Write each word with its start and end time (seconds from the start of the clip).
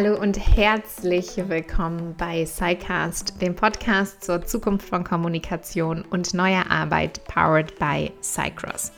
Hallo 0.00 0.16
und 0.16 0.38
herzlich 0.38 1.32
willkommen 1.48 2.14
bei 2.16 2.46
SciCast, 2.46 3.42
dem 3.42 3.56
Podcast 3.56 4.22
zur 4.22 4.46
Zukunft 4.46 4.88
von 4.88 5.02
Kommunikation 5.02 6.04
und 6.08 6.34
neuer 6.34 6.70
Arbeit, 6.70 7.24
powered 7.24 7.76
by 7.80 8.12
Cycross. 8.22 8.92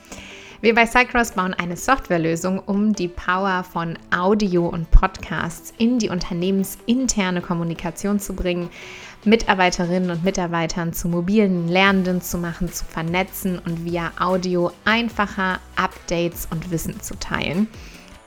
Wir 0.61 0.75
bei 0.75 0.85
Cycross 0.85 1.33
bauen 1.33 1.55
eine 1.55 1.79
Softwarelösung, 1.79 2.59
um 2.59 2.93
die 2.93 3.09
Power 3.09 3.65
von 3.65 3.99
Audio 4.15 4.67
und 4.67 4.91
Podcasts 4.91 5.73
in 5.79 5.99
die 5.99 6.11
unternehmensinterne 6.11 7.41
Kommunikation 7.41 8.21
zu 8.21 8.35
bringen, 8.35 8.69
Mitarbeiterinnen 9.25 10.11
und 10.11 10.23
Mitarbeitern 10.23 10.93
zu 10.93 11.09
mobilen 11.09 11.67
Lernenden 11.67 12.21
zu 12.21 12.37
machen, 12.37 12.71
zu 12.71 12.85
vernetzen 12.85 13.59
und 13.59 13.87
via 13.87 14.13
Audio 14.21 14.71
einfacher 14.85 15.61
Updates 15.77 16.47
und 16.51 16.71
Wissen 16.71 17.01
zu 17.01 17.19
teilen. 17.19 17.69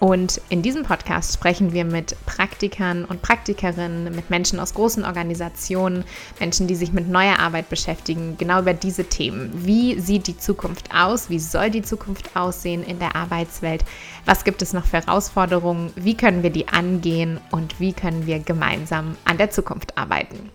Und 0.04 0.42
in 0.50 0.62
diesem 0.62 0.84
Podcast 0.84 1.34
sprechen 1.34 1.72
wir 1.72 1.86
mit 1.86 2.18
Praktikern 2.26 3.06
und 3.06 3.22
Praktikerinnen, 3.22 4.14
mit 4.14 4.30
Menschen 4.30 4.60
aus 4.60 4.74
großen 4.74 5.06
Organisationen, 5.06 6.04
Menschen, 6.42 6.68
die 6.68 6.76
sich 6.76 6.92
mit 6.92 7.08
neuer 7.08 7.40
Arbeit 7.40 7.70
beschäftigen, 7.70 8.36
genau 8.38 8.60
über 8.60 8.74
diese 8.74 9.06
Themen. 9.06 9.50
Wie 9.66 9.98
sieht 10.02 10.28
die 10.28 10.38
Zukunft 10.38 10.94
aus? 10.94 11.30
Wie 11.30 11.40
soll 11.40 11.70
die 11.70 11.84
Zukunft 11.84 12.36
aussehen 12.36 12.84
in 12.84 13.00
der 13.00 13.16
Arbeitswelt? 13.16 13.86
Was 14.26 14.44
gibt 14.44 14.62
es 14.62 14.74
noch 14.74 14.86
für 14.86 14.98
Herausforderungen? 14.98 15.94
Wie 15.96 16.18
können 16.18 16.44
wir 16.44 16.50
die 16.50 16.68
angehen? 16.68 17.40
Und 17.52 17.80
wie 17.80 17.94
können 17.94 18.28
wir 18.28 18.40
gemeinsam 18.40 19.16
an 19.24 19.38
der 19.38 19.52
Zukunft 19.52 19.98
arbeiten? 19.98 20.52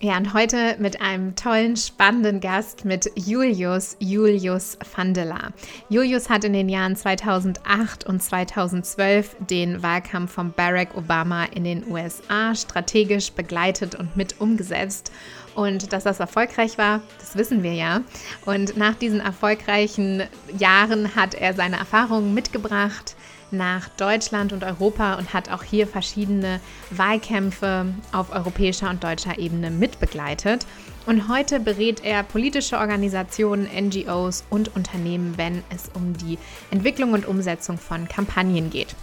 Ja, 0.00 0.16
und 0.18 0.34
heute 0.34 0.76
mit 0.80 1.00
einem 1.00 1.36
tollen, 1.36 1.76
spannenden 1.76 2.40
Gast, 2.40 2.84
mit 2.84 3.10
Julius 3.14 3.96
Julius 4.00 4.76
Vandela. 4.94 5.52
Julius 5.88 6.28
hat 6.28 6.44
in 6.44 6.52
den 6.52 6.68
Jahren 6.68 6.96
2008 6.96 8.04
und 8.04 8.20
2012 8.20 9.36
den 9.48 9.82
Wahlkampf 9.82 10.32
von 10.32 10.52
Barack 10.52 10.96
Obama 10.96 11.44
in 11.44 11.64
den 11.64 11.90
USA 11.90 12.54
strategisch 12.54 13.32
begleitet 13.32 13.94
und 13.94 14.16
mit 14.16 14.40
umgesetzt. 14.40 15.12
Und 15.54 15.92
dass 15.92 16.02
das 16.02 16.18
erfolgreich 16.18 16.76
war, 16.76 17.00
das 17.20 17.36
wissen 17.36 17.62
wir 17.62 17.74
ja. 17.74 18.02
Und 18.44 18.76
nach 18.76 18.96
diesen 18.96 19.20
erfolgreichen 19.20 20.24
Jahren 20.58 21.14
hat 21.14 21.34
er 21.34 21.54
seine 21.54 21.78
Erfahrungen 21.78 22.34
mitgebracht 22.34 23.14
nach 23.56 23.88
Deutschland 23.88 24.52
und 24.52 24.64
Europa 24.64 25.14
und 25.14 25.32
hat 25.32 25.50
auch 25.50 25.62
hier 25.62 25.86
verschiedene 25.86 26.60
Wahlkämpfe 26.90 27.86
auf 28.12 28.30
europäischer 28.32 28.90
und 28.90 29.02
deutscher 29.02 29.38
Ebene 29.38 29.70
mitbegleitet. 29.70 30.66
Und 31.06 31.28
heute 31.28 31.60
berät 31.60 32.02
er 32.02 32.22
politische 32.22 32.78
Organisationen, 32.78 33.68
NGOs 33.68 34.44
und 34.48 34.74
Unternehmen, 34.74 35.34
wenn 35.36 35.62
es 35.68 35.90
um 35.92 36.16
die 36.16 36.38
Entwicklung 36.70 37.12
und 37.12 37.26
Umsetzung 37.26 37.76
von 37.76 38.08
Kampagnen 38.08 38.70
geht. 38.70 38.96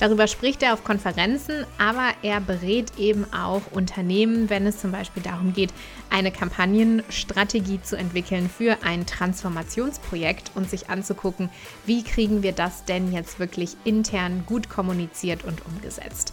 Darüber 0.00 0.26
spricht 0.26 0.64
er 0.64 0.74
auf 0.74 0.82
Konferenzen, 0.82 1.64
aber 1.78 2.08
er 2.22 2.40
berät 2.40 2.98
eben 2.98 3.24
auch 3.32 3.62
Unternehmen, 3.70 4.50
wenn 4.50 4.66
es 4.66 4.78
zum 4.78 4.90
Beispiel 4.90 5.22
darum 5.22 5.52
geht, 5.52 5.72
eine 6.10 6.32
Kampagnenstrategie 6.32 7.80
zu 7.80 7.96
entwickeln 7.96 8.50
für 8.50 8.78
ein 8.82 9.06
Transformationsprojekt 9.06 10.50
und 10.56 10.68
sich 10.68 10.90
anzugucken, 10.90 11.48
wie 11.86 12.02
kriegen 12.02 12.42
wir 12.42 12.52
das 12.52 12.84
denn 12.84 13.12
jetzt 13.12 13.38
wirklich 13.38 13.76
intern 13.84 14.42
gut 14.46 14.68
kommuniziert 14.68 15.44
und 15.44 15.64
umgesetzt. 15.64 16.32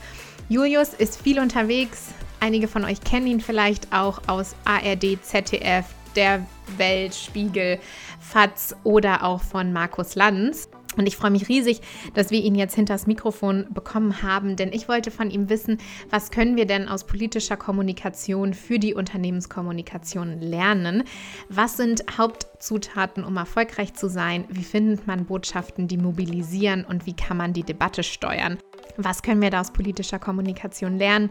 Julius 0.50 0.96
ist 0.96 1.22
viel 1.22 1.40
unterwegs. 1.40 2.08
Einige 2.44 2.68
von 2.68 2.84
euch 2.86 3.02
kennen 3.02 3.28
ihn 3.28 3.40
vielleicht 3.40 3.94
auch 3.94 4.20
aus 4.26 4.56
ARD, 4.66 5.24
ZDF, 5.24 5.86
der 6.16 6.44
Welt, 6.76 7.14
Spiegel, 7.14 7.78
FATS 8.20 8.76
oder 8.84 9.24
auch 9.24 9.44
von 9.44 9.72
Markus 9.72 10.16
Lanz. 10.16 10.68
Und 10.98 11.06
ich 11.06 11.18
freue 11.18 11.30
mich 11.30 11.50
riesig, 11.50 11.82
dass 12.16 12.32
wir 12.32 12.42
ihn 12.42 12.56
jetzt 12.56 12.74
hinters 12.74 13.06
Mikrofon 13.06 13.68
bekommen 13.70 14.24
haben, 14.24 14.56
denn 14.56 14.74
ich 14.74 14.90
wollte 14.90 15.12
von 15.12 15.30
ihm 15.30 15.50
wissen, 15.50 15.78
was 16.10 16.32
können 16.32 16.56
wir 16.56 16.66
denn 16.66 16.90
aus 16.90 17.06
politischer 17.06 17.58
Kommunikation 17.58 18.56
für 18.56 18.80
die 18.80 18.96
Unternehmenskommunikation 18.96 20.42
lernen? 20.42 21.04
Was 21.48 21.78
sind 21.78 22.04
Hauptzutaten, 22.18 23.24
um 23.24 23.38
erfolgreich 23.38 23.94
zu 23.94 24.10
sein? 24.10 24.46
Wie 24.50 24.64
findet 24.64 25.06
man 25.06 25.26
Botschaften, 25.26 25.88
die 25.88 25.98
mobilisieren 25.98 26.86
und 26.86 27.06
wie 27.06 27.16
kann 27.16 27.38
man 27.38 27.54
die 27.54 27.64
Debatte 27.64 28.02
steuern? 28.02 28.58
Was 28.98 29.22
können 29.22 29.42
wir 29.42 29.52
da 29.52 29.62
aus 29.62 29.72
politischer 29.72 30.20
Kommunikation 30.20 30.98
lernen? 30.98 31.30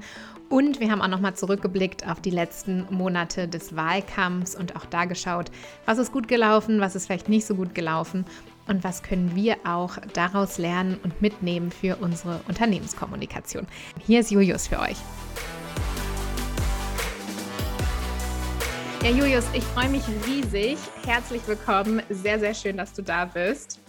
Und 0.51 0.81
wir 0.81 0.91
haben 0.91 1.01
auch 1.01 1.07
nochmal 1.07 1.37
zurückgeblickt 1.37 2.09
auf 2.09 2.21
die 2.21 2.31
letzten 2.31 2.85
Monate 2.91 3.47
des 3.47 3.77
Wahlkampfs 3.77 4.57
und 4.57 4.75
auch 4.75 4.85
da 4.85 5.05
geschaut, 5.05 5.53
was 5.87 5.99
ist 5.99 6.11
gut 6.11 6.27
gelaufen, 6.27 6.81
was 6.81 6.97
ist 6.97 7.07
vielleicht 7.07 7.29
nicht 7.29 7.47
so 7.47 7.55
gut 7.55 7.73
gelaufen 7.73 8.25
und 8.67 8.83
was 8.83 9.05
können 9.05 9.37
wir 9.37 9.59
auch 9.63 9.99
daraus 10.13 10.59
lernen 10.59 10.99
und 11.05 11.23
mitnehmen 11.23 11.71
für 11.71 11.95
unsere 12.01 12.41
Unternehmenskommunikation. 12.49 13.65
Hier 14.05 14.19
ist 14.19 14.33
Julius 14.33 14.67
für 14.67 14.81
euch. 14.81 14.97
Ja, 19.05 19.11
Julius, 19.11 19.45
ich 19.53 19.63
freue 19.63 19.89
mich 19.89 20.03
riesig. 20.27 20.79
Herzlich 21.07 21.47
willkommen. 21.47 22.03
Sehr, 22.11 22.41
sehr 22.41 22.55
schön, 22.55 22.77
dass 22.77 22.93
du 22.93 23.03
da 23.03 23.25
bist 23.25 23.80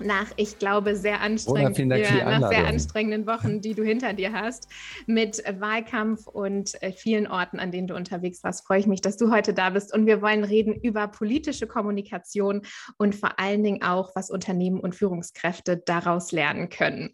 nach, 0.00 0.30
ich 0.36 0.58
glaube, 0.58 0.94
sehr, 0.96 1.20
anstrengend, 1.20 1.78
ja, 1.78 2.38
nach 2.38 2.48
sehr 2.48 2.66
anstrengenden 2.66 3.26
Wochen, 3.26 3.60
die 3.60 3.74
du 3.74 3.82
hinter 3.82 4.12
dir 4.12 4.32
hast, 4.32 4.68
mit 5.06 5.42
Wahlkampf 5.58 6.26
und 6.26 6.80
äh, 6.82 6.92
vielen 6.92 7.26
Orten, 7.26 7.58
an 7.58 7.70
denen 7.70 7.86
du 7.86 7.94
unterwegs 7.94 8.44
warst, 8.44 8.66
freue 8.66 8.80
ich 8.80 8.86
mich, 8.86 9.00
dass 9.00 9.16
du 9.16 9.30
heute 9.30 9.54
da 9.54 9.70
bist. 9.70 9.94
Und 9.94 10.06
wir 10.06 10.20
wollen 10.22 10.44
reden 10.44 10.74
über 10.74 11.08
politische 11.08 11.66
Kommunikation 11.66 12.62
und 12.98 13.14
vor 13.14 13.38
allen 13.38 13.62
Dingen 13.62 13.82
auch, 13.82 14.14
was 14.14 14.30
Unternehmen 14.30 14.80
und 14.80 14.94
Führungskräfte 14.94 15.78
daraus 15.78 16.32
lernen 16.32 16.68
können. 16.68 17.10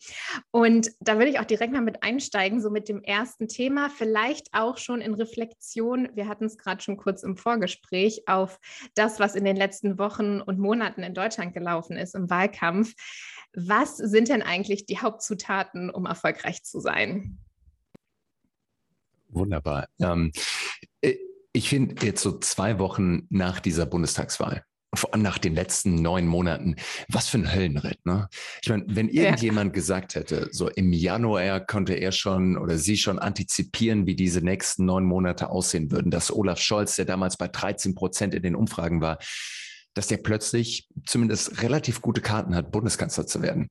Und 0.50 0.90
da 1.00 1.18
würde 1.18 1.28
ich 1.28 1.38
auch 1.38 1.44
direkt 1.44 1.72
mal 1.72 1.82
mit 1.82 2.02
einsteigen, 2.02 2.60
so 2.60 2.70
mit 2.70 2.88
dem 2.88 3.02
ersten 3.02 3.48
Thema, 3.48 3.90
vielleicht 3.90 4.48
auch 4.52 4.78
schon 4.78 5.00
in 5.00 5.14
Reflexion. 5.14 6.08
Wir 6.14 6.28
hatten 6.28 6.46
es 6.46 6.58
gerade 6.58 6.82
schon 6.82 6.96
kurz 6.96 7.22
im 7.22 7.36
Vorgespräch 7.36 8.22
auf 8.26 8.58
das, 8.94 9.20
was 9.20 9.34
in 9.34 9.44
den 9.44 9.56
letzten 9.56 9.98
Wochen 9.98 10.40
und 10.40 10.58
Monaten 10.58 11.02
in 11.02 11.14
Deutschland 11.14 11.54
gelaufen 11.54 11.96
ist 11.96 12.14
im 12.14 12.28
Wahlkampf 12.28 12.71
Wettkampf. 12.72 12.94
Was 13.54 13.96
sind 13.96 14.28
denn 14.28 14.42
eigentlich 14.42 14.86
die 14.86 14.98
Hauptzutaten, 14.98 15.90
um 15.90 16.06
erfolgreich 16.06 16.62
zu 16.62 16.80
sein? 16.80 17.38
Wunderbar. 19.28 19.88
Ähm, 20.00 20.32
äh, 21.02 21.16
ich 21.52 21.68
finde 21.68 22.04
jetzt 22.04 22.22
so 22.22 22.38
zwei 22.38 22.78
Wochen 22.78 23.26
nach 23.28 23.60
dieser 23.60 23.84
Bundestagswahl, 23.84 24.64
vor 24.94 25.12
allem 25.12 25.22
nach 25.22 25.36
den 25.36 25.54
letzten 25.54 25.96
neun 25.96 26.26
Monaten, 26.26 26.76
was 27.08 27.28
für 27.28 27.38
ein 27.38 27.54
Höllenritt. 27.54 27.98
Ne? 28.06 28.28
Ich 28.62 28.70
meine, 28.70 28.84
wenn 28.88 29.10
irgendjemand 29.10 29.70
ja. 29.70 29.74
gesagt 29.74 30.14
hätte, 30.14 30.48
so 30.50 30.68
im 30.70 30.94
Januar 30.94 31.60
konnte 31.60 31.92
er 31.92 32.12
schon 32.12 32.56
oder 32.56 32.78
sie 32.78 32.96
schon 32.96 33.18
antizipieren, 33.18 34.06
wie 34.06 34.16
diese 34.16 34.40
nächsten 34.40 34.86
neun 34.86 35.04
Monate 35.04 35.50
aussehen 35.50 35.90
würden, 35.90 36.10
dass 36.10 36.32
Olaf 36.32 36.58
Scholz, 36.58 36.96
der 36.96 37.04
damals 37.04 37.36
bei 37.36 37.48
13 37.48 37.94
Prozent 37.94 38.34
in 38.34 38.42
den 38.42 38.54
Umfragen 38.54 39.02
war, 39.02 39.18
dass 39.94 40.06
der 40.06 40.16
plötzlich 40.16 40.88
zumindest 41.06 41.62
relativ 41.62 42.00
gute 42.00 42.20
Karten 42.20 42.54
hat, 42.54 42.72
Bundeskanzler 42.72 43.26
zu 43.26 43.42
werden. 43.42 43.68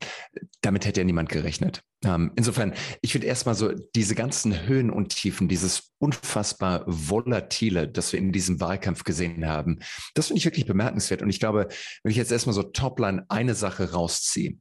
Damit 0.61 0.85
hätte 0.85 1.01
ja 1.01 1.05
niemand 1.05 1.29
gerechnet. 1.29 1.81
Ähm, 2.03 2.31
insofern, 2.35 2.73
ich 3.01 3.11
finde 3.11 3.27
erstmal 3.27 3.55
so 3.55 3.71
diese 3.95 4.15
ganzen 4.15 4.67
Höhen 4.67 4.89
und 4.89 5.09
Tiefen, 5.09 5.47
dieses 5.47 5.91
unfassbar 5.99 6.83
volatile, 6.87 7.87
das 7.87 8.11
wir 8.11 8.19
in 8.19 8.31
diesem 8.31 8.59
Wahlkampf 8.59 9.03
gesehen 9.03 9.45
haben, 9.47 9.79
das 10.13 10.27
finde 10.27 10.39
ich 10.39 10.45
wirklich 10.45 10.65
bemerkenswert. 10.65 11.21
Und 11.21 11.29
ich 11.29 11.39
glaube, 11.39 11.67
wenn 12.03 12.11
ich 12.11 12.17
jetzt 12.17 12.31
erstmal 12.31 12.55
so 12.55 12.63
Topline 12.63 13.25
eine 13.29 13.55
Sache 13.55 13.91
rausziehe, 13.91 14.57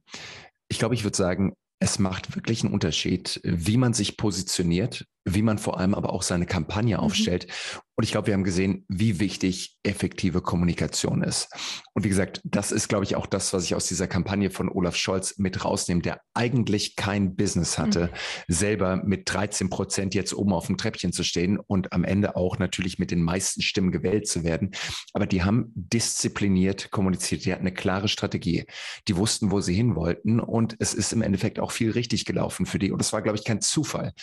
ich 0.69 0.79
glaube, 0.79 0.95
ich 0.95 1.03
würde 1.03 1.17
sagen, 1.17 1.53
es 1.79 1.97
macht 1.97 2.35
wirklich 2.35 2.63
einen 2.63 2.73
Unterschied, 2.73 3.41
wie 3.43 3.77
man 3.77 3.93
sich 3.93 4.15
positioniert, 4.15 5.05
wie 5.25 5.41
man 5.41 5.57
vor 5.57 5.79
allem 5.79 5.93
aber 5.93 6.13
auch 6.13 6.23
seine 6.23 6.45
Kampagne 6.45 6.97
mhm. 6.97 7.03
aufstellt. 7.03 7.47
Und 7.95 8.05
ich 8.05 8.11
glaube, 8.11 8.27
wir 8.27 8.33
haben 8.33 8.43
gesehen, 8.43 8.83
wie 8.87 9.19
wichtig 9.19 9.77
effektive 9.83 10.41
Kommunikation 10.41 11.21
ist. 11.21 11.49
Und 11.93 12.03
wie 12.03 12.09
gesagt, 12.09 12.41
das 12.43 12.71
ist, 12.71 12.87
glaube 12.87 13.03
ich, 13.03 13.15
auch 13.15 13.27
das, 13.27 13.53
was 13.53 13.63
ich 13.65 13.75
aus 13.75 13.85
dieser 13.85 14.07
Kampagne 14.07 14.49
von 14.49 14.69
Olaf 14.69 14.95
Scholz 14.95 15.37
mit 15.37 15.63
rausnehme, 15.63 16.01
der 16.01 16.21
eigentlich 16.33 16.95
kein 16.95 17.35
Business 17.35 17.77
hatte, 17.77 18.07
mhm. 18.07 18.53
selber 18.53 18.95
mit 18.95 19.31
13 19.31 19.69
Prozent 19.69 20.15
jetzt 20.15 20.33
oben 20.33 20.53
auf 20.53 20.65
dem 20.65 20.77
Treppchen 20.77 21.13
zu 21.13 21.23
stehen 21.23 21.59
und 21.59 21.93
am 21.93 22.03
Ende 22.03 22.35
auch 22.35 22.57
natürlich 22.57 22.97
mit 22.97 23.11
den 23.11 23.21
meisten 23.21 23.61
Stimmen 23.61 23.91
gewählt 23.91 24.27
zu 24.27 24.43
werden. 24.43 24.71
Aber 25.13 25.27
die 25.27 25.43
haben 25.43 25.71
diszipliniert 25.75 26.89
kommuniziert. 26.89 27.45
Die 27.45 27.51
hatten 27.51 27.67
eine 27.67 27.73
klare 27.73 28.07
Strategie. 28.07 28.65
Die 29.07 29.17
wussten, 29.17 29.51
wo 29.51 29.61
sie 29.61 29.75
hin 29.75 29.95
wollten. 29.95 30.39
Und 30.39 30.75
es 30.79 30.95
ist 30.95 31.13
im 31.13 31.21
Endeffekt 31.21 31.59
auch 31.59 31.71
viel 31.71 31.91
richtig 31.91 32.25
gelaufen 32.25 32.65
für 32.65 32.79
die. 32.79 32.91
Und 32.91 32.99
das 32.99 33.13
war, 33.13 33.21
glaube 33.21 33.37
ich, 33.37 33.43
kein 33.43 33.61
Zufall. 33.61 34.13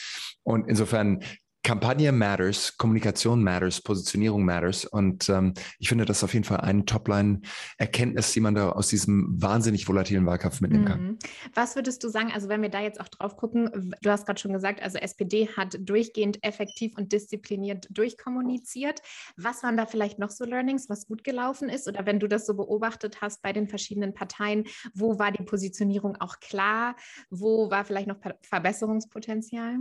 Und 0.43 0.67
insofern 0.67 0.88
insofern, 0.89 1.21
Kampagne 1.65 2.13
matters, 2.13 2.79
Kommunikation 2.79 3.43
matters, 3.43 3.83
Positionierung 3.83 4.43
matters. 4.43 4.87
Und 4.87 5.29
ähm, 5.29 5.53
ich 5.79 5.91
finde 5.91 6.07
das 6.07 6.25
auf 6.25 6.33
jeden 6.33 6.45
Fall 6.45 6.61
eine 6.61 6.87
Topline-Erkenntnis, 6.87 8.33
die 8.33 8.41
man 8.41 8.55
da 8.55 8.71
aus 8.71 8.89
diesem 8.89 9.35
wahnsinnig 9.43 9.87
volatilen 9.87 10.25
Wahlkampf 10.25 10.63
mitnehmen 10.63 10.87
kann. 10.87 11.03
Mhm. 11.03 11.19
Was 11.53 11.77
würdest 11.77 12.03
du 12.03 12.09
sagen, 12.09 12.31
also 12.33 12.49
wenn 12.49 12.63
wir 12.63 12.71
da 12.71 12.81
jetzt 12.81 13.01
auch 13.01 13.09
drauf 13.09 13.37
gucken, 13.37 13.93
du 14.01 14.11
hast 14.11 14.25
gerade 14.25 14.41
schon 14.41 14.55
gesagt, 14.55 14.83
also 14.83 14.97
SPD 14.97 15.49
hat 15.59 15.77
durchgehend 15.81 16.43
effektiv 16.43 16.97
und 16.97 17.13
diszipliniert 17.13 17.87
durchkommuniziert. 17.91 19.03
Was 19.37 19.63
waren 19.63 19.77
da 19.77 19.85
vielleicht 19.85 20.19
noch 20.19 20.31
so 20.31 20.47
Learnings, 20.47 20.89
was 20.89 21.07
gut 21.07 21.23
gelaufen 21.23 21.69
ist? 21.69 21.87
Oder 21.87 22.07
wenn 22.07 22.19
du 22.19 22.29
das 22.29 22.47
so 22.47 22.55
beobachtet 22.55 23.21
hast 23.21 23.43
bei 23.43 23.53
den 23.53 23.69
verschiedenen 23.69 24.15
Parteien, 24.15 24.65
wo 24.95 25.19
war 25.19 25.33
die 25.33 25.43
Positionierung 25.43 26.17
auch 26.17 26.41
klar? 26.41 26.97
Wo 27.29 27.71
war 27.71 27.85
vielleicht 27.85 28.09
noch 28.09 28.21
Verbesserungspotenzial? 28.41 29.81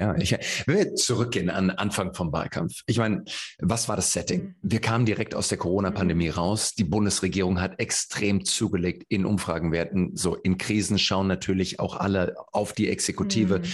Ja, 0.00 0.16
ich, 0.16 0.32
wenn 0.66 0.78
wir 0.78 0.94
zurückgehen 0.94 1.50
an 1.50 1.68
Anfang 1.68 2.14
vom 2.14 2.32
Wahlkampf. 2.32 2.80
Ich 2.86 2.96
meine, 2.96 3.22
was 3.58 3.86
war 3.86 3.96
das 3.96 4.14
Setting? 4.14 4.42
Mhm. 4.42 4.54
Wir 4.62 4.80
kamen 4.80 5.04
direkt 5.04 5.34
aus 5.34 5.48
der 5.48 5.58
Corona-Pandemie 5.58 6.28
mhm. 6.28 6.34
raus. 6.34 6.74
Die 6.74 6.84
Bundesregierung 6.84 7.60
hat 7.60 7.78
extrem 7.78 8.46
zugelegt 8.46 9.04
in 9.08 9.26
Umfragenwerten. 9.26 10.16
So 10.16 10.36
in 10.36 10.56
Krisen 10.56 10.98
schauen 10.98 11.26
natürlich 11.26 11.80
auch 11.80 11.96
alle 11.96 12.34
auf 12.52 12.72
die 12.72 12.88
Exekutive. 12.88 13.58
Mhm. 13.58 13.64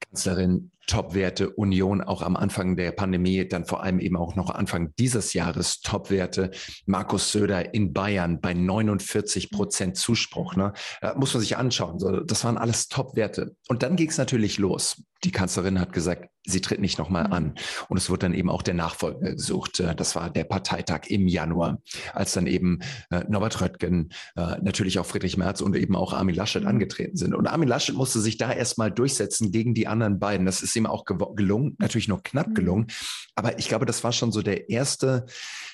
Kanzlerin 0.00 0.70
Top-Werte, 0.88 1.50
Union 1.50 2.00
auch 2.00 2.22
am 2.22 2.34
Anfang 2.34 2.76
der 2.76 2.92
Pandemie, 2.92 3.46
dann 3.46 3.66
vor 3.66 3.82
allem 3.82 4.00
eben 4.00 4.16
auch 4.16 4.36
noch 4.36 4.50
Anfang 4.50 4.94
dieses 4.98 5.34
Jahres 5.34 5.80
Top-Werte. 5.80 6.50
Markus 6.86 7.30
Söder 7.30 7.74
in 7.74 7.92
Bayern 7.92 8.40
bei 8.40 8.54
49 8.54 9.50
Prozent 9.50 9.96
Zuspruch. 9.96 10.56
Ne? 10.56 10.72
Da 11.00 11.14
muss 11.14 11.34
man 11.34 11.42
sich 11.42 11.56
anschauen. 11.56 12.24
Das 12.26 12.42
waren 12.44 12.56
alles 12.56 12.88
Top-Werte. 12.88 13.54
Und 13.68 13.82
dann 13.82 13.96
ging 13.96 14.08
es 14.08 14.18
natürlich 14.18 14.58
los. 14.58 15.02
Die 15.24 15.32
Kanzlerin 15.32 15.80
hat 15.80 15.92
gesagt, 15.92 16.28
sie 16.48 16.60
tritt 16.60 16.80
nicht 16.80 16.98
nochmal 16.98 17.26
mhm. 17.26 17.32
an. 17.32 17.54
Und 17.88 17.96
es 17.96 18.10
wird 18.10 18.22
dann 18.22 18.34
eben 18.34 18.50
auch 18.50 18.62
der 18.62 18.74
Nachfolger 18.74 19.34
gesucht. 19.34 19.80
Äh, 19.80 19.94
das 19.94 20.16
war 20.16 20.30
der 20.30 20.44
Parteitag 20.44 21.02
im 21.08 21.28
Januar, 21.28 21.80
als 22.14 22.32
dann 22.32 22.46
eben 22.46 22.80
äh, 23.10 23.24
Norbert 23.28 23.60
Röttgen, 23.60 24.10
äh, 24.36 24.56
natürlich 24.62 24.98
auch 24.98 25.06
Friedrich 25.06 25.36
Merz 25.36 25.60
und 25.60 25.76
eben 25.76 25.94
auch 25.94 26.12
Armin 26.12 26.34
Laschet 26.34 26.62
mhm. 26.62 26.68
angetreten 26.68 27.16
sind. 27.16 27.34
Und 27.34 27.46
Armin 27.46 27.68
Laschet 27.68 27.94
musste 27.94 28.20
sich 28.20 28.38
da 28.38 28.52
erstmal 28.52 28.90
durchsetzen 28.90 29.52
gegen 29.52 29.74
die 29.74 29.86
anderen 29.86 30.18
beiden. 30.18 30.46
Das 30.46 30.62
ist 30.62 30.74
ihm 30.74 30.86
auch 30.86 31.04
gelungen, 31.04 31.76
natürlich 31.78 32.08
nur 32.08 32.22
knapp 32.22 32.48
mhm. 32.48 32.54
gelungen. 32.54 32.86
Aber 33.34 33.58
ich 33.58 33.68
glaube, 33.68 33.86
das 33.86 34.02
war 34.02 34.12
schon 34.12 34.32
so 34.32 34.42
der 34.42 34.70
erste, 34.70 35.26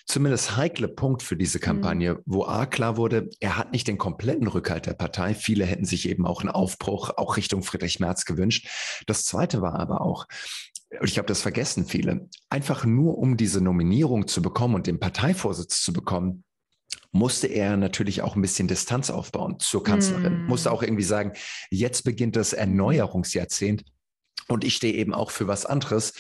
zumindest 0.07 0.57
heikle 0.57 0.89
Punkt 0.89 1.23
für 1.23 1.37
diese 1.37 1.61
Kampagne, 1.61 2.15
mhm. 2.15 2.19
wo 2.27 2.45
A 2.45 2.67
klar 2.67 2.97
wurde, 2.97 3.31
er 3.41 3.57
hat 3.57 3.73
nicht 3.73 3.87
den 3.87 3.99
kompletten 3.99 4.49
Rückhalt 4.49 4.87
der 4.87 4.95
Partei. 4.95 5.35
Viele 5.35 5.65
hätten 5.65 5.85
sich 5.85 6.09
eben 6.09 6.27
auch 6.27 6.41
einen 6.41 6.51
Aufbruch 6.51 7.11
auch 7.17 7.37
Richtung 7.37 7.63
Friedrich 7.63 8.01
Merz 8.01 8.25
gewünscht. 8.25 8.69
Das 9.07 9.25
zweite 9.35 9.63
war 9.63 9.75
aber 9.75 10.01
auch, 10.01 10.27
und 11.01 11.09
ich 11.09 11.15
glaube, 11.15 11.27
das 11.27 11.43
vergessen 11.43 11.87
viele, 11.87 12.29
einfach 12.51 12.85
nur 12.85 13.19
um 13.19 13.37
diese 13.37 13.61
Nominierung 13.61 14.29
zu 14.29 14.43
bekommen 14.43 14.77
und 14.77 14.87
den 14.87 15.01
Parteivorsitz 15.01 15.83
zu 15.83 15.93
bekommen, 15.93 16.45
musste 17.11 17.49
er 17.49 17.77
natürlich 17.77 18.23
auch 18.23 18.37
ein 18.37 18.43
bisschen 18.43 18.69
Distanz 18.69 19.11
aufbauen 19.11 19.59
zur 19.59 19.83
Kanzlerin, 19.83 20.45
mm. 20.45 20.47
musste 20.47 20.71
auch 20.71 20.83
irgendwie 20.83 21.05
sagen, 21.05 21.33
jetzt 21.71 22.03
beginnt 22.03 22.37
das 22.37 22.53
Erneuerungsjahrzehnt 22.53 23.85
und 24.49 24.65
ich 24.65 24.75
stehe 24.75 24.95
eben 24.95 25.15
auch 25.15 25.31
für 25.31 25.49
was 25.49 25.65
anderes 25.67 26.13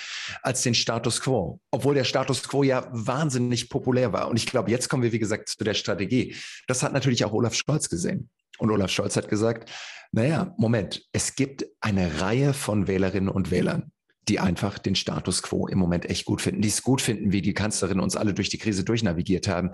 als 0.43 0.63
den 0.63 0.75
Status 0.75 1.21
quo, 1.21 1.61
obwohl 1.71 1.95
der 1.95 2.05
Status 2.05 2.43
quo 2.43 2.63
ja 2.63 2.89
wahnsinnig 2.91 3.69
populär 3.69 4.13
war. 4.13 4.29
Und 4.29 4.37
ich 4.37 4.47
glaube, 4.47 4.71
jetzt 4.71 4.89
kommen 4.89 5.03
wir, 5.03 5.13
wie 5.13 5.19
gesagt, 5.19 5.49
zu 5.49 5.63
der 5.63 5.75
Strategie. 5.75 6.35
Das 6.67 6.83
hat 6.83 6.93
natürlich 6.93 7.25
auch 7.25 7.33
Olaf 7.33 7.55
Scholz 7.55 7.89
gesehen. 7.89 8.31
Und 8.59 8.71
Olaf 8.71 8.91
Scholz 8.91 9.17
hat 9.17 9.29
gesagt, 9.29 9.71
naja, 10.12 10.55
Moment, 10.59 11.03
es 11.12 11.35
gibt 11.35 11.67
eine 11.81 12.21
Reihe 12.21 12.55
von 12.55 12.87
Wählerinnen 12.87 13.29
und 13.29 13.51
Wählern, 13.51 13.91
die 14.29 14.39
einfach 14.39 14.79
den 14.79 14.95
Status 14.95 15.43
quo 15.43 15.67
im 15.67 15.79
Moment 15.79 16.09
echt 16.09 16.25
gut 16.25 16.41
finden, 16.41 16.62
die 16.62 16.69
es 16.69 16.83
gut 16.83 17.03
finden, 17.03 17.33
wie 17.33 17.43
die 17.43 17.53
Kanzlerin 17.53 18.01
uns 18.01 18.17
alle 18.17 18.33
durch 18.33 18.49
die 18.49 18.59
Krise 18.59 18.85
durchnavigiert 18.85 19.49
haben. 19.49 19.71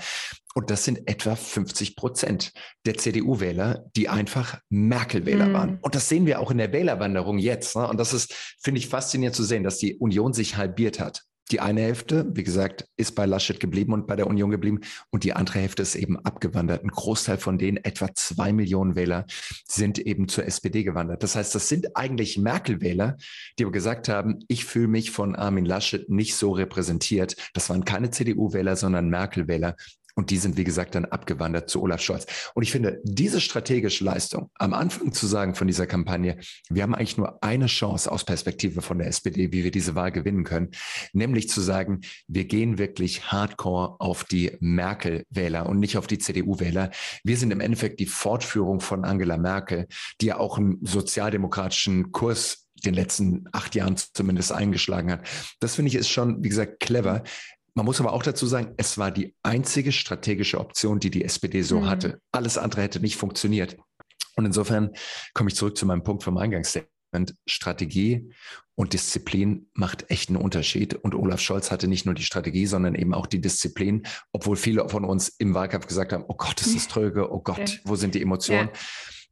Und 0.54 0.70
das 0.70 0.84
sind 0.84 1.06
etwa 1.06 1.36
50 1.36 1.94
Prozent 1.94 2.52
der 2.86 2.96
CDU-Wähler, 2.96 3.84
die 3.94 4.08
einfach 4.08 4.58
Merkel-Wähler 4.70 5.46
mhm. 5.46 5.52
waren. 5.52 5.78
Und 5.82 5.94
das 5.94 6.08
sehen 6.08 6.26
wir 6.26 6.40
auch 6.40 6.50
in 6.50 6.58
der 6.58 6.72
Wählerwanderung 6.72 7.38
jetzt. 7.38 7.76
Ne? 7.76 7.86
Und 7.86 8.00
das 8.00 8.12
ist, 8.12 8.34
finde 8.62 8.78
ich, 8.78 8.88
faszinierend 8.88 9.36
zu 9.36 9.44
sehen, 9.44 9.62
dass 9.62 9.78
die 9.78 9.96
Union 9.96 10.32
sich 10.32 10.56
halbiert 10.56 10.98
hat. 11.00 11.22
Die 11.50 11.60
eine 11.60 11.80
Hälfte, 11.80 12.26
wie 12.32 12.44
gesagt, 12.44 12.86
ist 12.96 13.14
bei 13.14 13.26
Laschet 13.26 13.58
geblieben 13.58 13.92
und 13.92 14.06
bei 14.06 14.14
der 14.14 14.28
Union 14.28 14.50
geblieben. 14.50 14.80
Und 15.10 15.24
die 15.24 15.32
andere 15.32 15.58
Hälfte 15.58 15.82
ist 15.82 15.96
eben 15.96 16.16
abgewandert. 16.18 16.84
Ein 16.84 16.90
Großteil 16.90 17.38
von 17.38 17.58
denen, 17.58 17.78
etwa 17.78 18.14
zwei 18.14 18.52
Millionen 18.52 18.94
Wähler, 18.94 19.26
sind 19.66 19.98
eben 19.98 20.28
zur 20.28 20.46
SPD 20.46 20.84
gewandert. 20.84 21.22
Das 21.22 21.34
heißt, 21.34 21.54
das 21.54 21.68
sind 21.68 21.96
eigentlich 21.96 22.38
Merkel-Wähler, 22.38 23.16
die 23.58 23.64
aber 23.64 23.72
gesagt 23.72 24.08
haben, 24.08 24.38
ich 24.46 24.64
fühle 24.64 24.88
mich 24.88 25.10
von 25.10 25.34
Armin 25.34 25.64
Laschet 25.64 26.08
nicht 26.08 26.36
so 26.36 26.52
repräsentiert. 26.52 27.36
Das 27.54 27.68
waren 27.68 27.84
keine 27.84 28.10
CDU-Wähler, 28.10 28.76
sondern 28.76 29.08
Merkel-Wähler. 29.08 29.76
Und 30.14 30.30
die 30.30 30.38
sind, 30.38 30.56
wie 30.56 30.64
gesagt, 30.64 30.94
dann 30.94 31.04
abgewandert 31.04 31.70
zu 31.70 31.82
Olaf 31.82 32.00
Scholz. 32.00 32.26
Und 32.54 32.62
ich 32.62 32.72
finde, 32.72 33.00
diese 33.04 33.40
strategische 33.40 34.04
Leistung, 34.04 34.50
am 34.54 34.74
Anfang 34.74 35.12
zu 35.12 35.26
sagen 35.26 35.54
von 35.54 35.66
dieser 35.66 35.86
Kampagne, 35.86 36.38
wir 36.68 36.82
haben 36.82 36.94
eigentlich 36.94 37.16
nur 37.16 37.42
eine 37.42 37.66
Chance 37.66 38.10
aus 38.10 38.24
Perspektive 38.24 38.82
von 38.82 38.98
der 38.98 39.08
SPD, 39.08 39.52
wie 39.52 39.64
wir 39.64 39.70
diese 39.70 39.94
Wahl 39.94 40.12
gewinnen 40.12 40.44
können, 40.44 40.70
nämlich 41.12 41.48
zu 41.48 41.60
sagen, 41.60 42.00
wir 42.28 42.44
gehen 42.44 42.78
wirklich 42.78 43.32
hardcore 43.32 43.96
auf 44.00 44.24
die 44.24 44.56
Merkel-Wähler 44.60 45.66
und 45.66 45.78
nicht 45.78 45.96
auf 45.96 46.06
die 46.06 46.18
CDU-Wähler. 46.18 46.90
Wir 47.24 47.36
sind 47.36 47.50
im 47.50 47.60
Endeffekt 47.60 48.00
die 48.00 48.06
Fortführung 48.06 48.80
von 48.80 49.04
Angela 49.04 49.36
Merkel, 49.36 49.86
die 50.20 50.26
ja 50.26 50.38
auch 50.38 50.58
einen 50.58 50.78
sozialdemokratischen 50.82 52.12
Kurs 52.12 52.66
den 52.84 52.94
letzten 52.94 53.44
acht 53.52 53.74
Jahren 53.74 53.96
zumindest 53.96 54.52
eingeschlagen 54.52 55.12
hat. 55.12 55.26
Das 55.60 55.74
finde 55.74 55.90
ich 55.90 55.94
ist 55.94 56.08
schon, 56.08 56.42
wie 56.42 56.48
gesagt, 56.48 56.80
clever. 56.80 57.22
Man 57.74 57.86
muss 57.86 58.00
aber 58.00 58.12
auch 58.12 58.22
dazu 58.22 58.46
sagen, 58.46 58.74
es 58.76 58.98
war 58.98 59.10
die 59.10 59.34
einzige 59.42 59.92
strategische 59.92 60.58
Option, 60.58 61.00
die 61.00 61.10
die 61.10 61.24
SPD 61.24 61.62
so 61.62 61.80
mhm. 61.80 61.86
hatte. 61.86 62.20
Alles 62.32 62.58
andere 62.58 62.82
hätte 62.82 63.00
nicht 63.00 63.16
funktioniert. 63.16 63.76
Und 64.36 64.46
insofern 64.46 64.90
komme 65.34 65.50
ich 65.50 65.56
zurück 65.56 65.76
zu 65.76 65.86
meinem 65.86 66.02
Punkt 66.02 66.22
vom 66.22 66.36
Eingangsstatement. 66.36 66.90
Strategie 67.46 68.30
und 68.76 68.92
Disziplin 68.92 69.68
macht 69.74 70.10
echt 70.10 70.28
einen 70.28 70.38
Unterschied. 70.38 70.94
Und 70.94 71.14
Olaf 71.14 71.40
Scholz 71.40 71.70
hatte 71.70 71.88
nicht 71.88 72.06
nur 72.06 72.14
die 72.14 72.22
Strategie, 72.22 72.66
sondern 72.66 72.94
eben 72.94 73.14
auch 73.14 73.26
die 73.26 73.40
Disziplin, 73.40 74.04
obwohl 74.32 74.56
viele 74.56 74.88
von 74.88 75.04
uns 75.04 75.28
im 75.28 75.52
Wahlkampf 75.54 75.86
gesagt 75.86 76.12
haben, 76.12 76.24
oh 76.28 76.36
Gott, 76.36 76.60
ist 76.60 76.74
das 76.76 76.88
tröge, 76.88 77.32
oh 77.32 77.40
Gott, 77.40 77.80
wo 77.84 77.96
sind 77.96 78.14
die 78.14 78.22
Emotionen? 78.22 78.70
Ja 78.72 78.80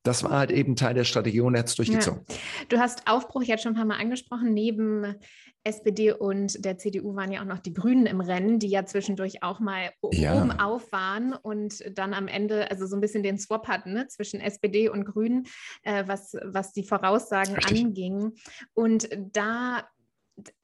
das 0.09 0.23
war 0.23 0.31
halt 0.31 0.51
eben 0.51 0.77
Teil 0.77 0.95
der 0.95 1.05
Strategie 1.05 1.41
und 1.41 1.55
er 1.55 1.61
hat 1.61 1.69
es 1.69 1.75
durchgezogen. 1.75 2.23
Ja. 2.29 2.35
Du 2.69 2.79
hast 2.79 3.07
Aufbruch 3.07 3.43
jetzt 3.43 3.63
schon 3.63 3.73
ein 3.73 3.77
paar 3.77 3.85
Mal 3.85 3.99
angesprochen. 3.99 4.55
Neben 4.55 5.17
SPD 5.65 6.13
und 6.13 6.65
der 6.65 6.79
CDU 6.79 7.15
waren 7.15 7.33
ja 7.33 7.41
auch 7.41 7.47
noch 7.47 7.59
die 7.59 7.73
Grünen 7.73 8.07
im 8.07 8.21
Rennen, 8.21 8.59
die 8.59 8.69
ja 8.69 8.85
zwischendurch 8.87 9.43
auch 9.43 9.61
mal 9.61 9.91
ja. 10.13 10.37
oben 10.37 10.53
auf 10.53 10.91
waren 10.93 11.33
und 11.35 11.83
dann 11.97 12.15
am 12.15 12.29
Ende 12.29 12.71
also 12.71 12.87
so 12.87 12.97
ein 12.97 13.01
bisschen 13.01 13.23
den 13.23 13.39
Swap 13.39 13.69
hatten 13.69 13.93
ne, 13.93 14.09
zwischen 14.09 14.41
SPD 14.41 14.89
und 14.89 15.05
Grünen, 15.05 15.47
äh, 15.83 16.05
was, 16.07 16.37
was 16.43 16.73
die 16.73 16.85
Voraussagen 16.85 17.55
Richtig. 17.55 17.85
anging. 17.85 18.33
Und 18.75 19.09
da 19.33 19.89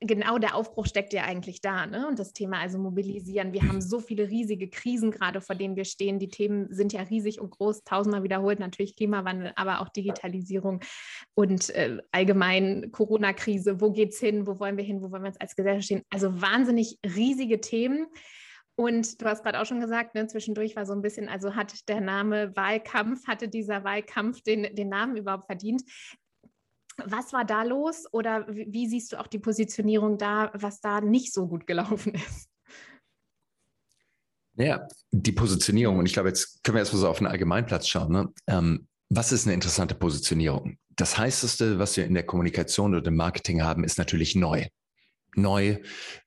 genau 0.00 0.38
der 0.38 0.54
Aufbruch 0.54 0.86
steckt 0.86 1.12
ja 1.12 1.24
eigentlich 1.24 1.60
da. 1.60 1.86
Ne? 1.86 2.06
Und 2.06 2.18
das 2.18 2.32
Thema 2.32 2.58
also 2.60 2.78
mobilisieren. 2.78 3.52
Wir 3.52 3.62
haben 3.62 3.80
so 3.80 4.00
viele 4.00 4.28
riesige 4.28 4.68
Krisen 4.68 5.10
gerade, 5.10 5.40
vor 5.40 5.56
denen 5.56 5.76
wir 5.76 5.84
stehen. 5.84 6.18
Die 6.18 6.28
Themen 6.28 6.72
sind 6.72 6.92
ja 6.92 7.02
riesig 7.02 7.40
und 7.40 7.50
groß, 7.50 7.84
tausendmal 7.84 8.22
wiederholt. 8.22 8.60
Natürlich 8.60 8.96
Klimawandel, 8.96 9.52
aber 9.56 9.80
auch 9.80 9.88
Digitalisierung 9.88 10.80
und 11.34 11.70
äh, 11.70 11.98
allgemein 12.12 12.90
Corona-Krise. 12.92 13.80
Wo 13.80 13.90
geht 13.90 14.10
es 14.10 14.20
hin? 14.20 14.46
Wo 14.46 14.58
wollen 14.60 14.76
wir 14.76 14.84
hin? 14.84 15.02
Wo 15.02 15.10
wollen 15.10 15.22
wir 15.22 15.28
uns 15.28 15.40
als 15.40 15.56
Gesellschaft 15.56 15.86
stehen? 15.86 16.02
Also 16.10 16.40
wahnsinnig 16.40 16.98
riesige 17.04 17.60
Themen. 17.60 18.06
Und 18.76 19.22
du 19.22 19.26
hast 19.26 19.44
gerade 19.44 19.60
auch 19.60 19.66
schon 19.66 19.80
gesagt, 19.80 20.14
ne, 20.14 20.26
zwischendurch 20.26 20.74
war 20.74 20.84
so 20.84 20.94
ein 20.94 21.02
bisschen, 21.02 21.28
also 21.28 21.54
hat 21.54 21.88
der 21.88 22.00
Name 22.00 22.56
Wahlkampf, 22.56 23.26
hatte 23.28 23.48
dieser 23.48 23.84
Wahlkampf 23.84 24.42
den, 24.42 24.74
den 24.74 24.88
Namen 24.88 25.16
überhaupt 25.16 25.46
verdient? 25.46 25.82
Was 26.96 27.32
war 27.32 27.44
da 27.44 27.62
los 27.62 28.04
oder 28.12 28.46
wie 28.48 28.88
siehst 28.88 29.12
du 29.12 29.20
auch 29.20 29.26
die 29.26 29.38
Positionierung 29.38 30.18
da, 30.18 30.50
was 30.54 30.80
da 30.80 31.00
nicht 31.00 31.32
so 31.32 31.46
gut 31.46 31.66
gelaufen 31.66 32.14
ist? 32.14 32.48
Ja, 34.56 34.86
die 35.10 35.32
Positionierung, 35.32 35.98
und 35.98 36.06
ich 36.06 36.12
glaube, 36.12 36.28
jetzt 36.28 36.62
können 36.62 36.76
wir 36.76 36.80
erstmal 36.80 37.00
so 37.00 37.08
auf 37.08 37.18
den 37.18 37.26
Allgemeinplatz 37.26 37.88
schauen. 37.88 38.12
Ne? 38.12 38.32
Ähm, 38.46 38.86
was 39.08 39.32
ist 39.32 39.46
eine 39.46 39.54
interessante 39.54 39.96
Positionierung? 39.96 40.78
Das 40.90 41.18
heißeste, 41.18 41.80
was 41.80 41.96
wir 41.96 42.06
in 42.06 42.14
der 42.14 42.24
Kommunikation 42.24 42.94
oder 42.94 43.08
im 43.08 43.16
Marketing 43.16 43.62
haben, 43.62 43.82
ist 43.82 43.98
natürlich 43.98 44.36
neu 44.36 44.66
neu 45.36 45.78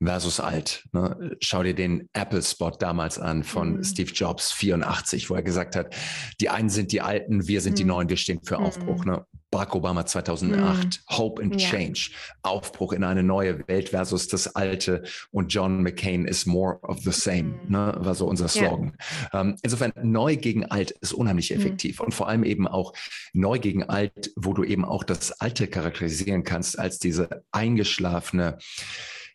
versus 0.03 0.39
alt. 0.39 0.83
Ne? 0.91 1.37
Schau 1.39 1.63
dir 1.63 1.73
den 1.73 2.09
Apple-Spot 2.13 2.71
damals 2.71 3.19
an 3.19 3.43
von 3.43 3.77
mhm. 3.77 3.83
Steve 3.83 4.11
Jobs 4.11 4.51
84, 4.51 5.29
wo 5.29 5.35
er 5.35 5.43
gesagt 5.43 5.75
hat, 5.75 5.95
die 6.39 6.49
einen 6.49 6.69
sind 6.69 6.91
die 6.91 7.01
Alten, 7.01 7.47
wir 7.47 7.61
sind 7.61 7.73
mhm. 7.73 7.77
die 7.77 7.83
Neuen, 7.85 8.09
wir 8.09 8.17
stehen 8.17 8.41
für 8.43 8.59
Aufbruch. 8.59 9.05
Mhm. 9.05 9.11
Ne? 9.11 9.25
Barack 9.57 9.73
Obama 9.73 10.05
2008, 10.05 11.01
mhm. 11.09 11.17
Hope 11.17 11.41
and 11.41 11.59
ja. 11.59 11.69
Change, 11.69 12.11
Aufbruch 12.43 12.93
in 12.93 13.03
eine 13.03 13.23
neue 13.23 13.67
Welt 13.67 13.89
versus 13.89 14.27
das 14.27 14.55
Alte 14.55 15.03
und 15.31 15.51
John 15.51 15.81
McCain 15.81 16.25
is 16.25 16.45
more 16.45 16.79
of 16.83 16.99
the 16.99 17.11
same, 17.11 17.59
mhm. 17.65 17.71
ne? 17.71 17.95
war 17.97 18.13
so 18.13 18.27
unser 18.27 18.47
Slogan. 18.49 18.95
Ja. 19.33 19.41
Ähm, 19.41 19.55
insofern, 19.63 19.93
neu 20.03 20.35
gegen 20.35 20.65
alt 20.65 20.91
ist 20.91 21.13
unheimlich 21.13 21.49
mhm. 21.49 21.57
effektiv 21.57 21.99
und 21.99 22.13
vor 22.13 22.27
allem 22.27 22.43
eben 22.43 22.67
auch 22.67 22.93
neu 23.33 23.57
gegen 23.57 23.83
alt, 23.83 24.31
wo 24.35 24.53
du 24.53 24.63
eben 24.63 24.85
auch 24.85 25.03
das 25.03 25.31
Alte 25.41 25.67
charakterisieren 25.67 26.43
kannst 26.43 26.77
als 26.77 26.99
diese 26.99 27.43
eingeschlafene, 27.51 28.59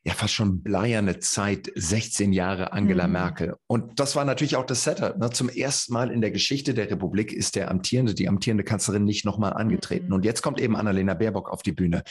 ja 0.04 0.14
fast 0.14 0.35
schon 0.35 0.62
bleierne 0.62 1.21
Zeit, 1.21 1.71
16 1.75 2.32
Jahre 2.32 2.73
Angela 2.73 3.06
mhm. 3.06 3.12
Merkel. 3.12 3.56
Und 3.66 4.00
das 4.00 4.16
war 4.16 4.25
natürlich 4.25 4.56
auch 4.56 4.66
das 4.66 4.82
Setup. 4.82 5.16
Ne? 5.18 5.30
Zum 5.30 5.49
ersten 5.49 5.92
Mal 5.92 6.11
in 6.11 6.21
der 6.21 6.32
Geschichte 6.32 6.75
der 6.75 6.90
Republik 6.90 7.32
ist 7.32 7.54
der 7.54 7.71
amtierende, 7.71 8.14
die 8.14 8.28
amtierende 8.28 8.64
Kanzlerin 8.64 9.04
nicht 9.04 9.25
nochmal 9.25 9.52
angetreten. 9.52 10.06
Mhm. 10.06 10.14
Und 10.14 10.25
jetzt 10.25 10.42
kommt 10.42 10.61
eben 10.61 10.76
Annalena 10.76 11.14
Baerbock 11.14 11.50
auf 11.50 11.62
die 11.62 11.73
Bühne, 11.73 12.02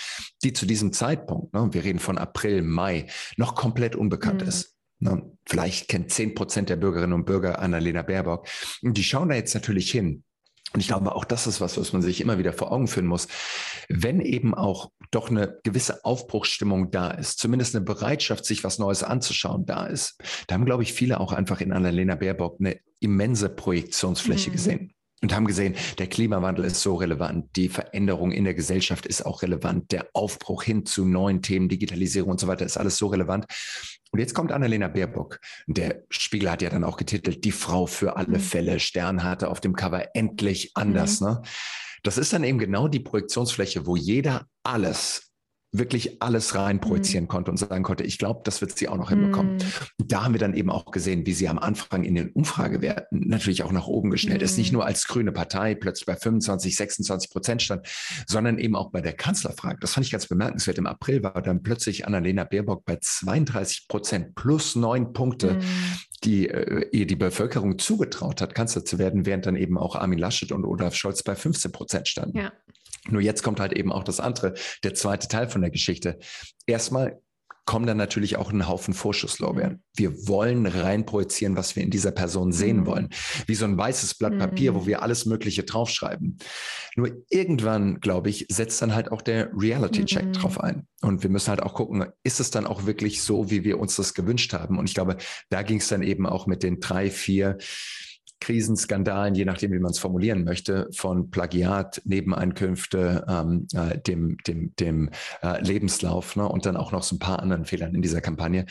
die 0.44 0.54
zu 0.54 0.66
diesem 0.66 0.94
Zeitpunkt, 0.94 1.54
ne, 1.54 1.70
wir 1.72 1.84
reden 1.84 2.00
von 2.00 2.18
April, 2.18 2.62
Mai, 2.62 3.08
noch 3.36 3.56
komplett 3.56 3.96
unbekannt 3.96 4.42
mhm. 4.42 4.48
ist. 4.48 4.78
Ne? 5.00 5.30
Vielleicht 5.46 5.90
kennt 5.90 6.12
10 6.12 6.36
Prozent 6.36 6.70
der 6.70 6.78
Bürgerinnen 6.78 7.14
und 7.14 7.26
Bürger 7.26 7.60
Annalena 7.60 8.04
Baerbock. 8.04 8.48
Und 8.82 8.98
die 8.98 9.04
schauen 9.04 9.30
da 9.30 9.36
jetzt 9.36 9.54
natürlich 9.54 9.92
hin 9.92 10.24
Und 10.74 10.80
ich 10.80 10.88
glaube, 10.88 11.14
auch 11.16 11.26
das 11.26 11.48
ist 11.48 11.60
was, 11.60 11.78
was 11.78 11.94
man 11.94 12.02
sich 12.02 12.22
immer 12.22 12.38
wieder 12.38 12.54
vor 12.54 12.72
Augen 12.72 12.88
führen 12.88 13.08
muss. 13.08 13.28
Wenn 13.90 14.22
eben 14.22 14.54
auch 14.54 14.92
doch 15.12 15.30
eine 15.30 15.60
gewisse 15.64 16.06
Aufbruchsstimmung 16.06 16.92
da 16.92 17.12
ist, 17.12 17.40
zumindest 17.40 17.76
eine 17.76 17.84
Bereitschaft, 17.84 18.46
sich 18.46 18.64
was 18.64 18.80
Neues 18.80 19.04
anzuschauen, 19.04 19.66
da 19.66 19.86
ist, 19.86 20.18
da 20.48 20.56
haben, 20.56 20.66
glaube 20.66 20.84
ich, 20.84 20.94
viele 20.94 21.20
auch 21.20 21.34
einfach 21.34 21.60
in 21.60 21.74
Annalena 21.74 22.16
Baerbock 22.16 22.58
eine 22.60 22.80
immense 23.00 23.50
Projektionsfläche 23.50 24.50
mhm. 24.50 24.54
gesehen 24.54 24.94
und 25.22 25.36
haben 25.36 25.46
gesehen, 25.46 25.76
der 26.00 26.08
Klimawandel 26.08 26.66
ist 26.66 26.82
so 26.82 26.96
relevant, 26.96 27.56
die 27.56 27.70
Veränderung 27.70 28.32
in 28.32 28.44
der 28.44 28.56
Gesellschaft 28.56 29.06
ist 29.06 29.26
auch 29.26 29.44
relevant, 29.44 29.92
der 29.92 30.08
Aufbruch 30.14 30.64
hin 30.64 30.86
zu 30.86 31.06
neuen 31.06 31.42
Themen, 31.42 31.70
Digitalisierung 31.70 32.32
und 32.32 32.40
so 32.40 32.48
weiter 32.48 32.66
ist 32.66 32.78
alles 32.78 32.98
so 32.98 33.08
relevant. 33.08 33.46
Und 34.12 34.20
jetzt 34.20 34.34
kommt 34.34 34.52
Annalena 34.52 34.88
Baerbock. 34.88 35.40
Der 35.68 36.04
Spiegel 36.10 36.52
hat 36.52 36.62
ja 36.62 36.70
dann 36.70 36.84
auch 36.84 36.98
getitelt, 36.98 37.46
die 37.46 37.52
Frau 37.52 37.86
für 37.86 38.18
alle 38.18 38.40
mhm. 38.40 38.42
Fälle. 38.42 38.80
Stern 38.80 39.24
hatte 39.24 39.50
auf 39.50 39.62
dem 39.62 39.74
Cover 39.74 40.16
endlich 40.16 40.72
anders. 40.74 41.22
Mhm. 41.22 41.28
Ne? 41.28 41.42
Das 42.04 42.18
ist 42.18 42.34
dann 42.34 42.44
eben 42.44 42.58
genau 42.58 42.88
die 42.88 43.00
Projektionsfläche, 43.00 43.86
wo 43.86 43.96
jeder 43.96 44.48
alles 44.64 45.31
wirklich 45.74 46.22
alles 46.22 46.54
reinprojizieren 46.56 47.26
mhm. 47.26 47.30
konnte 47.30 47.52
und 47.52 47.58
sagen 47.58 47.84
konnte, 47.84 48.04
ich 48.04 48.18
glaube, 48.18 48.42
das 48.44 48.60
wird 48.60 48.78
sie 48.78 48.90
auch 48.90 48.98
noch 48.98 49.10
hinbekommen. 49.10 49.56
Mhm. 49.56 50.08
Da 50.08 50.24
haben 50.24 50.34
wir 50.34 50.40
dann 50.40 50.54
eben 50.54 50.70
auch 50.70 50.92
gesehen, 50.92 51.26
wie 51.26 51.34
sie 51.34 51.48
am 51.48 51.60
Anfang 51.60 52.04
in 52.04 52.16
den 52.16 52.30
Umfragewerten 52.30 53.28
natürlich 53.28 53.64
auch 53.64 53.72
nach 53.72 53.88
oben 53.88 54.10
geschnellt 54.10 54.42
mhm. 54.42 54.46
ist. 54.46 54.58
Nicht 54.58 54.72
mhm. 54.72 54.80
nur 54.80 54.86
als 54.86 55.08
grüne 55.08 55.32
Partei 55.32 55.76
plötzlich 55.76 56.06
bei 56.06 56.16
25, 56.18 56.76
26 56.76 57.32
Prozent 57.32 57.62
stand, 57.62 57.88
sondern 58.28 58.60
eben 58.60 58.76
auch 58.76 58.92
bei 58.92 59.00
der 59.00 59.14
Kanzlerfrage. 59.14 59.78
Das 59.80 59.94
fand 59.94 60.06
ich 60.06 60.12
ganz 60.12 60.28
bemerkenswert. 60.28 60.78
Im 60.78 60.88
April 60.88 61.24
war 61.24 61.42
dann 61.42 61.64
plötzlich 61.64 62.06
Annalena 62.06 62.44
Baerbock 62.44 62.84
bei 62.84 62.98
32 63.00 63.88
Prozent 63.88 64.36
plus 64.36 64.76
neun 64.76 65.14
Punkte, 65.14 65.54
mhm. 65.54 65.62
die 66.26 66.50
äh, 66.50 66.90
ihr 66.92 67.08
die 67.08 67.16
Bevölkerung 67.16 67.80
zugetraut 67.80 68.42
hat, 68.42 68.56
Kanzler 68.56 68.84
zu 68.84 69.00
werden, 69.00 69.26
während 69.26 69.46
dann 69.46 69.56
eben 69.56 69.78
auch 69.78 69.96
Armin 69.96 70.20
Laschet 70.20 70.52
und 70.52 70.66
Olaf 70.66 70.96
Scholz 70.96 71.24
bei 71.24 71.36
15 71.36 71.72
Prozent 71.72 72.10
standen. 72.10 72.38
Ja. 72.38 72.52
Nur 73.10 73.22
jetzt 73.22 73.44
kommt 73.44 73.60
halt 73.60 73.74
eben 73.74 73.92
auch 73.92 74.04
das 74.04 74.20
andere, 74.20 74.54
der 74.84 74.94
zweite 74.94 75.28
Teil 75.28 75.50
von 75.50 75.62
der 75.62 75.72
Geschichte. 75.72 76.20
Erstmal 76.66 77.22
kommen 77.66 77.86
dann 77.86 77.98
natürlich 77.98 78.38
auch 78.38 78.52
ein 78.52 78.68
Haufen 78.68 78.94
Vorschusslorbeeren. 78.94 79.74
Mhm. 79.74 79.80
Wir 79.96 80.28
wollen 80.28 80.66
rein 80.66 81.06
projizieren, 81.06 81.56
was 81.56 81.76
wir 81.76 81.84
in 81.84 81.90
dieser 81.90 82.12
Person 82.12 82.52
sehen 82.52 82.82
mhm. 82.82 82.86
wollen. 82.86 83.10
Wie 83.46 83.56
so 83.56 83.66
ein 83.66 83.78
weißes 83.78 84.16
Blatt 84.16 84.38
Papier, 84.38 84.74
wo 84.74 84.82
mhm. 84.82 84.86
wir 84.88 85.02
alles 85.04 85.26
Mögliche 85.26 85.64
draufschreiben. 85.64 86.38
Nur 86.96 87.24
irgendwann, 87.30 88.00
glaube 88.00 88.30
ich, 88.30 88.48
setzt 88.50 88.82
dann 88.82 88.96
halt 88.96 89.12
auch 89.12 89.22
der 89.22 89.52
Reality-Check 89.56 90.26
mhm. 90.26 90.34
drauf 90.34 90.60
ein. 90.60 90.88
Und 91.02 91.24
wir 91.24 91.30
müssen 91.30 91.50
halt 91.50 91.64
auch 91.64 91.74
gucken, 91.74 92.06
ist 92.24 92.40
es 92.40 92.52
dann 92.52 92.66
auch 92.66 92.86
wirklich 92.86 93.24
so, 93.24 93.50
wie 93.52 93.64
wir 93.64 93.80
uns 93.80 93.96
das 93.96 94.14
gewünscht 94.14 94.54
haben? 94.54 94.78
Und 94.78 94.88
ich 94.90 94.94
glaube, 94.94 95.18
da 95.50 95.62
ging 95.62 95.78
es 95.78 95.88
dann 95.88 96.04
eben 96.04 96.26
auch 96.26 96.48
mit 96.48 96.64
den 96.64 96.80
drei, 96.80 97.10
vier 97.10 97.58
Krisenskandalen, 98.42 99.36
je 99.36 99.46
nachdem, 99.46 99.72
wie 99.72 99.80
man 99.80 99.92
es 99.92 100.00
formulieren 100.00 100.44
möchte, 100.44 100.90
von 100.92 101.30
Plagiat, 101.30 102.02
Nebeneinkünfte, 102.04 103.26
ähm, 103.30 103.68
äh, 103.74 104.00
dem, 104.00 104.38
dem, 104.46 104.76
dem 104.76 105.10
äh, 105.42 105.62
Lebenslauf 105.62 106.36
ne, 106.36 106.50
und 106.50 106.66
dann 106.66 106.76
auch 106.76 106.92
noch 106.92 107.04
so 107.04 107.16
ein 107.16 107.20
paar 107.20 107.40
anderen 107.40 107.66
Fehlern 107.66 107.96
in 107.96 108.02
dieser 108.02 108.20
Kampagne, 108.20 108.66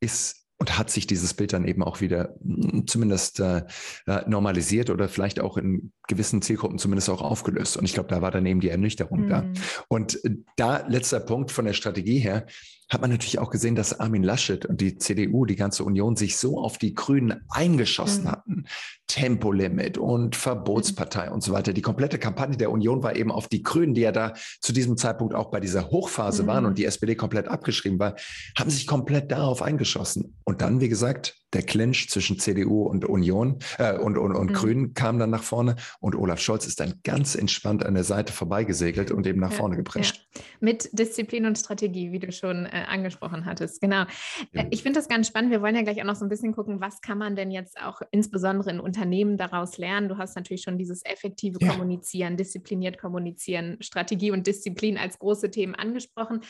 ist 0.00 0.41
und 0.62 0.78
hat 0.78 0.90
sich 0.90 1.08
dieses 1.08 1.34
Bild 1.34 1.52
dann 1.52 1.64
eben 1.64 1.82
auch 1.82 2.00
wieder 2.00 2.36
hm, 2.40 2.86
zumindest 2.86 3.40
äh, 3.40 3.64
äh, 4.06 4.20
normalisiert 4.28 4.90
oder 4.90 5.08
vielleicht 5.08 5.40
auch 5.40 5.56
in 5.56 5.90
gewissen 6.06 6.40
Zielgruppen 6.40 6.78
zumindest 6.78 7.10
auch 7.10 7.20
aufgelöst. 7.20 7.76
Und 7.76 7.84
ich 7.84 7.94
glaube, 7.94 8.08
da 8.08 8.22
war 8.22 8.30
dann 8.30 8.46
eben 8.46 8.60
die 8.60 8.68
Ernüchterung 8.68 9.24
mhm. 9.24 9.28
da. 9.28 9.44
Und 9.88 10.24
äh, 10.24 10.36
da 10.54 10.86
letzter 10.86 11.18
Punkt 11.18 11.50
von 11.50 11.64
der 11.64 11.72
Strategie 11.72 12.20
her, 12.20 12.46
hat 12.92 13.00
man 13.00 13.10
natürlich 13.10 13.38
auch 13.38 13.50
gesehen, 13.50 13.74
dass 13.74 13.98
Armin 13.98 14.22
Laschet 14.22 14.66
und 14.66 14.80
die 14.80 14.98
CDU, 14.98 15.46
die 15.46 15.56
ganze 15.56 15.82
Union, 15.82 16.14
sich 16.14 16.36
so 16.36 16.58
auf 16.58 16.76
die 16.76 16.94
Grünen 16.94 17.40
eingeschossen 17.48 18.24
mhm. 18.24 18.30
hatten. 18.30 18.64
Tempolimit 19.06 19.98
und 19.98 20.36
Verbotspartei 20.36 21.26
mhm. 21.26 21.32
und 21.32 21.42
so 21.42 21.52
weiter. 21.52 21.72
Die 21.72 21.82
komplette 21.82 22.18
Kampagne 22.18 22.56
der 22.56 22.70
Union 22.70 23.02
war 23.02 23.16
eben 23.16 23.30
auf 23.30 23.48
die 23.48 23.62
Grünen, 23.62 23.94
die 23.94 24.02
ja 24.02 24.12
da 24.12 24.34
zu 24.60 24.72
diesem 24.72 24.96
Zeitpunkt 24.96 25.34
auch 25.34 25.50
bei 25.50 25.60
dieser 25.60 25.90
Hochphase 25.90 26.42
mhm. 26.42 26.46
waren 26.46 26.66
und 26.66 26.78
die 26.78 26.84
SPD 26.84 27.14
komplett 27.14 27.48
abgeschrieben 27.48 27.98
war, 27.98 28.14
haben 28.58 28.70
sich 28.70 28.86
komplett 28.86 29.32
darauf 29.32 29.62
eingeschossen. 29.62 30.36
Und 30.44 30.51
dann, 30.60 30.80
wie 30.80 30.88
gesagt, 30.88 31.42
der 31.52 31.62
Clinch 31.62 32.08
zwischen 32.08 32.38
CDU 32.38 32.84
und 32.84 33.04
Union 33.04 33.58
äh, 33.78 33.96
und, 33.98 34.16
und, 34.16 34.34
und 34.34 34.50
mhm. 34.50 34.54
Grünen 34.54 34.94
kam 34.94 35.18
dann 35.18 35.30
nach 35.30 35.42
vorne 35.42 35.76
und 36.00 36.14
Olaf 36.14 36.40
Scholz 36.40 36.66
ist 36.66 36.80
dann 36.80 37.00
ganz 37.04 37.34
entspannt 37.34 37.84
an 37.84 37.94
der 37.94 38.04
Seite 38.04 38.32
vorbeigesegelt 38.32 39.10
und 39.10 39.26
eben 39.26 39.40
nach 39.40 39.50
ja, 39.50 39.58
vorne 39.58 39.76
geprescht. 39.76 40.26
Ja. 40.34 40.40
Mit 40.60 40.88
Disziplin 40.92 41.44
und 41.44 41.58
Strategie, 41.58 42.12
wie 42.12 42.18
du 42.18 42.32
schon 42.32 42.66
äh, 42.66 42.84
angesprochen 42.88 43.44
hattest. 43.44 43.80
Genau. 43.80 44.04
Äh, 44.52 44.66
ich 44.70 44.82
finde 44.82 44.98
das 44.98 45.08
ganz 45.08 45.28
spannend. 45.28 45.50
Wir 45.50 45.60
wollen 45.60 45.74
ja 45.74 45.82
gleich 45.82 46.00
auch 46.00 46.06
noch 46.06 46.16
so 46.16 46.24
ein 46.24 46.30
bisschen 46.30 46.54
gucken, 46.54 46.80
was 46.80 47.00
kann 47.00 47.18
man 47.18 47.36
denn 47.36 47.50
jetzt 47.50 47.78
auch 47.80 48.00
insbesondere 48.10 48.70
in 48.70 48.80
Unternehmen 48.80 49.36
daraus 49.36 49.76
lernen. 49.76 50.08
Du 50.08 50.16
hast 50.16 50.36
natürlich 50.36 50.62
schon 50.62 50.78
dieses 50.78 51.04
effektive 51.04 51.58
ja. 51.60 51.72
Kommunizieren, 51.72 52.36
diszipliniert 52.36 52.98
kommunizieren, 52.98 53.76
Strategie 53.80 54.30
und 54.30 54.46
Disziplin 54.46 54.96
als 54.96 55.18
große 55.18 55.50
Themen 55.50 55.74
angesprochen. 55.74 56.40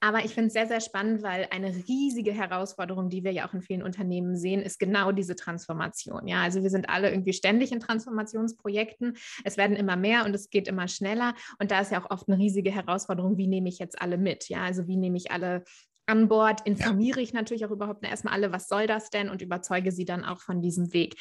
Aber 0.00 0.24
ich 0.24 0.32
finde 0.32 0.48
es 0.48 0.52
sehr, 0.54 0.66
sehr 0.66 0.80
spannend, 0.80 1.22
weil 1.22 1.48
eine 1.50 1.74
riesige 1.88 2.32
Herausforderung, 2.32 3.10
die 3.10 3.22
wir 3.22 3.32
ja 3.32 3.45
auch 3.46 3.54
in 3.54 3.62
vielen 3.62 3.82
Unternehmen 3.82 4.36
sehen, 4.36 4.62
ist 4.62 4.78
genau 4.78 5.12
diese 5.12 5.36
Transformation. 5.36 6.26
Ja, 6.26 6.42
also 6.42 6.62
wir 6.62 6.70
sind 6.70 6.88
alle 6.88 7.10
irgendwie 7.10 7.32
ständig 7.32 7.72
in 7.72 7.80
Transformationsprojekten. 7.80 9.16
Es 9.44 9.56
werden 9.56 9.76
immer 9.76 9.96
mehr 9.96 10.24
und 10.24 10.34
es 10.34 10.50
geht 10.50 10.68
immer 10.68 10.88
schneller. 10.88 11.34
Und 11.58 11.70
da 11.70 11.80
ist 11.80 11.92
ja 11.92 12.02
auch 12.02 12.10
oft 12.10 12.28
eine 12.28 12.38
riesige 12.38 12.70
Herausforderung, 12.70 13.36
wie 13.38 13.46
nehme 13.46 13.68
ich 13.68 13.78
jetzt 13.78 14.00
alle 14.00 14.18
mit? 14.18 14.48
Ja, 14.48 14.64
also 14.64 14.86
wie 14.86 14.96
nehme 14.96 15.16
ich 15.16 15.30
alle 15.30 15.64
an 16.06 16.28
Bord, 16.28 16.60
informiere 16.64 17.18
ja. 17.18 17.22
ich 17.22 17.32
natürlich 17.32 17.66
auch 17.66 17.70
überhaupt 17.70 18.04
erstmal 18.04 18.34
alle, 18.34 18.52
was 18.52 18.68
soll 18.68 18.86
das 18.86 19.10
denn 19.10 19.28
und 19.28 19.42
überzeuge 19.42 19.90
sie 19.92 20.04
dann 20.04 20.24
auch 20.24 20.40
von 20.40 20.62
diesem 20.62 20.92
Weg. 20.92 21.16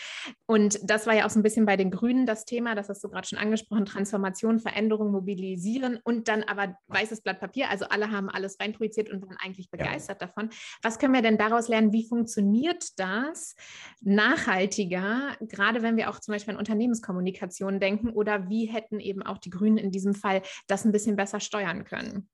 Und 0.46 0.80
das 0.84 1.08
war 1.08 1.16
ja 1.16 1.26
auch 1.26 1.30
so 1.30 1.40
ein 1.40 1.44
bisschen 1.44 1.66
bei 1.66 1.76
den 1.76 1.92
Grünen 1.92 2.26
das 2.26 2.46
Thema, 2.46 2.76
das 2.76 2.90
hast 2.90 3.04
du 3.04 3.10
gerade 3.10 3.28
schon 3.28 3.40
angesprochen, 3.40 3.86
Transformation, 3.86 4.60
Veränderung, 4.60 5.12
mobilisieren 5.12 6.00
und 6.04 6.28
dann 6.28 6.44
aber 6.44 6.78
weißes 6.88 7.22
Blatt 7.22 7.40
Papier, 7.40 7.70
also 7.70 7.86
alle 7.86 8.12
haben 8.12 8.30
alles 8.30 8.60
reinprojiziert 8.60 9.10
und 9.10 9.22
waren 9.22 9.38
eigentlich 9.44 9.70
begeistert 9.70 10.22
ja. 10.22 10.28
davon. 10.28 10.50
Was 10.84 11.00
können 11.00 11.14
wir 11.14 11.22
denn 11.22 11.38
daraus 11.38 11.68
lernen? 11.68 11.92
Wie 11.92 12.08
funktioniert 12.08 13.00
das 13.00 13.56
nachhaltiger, 14.02 15.36
gerade 15.42 15.82
wenn 15.82 15.98
wir 15.98 16.10
auch 16.10 16.20
zum 16.20 16.34
Beispiel 16.34 16.54
an 16.54 16.60
Unternehmenskommunikation 16.60 17.80
denken 17.80 18.10
oder 18.10 18.50
wie 18.50 18.66
hätten 18.66 19.00
eben 19.00 19.24
auch 19.24 19.40
die 19.40 19.50
Grünen 19.50 19.78
in 19.78 19.92
diesem 19.92 20.14
Fall 20.14 20.42
das 20.68 20.86
ein 20.86 20.92
bisschen 20.92 21.16
besser 21.16 21.40
steuern 21.40 21.84
können? 21.86 22.30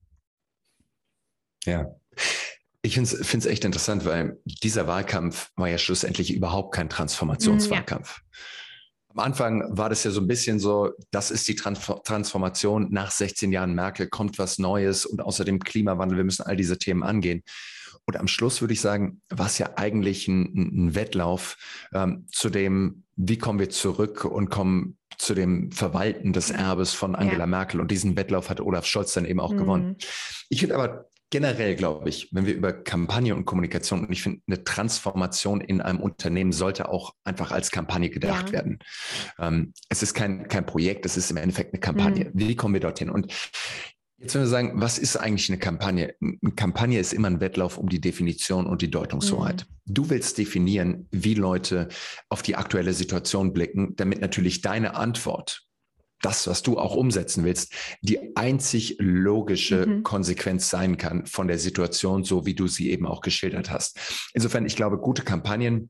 Ja. 1.65 2.00
Ich 2.84 2.96
finde 2.96 3.10
es 3.13 3.46
echt 3.46 3.63
interessant, 3.63 4.06
weil 4.06 4.39
dieser 4.46 4.88
Wahlkampf 4.88 5.51
war 5.56 5.70
ja 5.70 5.77
schlussendlich 5.77 6.34
überhaupt 6.34 6.74
kein 6.74 6.89
Transformationswahlkampf. 6.89 8.18
Ja. 8.18 8.38
Am 9.10 9.20
Anfang 9.20 9.77
war 9.77 9.89
das 9.89 10.03
ja 10.03 10.12
so 10.12 10.22
ein 10.22 10.27
bisschen 10.27 10.60
so, 10.60 10.91
das 11.12 11.32
ist 11.32 11.48
die 11.48 11.56
Transformation 11.56 12.88
nach 12.91 13.12
16 13.12 13.51
Jahren 13.51 13.75
Merkel, 13.75 14.08
kommt 14.08 14.39
was 14.39 14.58
Neues 14.58 15.06
und 15.06 15.22
außerdem 15.22 15.60
Klimawandel, 15.60 16.18
wir 16.18 16.24
müssen 16.24 16.44
all 16.44 16.56
diese 16.56 16.77
Themen 16.77 17.03
angehen. 17.03 17.44
Und 18.06 18.18
am 18.18 18.27
Schluss 18.27 18.62
würde 18.62 18.74
ich 18.74 18.82
sagen, 18.82 19.22
war 19.30 19.46
es 19.46 19.58
ja 19.58 19.72
eigentlich 19.75 20.27
ein, 20.27 20.88
ein 20.88 20.96
Wettlauf 20.96 21.58
ähm, 21.94 22.25
zu 22.32 22.50
dem, 22.50 23.03
wie 23.15 23.38
kommen 23.38 23.60
wir 23.60 23.70
zurück 23.70 24.25
und 24.25 24.50
kommen 24.50 24.98
zu 25.18 25.36
dem 25.36 25.72
Verwalten 25.72 26.34
des 26.34 26.50
Erbes 26.50 26.94
von 26.94 27.15
Angela 27.15 27.41
ja. 27.41 27.48
Merkel. 27.48 27.80
Und 27.80 27.91
diesen 27.91 28.15
Wettlauf 28.15 28.50
hat 28.50 28.60
Olaf 28.60 28.86
Scholz 28.86 29.13
dann 29.13 29.25
eben 29.25 29.39
auch 29.39 29.51
mhm. 29.53 29.58
gewonnen. 29.58 29.98
Ich 30.50 30.62
finde 30.62 30.75
aber 30.75 31.11
generell 31.31 31.75
glaube 31.75 32.07
ich, 32.09 32.29
wenn 32.31 32.45
wir 32.45 32.53
über 32.53 32.73
Kampagne 32.73 33.33
und 33.35 33.45
Kommunikation, 33.45 34.05
und 34.05 34.11
ich 34.11 34.21
finde, 34.21 34.41
eine 34.47 34.63
Transformation 34.63 35.61
in 35.61 35.81
einem 35.81 36.00
Unternehmen 36.00 36.51
sollte 36.51 36.89
auch 36.89 37.15
einfach 37.23 37.51
als 37.51 37.71
Kampagne 37.71 38.09
gedacht 38.09 38.47
ja. 38.47 38.53
werden. 38.53 38.79
Ähm, 39.39 39.73
es 39.89 40.03
ist 40.03 40.13
kein, 40.13 40.47
kein 40.47 40.65
Projekt, 40.65 41.05
es 41.05 41.17
ist 41.17 41.31
im 41.31 41.38
Endeffekt 41.38 41.73
eine 41.73 41.79
Kampagne. 41.79 42.25
Mhm. 42.25 42.31
Wie 42.33 42.55
kommen 42.55 42.75
wir 42.75 42.81
dorthin? 42.81 43.09
Und 43.09 43.33
Jetzt 44.19 44.35
wenn 44.35 44.41
wir 44.41 44.47
sagen, 44.47 44.73
was 44.75 45.00
ist 45.00 45.17
eigentlich 45.17 45.50
eine 45.50 45.57
Kampagne? 45.57 46.13
Eine 46.21 46.51
Kampagne 46.55 47.00
ist 47.00 47.11
immer 47.11 47.27
ein 47.27 47.41
Wettlauf 47.41 47.79
um 47.79 47.89
die 47.89 48.00
Definition 48.00 48.67
und 48.67 48.83
die 48.83 48.91
Deutungshoheit. 48.91 49.65
Mhm. 49.67 49.93
Du 49.95 50.09
willst 50.11 50.38
definieren, 50.38 51.07
wie 51.09 51.33
Leute 51.33 51.88
auf 52.29 52.43
die 52.43 52.55
aktuelle 52.55 52.93
Situation 52.93 53.51
blicken, 53.51 53.95
damit 53.95 54.21
natürlich 54.21 54.61
deine 54.61 54.95
Antwort 54.95 55.65
das, 56.21 56.47
was 56.47 56.61
du 56.61 56.77
auch 56.77 56.95
umsetzen 56.95 57.43
willst, 57.43 57.73
die 58.01 58.35
einzig 58.35 58.97
logische 58.99 59.85
mhm. 59.85 60.03
Konsequenz 60.03 60.69
sein 60.69 60.97
kann 60.97 61.25
von 61.25 61.47
der 61.47 61.59
Situation, 61.59 62.23
so 62.23 62.45
wie 62.45 62.55
du 62.55 62.67
sie 62.67 62.91
eben 62.91 63.07
auch 63.07 63.21
geschildert 63.21 63.69
hast. 63.69 63.99
Insofern, 64.33 64.65
ich 64.65 64.75
glaube, 64.75 64.97
gute 64.97 65.23
Kampagnen 65.23 65.89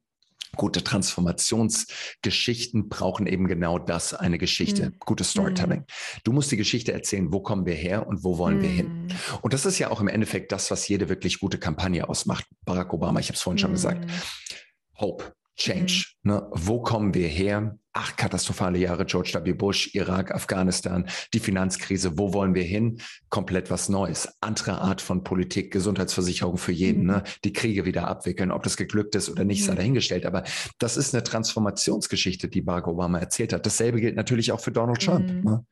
Gute 0.58 0.84
Transformationsgeschichten 0.84 2.90
brauchen 2.90 3.26
eben 3.26 3.48
genau 3.48 3.80
das, 3.80 4.14
eine 4.14 4.38
Geschichte, 4.38 4.88
mhm. 4.88 4.96
gutes 5.00 5.32
Storytelling. 5.32 5.80
Mhm. 5.80 5.86
Du 6.26 6.34
musst 6.34 6.52
die 6.52 6.58
Geschichte 6.58 6.92
erzählen, 6.92 7.32
wo 7.32 7.40
kommen 7.40 7.66
wir 7.66 7.74
her 7.74 8.06
und 8.06 8.26
wo 8.26 8.38
wollen 8.38 8.58
mhm. 8.58 8.62
wir 8.62 8.70
hin. 8.70 8.88
Mhm. 8.88 9.08
Und 9.42 9.54
das 9.54 9.66
ist 9.66 9.80
ja 9.80 9.90
auch 9.90 10.02
im 10.02 10.10
Endeffekt 10.10 10.52
das, 10.52 10.70
was 10.70 10.90
jede 10.90 11.08
wirklich 11.08 11.40
gute 11.40 11.58
Kampagne 11.58 12.10
ausmacht. 12.10 12.46
Barack 12.66 12.94
Obama, 12.94 13.22
ich 13.22 13.28
habe 13.28 13.36
es 13.36 13.42
vorhin 13.42 13.60
schon 13.60 13.72
gesagt. 13.72 14.04
Mhm. 14.04 14.12
Hope, 15.00 15.34
Change. 15.56 16.08
Ne? 16.24 16.46
Wo 16.52 16.82
kommen 16.82 17.14
wir 17.14 17.30
her? 17.30 17.80
Acht 17.94 18.18
katastrophale 18.18 18.78
Jahre, 18.78 19.06
George 19.06 19.34
W. 19.44 19.54
Bush, 19.54 19.94
Irak, 19.94 20.32
Afghanistan, 20.32 21.08
die 21.34 21.40
Finanzkrise, 21.40 22.18
wo 22.18 22.34
wollen 22.34 22.56
wir 22.56 22.64
hin? 22.64 23.02
Komplett 23.30 23.70
was 23.70 23.90
Neues. 23.90 24.30
Andere 24.40 24.80
Art 24.80 25.02
von 25.02 25.24
Politik, 25.24 25.72
Gesundheitsversicherung 25.72 26.58
für 26.58 26.72
jeden, 26.72 27.02
mhm. 27.04 27.08
ne? 27.08 27.24
die 27.44 27.54
Kriege 27.54 27.86
wieder 27.86 28.08
abwickeln, 28.08 28.52
ob 28.52 28.64
das 28.64 28.78
geglückt 28.78 29.16
ist 29.16 29.30
oder 29.30 29.44
nicht, 29.44 29.66
sei 29.66 29.74
mhm. 29.74 29.78
dahingestellt. 29.78 30.26
Aber 30.26 30.44
das 30.80 30.98
ist 30.98 31.14
eine 31.14 31.24
Transformationsgeschichte, 31.24 32.48
die 32.48 32.62
Barack 32.62 32.88
Obama 32.88 33.20
erzählt 33.20 33.54
hat. 33.54 33.66
Dasselbe 33.66 34.00
gilt 34.00 34.16
natürlich 34.16 34.52
auch 34.52 34.62
für 34.62 34.72
Donald 34.72 35.02
Trump. 35.02 35.30
Mhm. 35.30 35.42
Ne? 35.42 35.66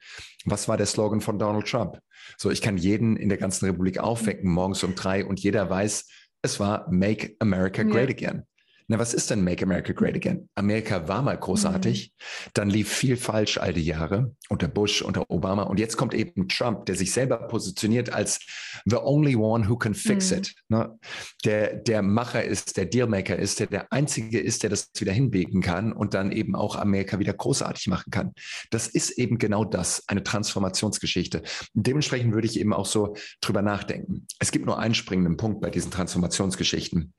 Was 0.45 0.67
war 0.67 0.77
der 0.77 0.85
Slogan 0.85 1.21
von 1.21 1.39
Donald 1.39 1.67
Trump? 1.67 1.99
So, 2.37 2.51
ich 2.51 2.61
kann 2.61 2.77
jeden 2.77 3.15
in 3.15 3.29
der 3.29 3.37
ganzen 3.37 3.65
Republik 3.65 3.99
aufwecken, 3.99 4.51
morgens 4.51 4.83
um 4.83 4.95
drei 4.95 5.25
und 5.25 5.39
jeder 5.39 5.69
weiß, 5.69 6.05
es 6.41 6.59
war 6.59 6.87
Make 6.89 7.35
America 7.39 7.83
Great 7.83 8.21
ja. 8.21 8.29
Again. 8.29 8.43
Na, 8.91 8.97
was 8.97 9.13
ist 9.13 9.29
denn 9.29 9.43
Make 9.43 9.63
America 9.63 9.93
Great 9.93 10.15
Again? 10.15 10.49
Amerika 10.55 11.07
war 11.07 11.21
mal 11.21 11.37
großartig, 11.37 12.11
mhm. 12.11 12.49
dann 12.55 12.69
lief 12.71 12.91
viel 12.91 13.17
falsch 13.17 13.59
all 13.59 13.71
die 13.71 13.85
Jahre 13.85 14.35
unter 14.49 14.67
Bush, 14.67 15.03
unter 15.03 15.29
Obama 15.29 15.61
und 15.63 15.79
jetzt 15.79 15.95
kommt 15.95 16.15
eben 16.15 16.47
Trump, 16.47 16.87
der 16.87 16.95
sich 16.95 17.11
selber 17.11 17.37
positioniert 17.47 18.11
als 18.11 18.39
the 18.85 18.95
only 18.95 19.35
one 19.35 19.69
who 19.69 19.77
can 19.77 19.93
fix 19.93 20.31
mhm. 20.31 20.37
it. 20.37 20.55
Ne? 20.69 20.97
Der, 21.45 21.75
der 21.75 22.01
Macher 22.01 22.43
ist, 22.43 22.77
der 22.77 22.85
Dealmaker 22.85 23.37
ist, 23.37 23.59
der 23.59 23.67
der 23.67 23.93
Einzige 23.93 24.39
ist, 24.39 24.63
der 24.63 24.71
das 24.71 24.89
wieder 24.97 25.13
hinbiegen 25.13 25.61
kann 25.61 25.93
und 25.93 26.15
dann 26.15 26.31
eben 26.31 26.55
auch 26.55 26.75
Amerika 26.75 27.19
wieder 27.19 27.33
großartig 27.33 27.89
machen 27.89 28.09
kann. 28.09 28.33
Das 28.71 28.87
ist 28.87 29.11
eben 29.11 29.37
genau 29.37 29.65
das, 29.65 30.03
eine 30.07 30.23
Transformationsgeschichte. 30.23 31.43
Und 31.75 31.85
dementsprechend 31.85 32.33
würde 32.33 32.47
ich 32.47 32.59
eben 32.59 32.73
auch 32.73 32.87
so 32.87 33.15
drüber 33.39 33.61
nachdenken. 33.61 34.25
Es 34.39 34.49
gibt 34.49 34.65
nur 34.65 34.79
einen 34.79 34.95
springenden 34.95 35.37
Punkt 35.37 35.61
bei 35.61 35.69
diesen 35.69 35.91
Transformationsgeschichten 35.91 37.13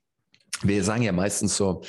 wir 0.63 0.83
sagen 0.83 1.03
ja 1.03 1.11
meistens 1.11 1.57
so 1.57 1.83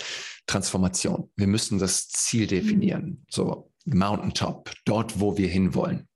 Transformation. 0.47 1.31
Wir 1.37 1.47
müssen 1.47 1.79
das 1.79 2.09
Ziel 2.09 2.47
definieren. 2.47 3.05
Mhm. 3.05 3.27
So 3.31 3.71
Mountaintop, 3.85 4.71
dort, 4.85 5.21
wo 5.21 5.37
wir 5.37 5.49
hinwollen. 5.49 6.09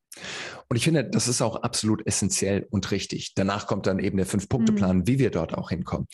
Und 0.69 0.77
ich 0.77 0.85
finde, 0.85 1.05
das 1.05 1.29
ist 1.29 1.43
auch 1.43 1.57
absolut 1.63 2.07
essentiell 2.07 2.67
und 2.71 2.91
richtig. 2.91 3.35
Danach 3.35 3.67
kommt 3.67 3.87
dann 3.87 3.99
eben 3.99 4.17
der 4.17 4.27
Fünf-Punkte-Plan, 4.27 4.99
mhm. 4.99 5.07
wie 5.07 5.19
wir 5.19 5.31
dort 5.31 5.55
auch 5.55 5.71
hinkommen. 5.71 6.07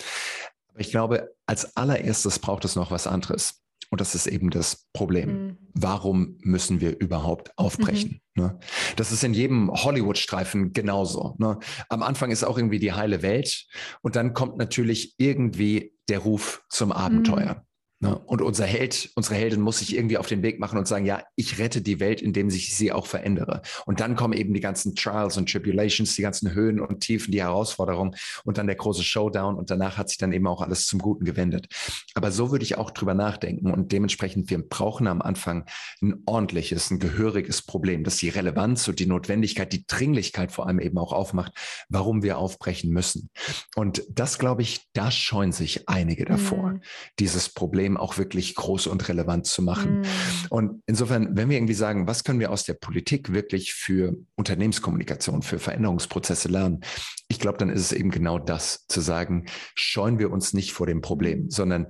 Aber 0.69 0.81
ich 0.81 0.91
glaube, 0.91 1.31
als 1.47 1.77
allererstes 1.77 2.39
braucht 2.39 2.65
es 2.65 2.77
noch 2.77 2.91
was 2.91 3.07
anderes. 3.07 3.63
Und 3.91 4.01
das 4.01 4.15
ist 4.15 4.27
eben 4.27 4.51
das 4.51 4.87
Problem. 4.93 5.47
Mhm. 5.47 5.59
Warum 5.75 6.39
müssen 6.43 6.81
wir 6.81 6.99
überhaupt 7.01 7.57
aufbrechen? 7.57 8.21
Mhm. 8.35 8.43
Ne? 8.43 8.59
Das 8.97 9.13
ist 9.13 9.25
in 9.25 9.35
jedem 9.35 9.71
Hollywood-Streifen 9.71 10.73
genauso. 10.73 11.35
Ne? 11.39 11.59
Am 11.89 12.03
Anfang 12.03 12.31
ist 12.31 12.45
auch 12.45 12.57
irgendwie 12.57 12.79
die 12.79 12.93
heile 12.93 13.23
Welt 13.23 13.67
und 14.03 14.17
dann 14.17 14.35
kommt 14.35 14.59
natürlich 14.59 15.15
irgendwie 15.19 15.95
der 16.09 16.21
Ruf 16.21 16.63
zum 16.69 16.93
Abenteuer. 16.93 17.55
Mhm. 17.55 17.72
Ne? 18.03 18.19
Und 18.19 18.43
unser 18.43 18.67
Held, 18.67 19.11
unsere 19.15 19.37
Heldin 19.37 19.61
muss 19.61 19.79
sich 19.79 19.95
irgendwie 19.95 20.19
auf 20.19 20.27
den 20.27 20.43
Weg 20.43 20.59
machen 20.59 20.77
und 20.77 20.89
sagen, 20.89 21.07
ja, 21.07 21.23
ich 21.37 21.61
rette 21.61 21.83
die 21.83 22.01
Welt, 22.01 22.21
indem 22.21 22.49
ich 22.49 22.75
sie 22.75 22.91
auch 22.91 23.07
verändere. 23.07 23.63
Und 23.87 24.01
dann 24.01 24.17
kommen 24.17 24.33
eben 24.33 24.53
die 24.53 24.61
ganzen 24.61 24.97
Trials 24.97 25.37
und 25.37 25.49
Tribulations, 25.49 26.17
die 26.17 26.23
ganzen 26.23 26.53
Höhen 26.53 26.81
und 26.81 26.99
Tiefen, 26.99 27.31
die 27.31 27.41
Herausforderungen 27.41 28.17
und 28.45 28.59
dann 28.59 28.67
der 28.67 28.75
große 28.75 29.05
Showdown 29.05 29.55
und 29.55 29.71
danach 29.71 29.99
hat 29.99 30.09
sich 30.09 30.19
dann 30.19 30.33
eben 30.33 30.49
auch 30.49 30.63
alles 30.63 30.89
zum 30.89 30.99
Guten 30.99 31.25
gewendet. 31.25 31.69
Aber 32.15 32.33
so 32.33 32.51
würde 32.51 32.65
ich 32.65 32.77
auch 32.77 32.91
drüber 32.91 33.15
nachdenken 33.15 33.71
und 33.71 33.93
dementsprechend, 33.93 34.51
wir 34.51 34.59
brauchen 34.59 35.07
am 35.07 35.23
Anfang 35.23 35.65
ein 36.03 36.25
ordentliches, 36.27 36.91
ein 36.91 36.99
gehöriges 36.99 37.63
Problem, 37.63 38.03
das 38.03 38.17
die 38.17 38.31
Relevanz 38.31 38.89
und 38.89 38.99
die 38.99 39.07
Notwendigkeit, 39.07 39.73
die 39.73 39.87
Dringlichkeit 39.87 40.51
vor 40.51 40.67
allem 40.67 40.81
eben 40.81 40.99
auch 40.99 41.13
aufmacht, 41.13 41.53
warum 41.89 42.25
wir 42.25 42.39
aufbrechen 42.39 42.91
müssen. 42.91 43.31
Und 43.77 44.03
das, 44.11 44.41
glaube 44.41 44.63
ich, 44.63 44.89
da 44.93 45.13
scheuen 45.13 45.53
sich 45.53 45.89
einige 45.89 46.25
davor, 46.25 46.71
mhm. 46.71 46.81
dieses 47.21 47.49
Problem 47.49 47.92
Problem 47.93 47.97
auch 47.97 48.19
wirklich 48.19 48.55
groß 48.55 48.87
und 48.87 49.09
relevant 49.09 49.47
zu 49.47 49.63
machen. 49.63 50.01
Mhm. 50.01 50.05
Und 50.51 50.83
insofern, 50.87 51.37
wenn 51.37 51.49
wir 51.49 51.57
irgendwie 51.57 51.75
sagen, 51.75 52.07
was 52.07 52.25
können 52.25 52.41
wir 52.41 52.51
aus 52.51 52.65
der 52.65 52.75
Politik 52.75 53.33
wirklich 53.33 53.75
für 53.75 54.17
Unternehmenskommunikation, 54.37 55.43
für 55.43 55.59
Veränderungsprozesse 55.59 56.49
lernen, 56.49 56.81
ich 57.29 57.39
glaube, 57.39 57.59
dann 57.59 57.71
ist 57.71 57.83
es 57.83 57.93
eben 57.93 58.11
genau 58.11 58.39
das, 58.39 58.87
zu 58.89 59.01
sagen, 59.01 59.47
scheuen 59.75 60.19
wir 60.19 60.31
uns 60.31 60.53
nicht 60.53 60.73
vor 60.73 60.87
dem 60.87 61.01
Problem, 61.01 61.51
sondern 61.51 61.87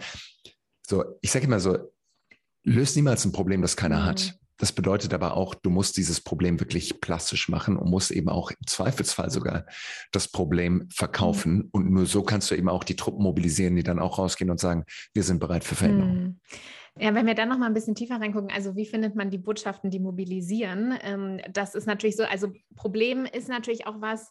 so, 0.87 1.05
ich 1.21 1.31
sage 1.31 1.47
immer 1.47 1.61
so, 1.61 1.79
löst 2.65 2.97
niemals 2.97 3.25
ein 3.25 3.33
Problem, 3.33 3.63
das 3.63 3.77
keiner 3.77 4.01
mhm. 4.01 4.05
hat. 4.05 4.35
Das 4.63 4.71
bedeutet 4.71 5.13
aber 5.13 5.37
auch, 5.37 5.57
du 5.57 5.71
musst 5.71 5.97
dieses 5.97 6.21
Problem 6.21 6.61
wirklich 6.61 7.01
plastisch 7.01 7.49
machen 7.49 7.77
und 7.77 7.91
musst 7.91 8.13
eben 8.13 8.29
auch 8.29 8.53
im 8.53 8.65
Zweifelsfall 8.65 9.29
sogar 9.29 9.67
das 10.13 10.29
Problem 10.29 10.89
verkaufen. 10.89 11.55
Mhm. 11.55 11.69
Und 11.73 11.91
nur 11.91 12.07
so 12.07 12.23
kannst 12.23 12.49
du 12.49 12.55
eben 12.55 12.69
auch 12.69 12.85
die 12.85 12.95
Truppen 12.95 13.25
mobilisieren, 13.25 13.75
die 13.75 13.83
dann 13.83 13.99
auch 13.99 14.21
rausgehen 14.21 14.53
und 14.53 14.61
sagen, 14.61 14.85
wir 15.15 15.25
sind 15.25 15.41
bereit 15.41 15.65
für 15.65 15.75
Veränderungen. 15.75 16.41
Mhm. 16.97 17.03
Ja, 17.03 17.13
wenn 17.13 17.27
wir 17.27 17.35
dann 17.35 17.49
noch 17.49 17.59
mal 17.59 17.67
ein 17.67 17.75
bisschen 17.75 17.97
tiefer 17.97 18.21
reingucken, 18.21 18.53
also 18.55 18.77
wie 18.77 18.87
findet 18.87 19.17
man 19.17 19.31
die 19.31 19.39
Botschaften, 19.39 19.91
die 19.91 19.99
mobilisieren? 19.99 20.97
Ähm, 21.03 21.41
das 21.53 21.75
ist 21.75 21.89
natürlich 21.89 22.15
so, 22.15 22.23
also 22.23 22.53
Problem 22.77 23.25
ist 23.25 23.49
natürlich 23.49 23.89
auch 23.89 24.01
was, 24.01 24.31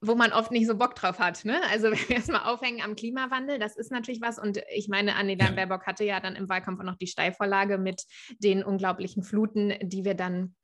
wo 0.00 0.14
man 0.14 0.32
oft 0.32 0.50
nicht 0.50 0.66
so 0.66 0.76
Bock 0.76 0.94
drauf 0.94 1.18
hat. 1.18 1.44
Ne? 1.44 1.60
Also 1.70 1.84
wenn 1.90 2.08
wir 2.08 2.16
erstmal 2.16 2.42
aufhängen 2.42 2.82
am 2.82 2.96
Klimawandel, 2.96 3.58
das 3.58 3.76
ist 3.76 3.90
natürlich 3.90 4.20
was. 4.20 4.38
Und 4.38 4.60
ich 4.74 4.88
meine, 4.88 5.16
Annela 5.16 5.46
ja. 5.46 5.50
Baerbock 5.52 5.86
hatte 5.86 6.04
ja 6.04 6.20
dann 6.20 6.36
im 6.36 6.48
Wahlkampf 6.48 6.80
auch 6.80 6.84
noch 6.84 6.96
die 6.96 7.06
Steilvorlage 7.06 7.78
mit 7.78 8.04
den 8.38 8.64
unglaublichen 8.64 9.22
Fluten, 9.22 9.74
die 9.82 10.04
wir 10.04 10.14
dann 10.14 10.54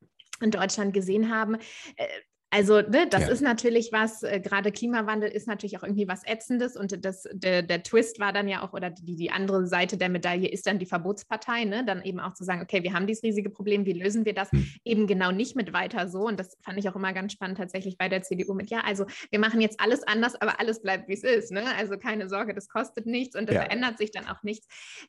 in 0.41 0.51
Deutschland 0.51 0.93
gesehen 0.93 1.33
haben. 1.33 1.57
Also 2.51 2.81
ne, 2.81 3.07
das 3.07 3.21
ja. 3.21 3.27
ist 3.29 3.41
natürlich 3.41 3.91
was, 3.91 4.23
äh, 4.23 4.39
gerade 4.39 4.71
Klimawandel 4.71 5.29
ist 5.29 5.47
natürlich 5.47 5.77
auch 5.77 5.83
irgendwie 5.83 6.07
was 6.07 6.25
Ätzendes 6.25 6.75
und 6.75 7.05
das, 7.05 7.27
der, 7.31 7.61
der 7.61 7.83
Twist 7.83 8.19
war 8.19 8.33
dann 8.33 8.47
ja 8.47 8.63
auch, 8.63 8.73
oder 8.73 8.89
die, 8.89 9.15
die 9.15 9.29
andere 9.29 9.67
Seite 9.67 9.97
der 9.97 10.09
Medaille 10.09 10.49
ist 10.49 10.65
dann 10.65 10.79
die 10.79 10.87
Verbotspartei, 10.87 11.65
ne? 11.65 11.85
dann 11.85 12.01
eben 12.01 12.19
auch 12.19 12.33
zu 12.33 12.43
sagen, 12.43 12.61
okay, 12.63 12.81
wir 12.81 12.93
haben 12.93 13.05
dieses 13.05 13.21
riesige 13.21 13.51
Problem, 13.51 13.85
wie 13.85 13.93
lösen 13.93 14.25
wir 14.25 14.33
das? 14.33 14.51
Hm. 14.51 14.67
Eben 14.83 15.05
genau 15.05 15.31
nicht 15.31 15.55
mit 15.55 15.73
weiter 15.73 16.09
so 16.09 16.25
und 16.25 16.39
das 16.39 16.57
fand 16.61 16.79
ich 16.79 16.89
auch 16.89 16.95
immer 16.95 17.13
ganz 17.13 17.33
spannend 17.33 17.59
tatsächlich 17.59 17.99
bei 17.99 18.09
der 18.09 18.23
CDU 18.23 18.55
mit, 18.55 18.71
ja, 18.71 18.79
also 18.79 19.05
wir 19.29 19.39
machen 19.39 19.61
jetzt 19.61 19.79
alles 19.79 20.01
anders, 20.07 20.33
aber 20.41 20.59
alles 20.59 20.81
bleibt, 20.81 21.07
wie 21.07 21.13
es 21.13 21.23
ist, 21.23 21.51
ne? 21.51 21.63
also 21.77 21.99
keine 21.99 22.29
Sorge, 22.29 22.55
das 22.55 22.67
kostet 22.67 23.05
nichts 23.05 23.35
und 23.35 23.47
das 23.47 23.55
ja. 23.55 23.61
verändert 23.61 23.99
sich 23.99 24.09
dann 24.09 24.27
auch 24.27 24.41
nichts. 24.41 24.67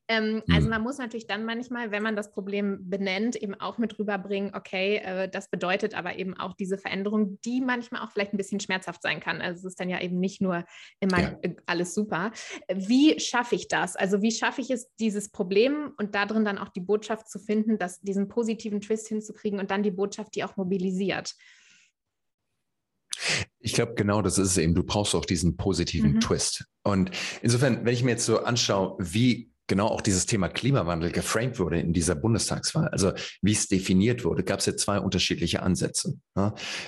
Ähm, 0.08 0.42
mhm. 0.46 0.54
Also 0.54 0.68
man 0.68 0.82
muss 0.82 0.98
natürlich 0.98 1.26
dann 1.26 1.46
manchmal, 1.46 1.90
wenn 1.90 2.02
man 2.02 2.16
das 2.16 2.32
Problem 2.32 2.90
benennt, 2.90 3.34
eben 3.36 3.54
auch 3.54 3.78
mit 3.78 3.98
rüberbringen, 3.98 4.54
okay, 4.54 4.96
äh, 4.96 5.28
das 5.30 5.48
bedeutet 5.48 5.94
aber 5.94 6.16
eben 6.18 6.36
auch 6.36 6.52
diese 6.52 6.76
Veränderung, 6.76 7.29
die 7.44 7.60
manchmal 7.60 8.02
auch 8.02 8.10
vielleicht 8.10 8.32
ein 8.32 8.36
bisschen 8.36 8.60
schmerzhaft 8.60 9.02
sein 9.02 9.20
kann. 9.20 9.40
Also 9.40 9.60
es 9.60 9.72
ist 9.72 9.80
dann 9.80 9.88
ja 9.88 10.00
eben 10.00 10.18
nicht 10.18 10.40
nur 10.40 10.64
immer 11.00 11.20
ja. 11.20 11.38
alles 11.66 11.94
super. 11.94 12.32
Wie 12.72 13.18
schaffe 13.20 13.54
ich 13.54 13.68
das? 13.68 13.96
Also 13.96 14.22
wie 14.22 14.32
schaffe 14.32 14.60
ich 14.60 14.70
es, 14.70 14.88
dieses 14.98 15.30
Problem 15.30 15.92
und 15.96 16.14
darin 16.14 16.44
dann 16.44 16.58
auch 16.58 16.68
die 16.68 16.80
Botschaft 16.80 17.28
zu 17.28 17.38
finden, 17.38 17.78
dass 17.78 18.00
diesen 18.00 18.28
positiven 18.28 18.80
Twist 18.80 19.08
hinzukriegen 19.08 19.58
und 19.58 19.70
dann 19.70 19.82
die 19.82 19.90
Botschaft, 19.90 20.34
die 20.34 20.44
auch 20.44 20.56
mobilisiert? 20.56 21.34
Ich 23.58 23.74
glaube, 23.74 23.94
genau 23.94 24.22
das 24.22 24.38
ist 24.38 24.52
es 24.52 24.58
eben. 24.58 24.74
Du 24.74 24.82
brauchst 24.82 25.14
auch 25.14 25.24
diesen 25.24 25.56
positiven 25.56 26.14
mhm. 26.14 26.20
Twist. 26.20 26.64
Und 26.82 27.10
insofern, 27.42 27.84
wenn 27.84 27.92
ich 27.92 28.02
mir 28.02 28.12
jetzt 28.12 28.24
so 28.24 28.40
anschaue, 28.40 28.96
wie 28.98 29.49
genau 29.70 29.86
auch 29.86 30.00
dieses 30.00 30.26
Thema 30.26 30.48
Klimawandel 30.48 31.12
geframed 31.12 31.60
wurde 31.60 31.78
in 31.78 31.92
dieser 31.92 32.16
Bundestagswahl, 32.16 32.88
also 32.88 33.12
wie 33.40 33.52
es 33.52 33.68
definiert 33.68 34.24
wurde, 34.24 34.42
gab 34.42 34.58
es 34.58 34.66
ja 34.66 34.76
zwei 34.76 34.98
unterschiedliche 34.98 35.62
Ansätze. 35.62 36.18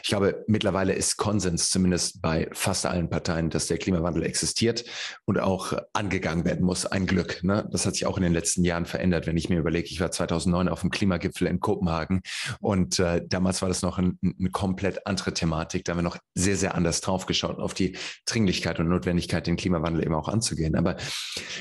Ich 0.02 0.08
glaube, 0.08 0.44
mittlerweile 0.48 0.92
ist 0.92 1.16
Konsens 1.16 1.70
zumindest 1.70 2.20
bei 2.20 2.48
fast 2.52 2.84
allen 2.86 3.08
Parteien, 3.08 3.50
dass 3.50 3.68
der 3.68 3.78
Klimawandel 3.78 4.24
existiert 4.24 4.84
und 5.26 5.38
auch 5.38 5.74
angegangen 5.92 6.44
werden 6.44 6.66
muss. 6.66 6.84
Ein 6.84 7.06
Glück. 7.06 7.44
Ne? 7.44 7.68
Das 7.70 7.86
hat 7.86 7.94
sich 7.94 8.06
auch 8.06 8.16
in 8.16 8.24
den 8.24 8.32
letzten 8.32 8.64
Jahren 8.64 8.84
verändert. 8.84 9.28
Wenn 9.28 9.36
ich 9.36 9.48
mir 9.48 9.60
überlege, 9.60 9.88
ich 9.88 10.00
war 10.00 10.10
2009 10.10 10.68
auf 10.68 10.80
dem 10.80 10.90
Klimagipfel 10.90 11.46
in 11.46 11.60
Kopenhagen 11.60 12.22
und 12.60 12.98
äh, 12.98 13.22
damals 13.24 13.62
war 13.62 13.68
das 13.68 13.82
noch 13.82 13.98
ein, 13.98 14.18
eine 14.22 14.50
komplett 14.50 15.06
andere 15.06 15.34
Thematik. 15.34 15.84
Da 15.84 15.92
haben 15.92 15.98
wir 15.98 16.02
noch 16.02 16.18
sehr, 16.34 16.56
sehr 16.56 16.74
anders 16.74 17.00
draufgeschaut 17.00 17.60
auf 17.60 17.74
die 17.74 17.96
Dringlichkeit 18.26 18.80
und 18.80 18.88
Notwendigkeit, 18.88 19.46
den 19.46 19.56
Klimawandel 19.56 20.04
eben 20.04 20.14
auch 20.14 20.28
anzugehen. 20.28 20.74
Aber 20.74 20.96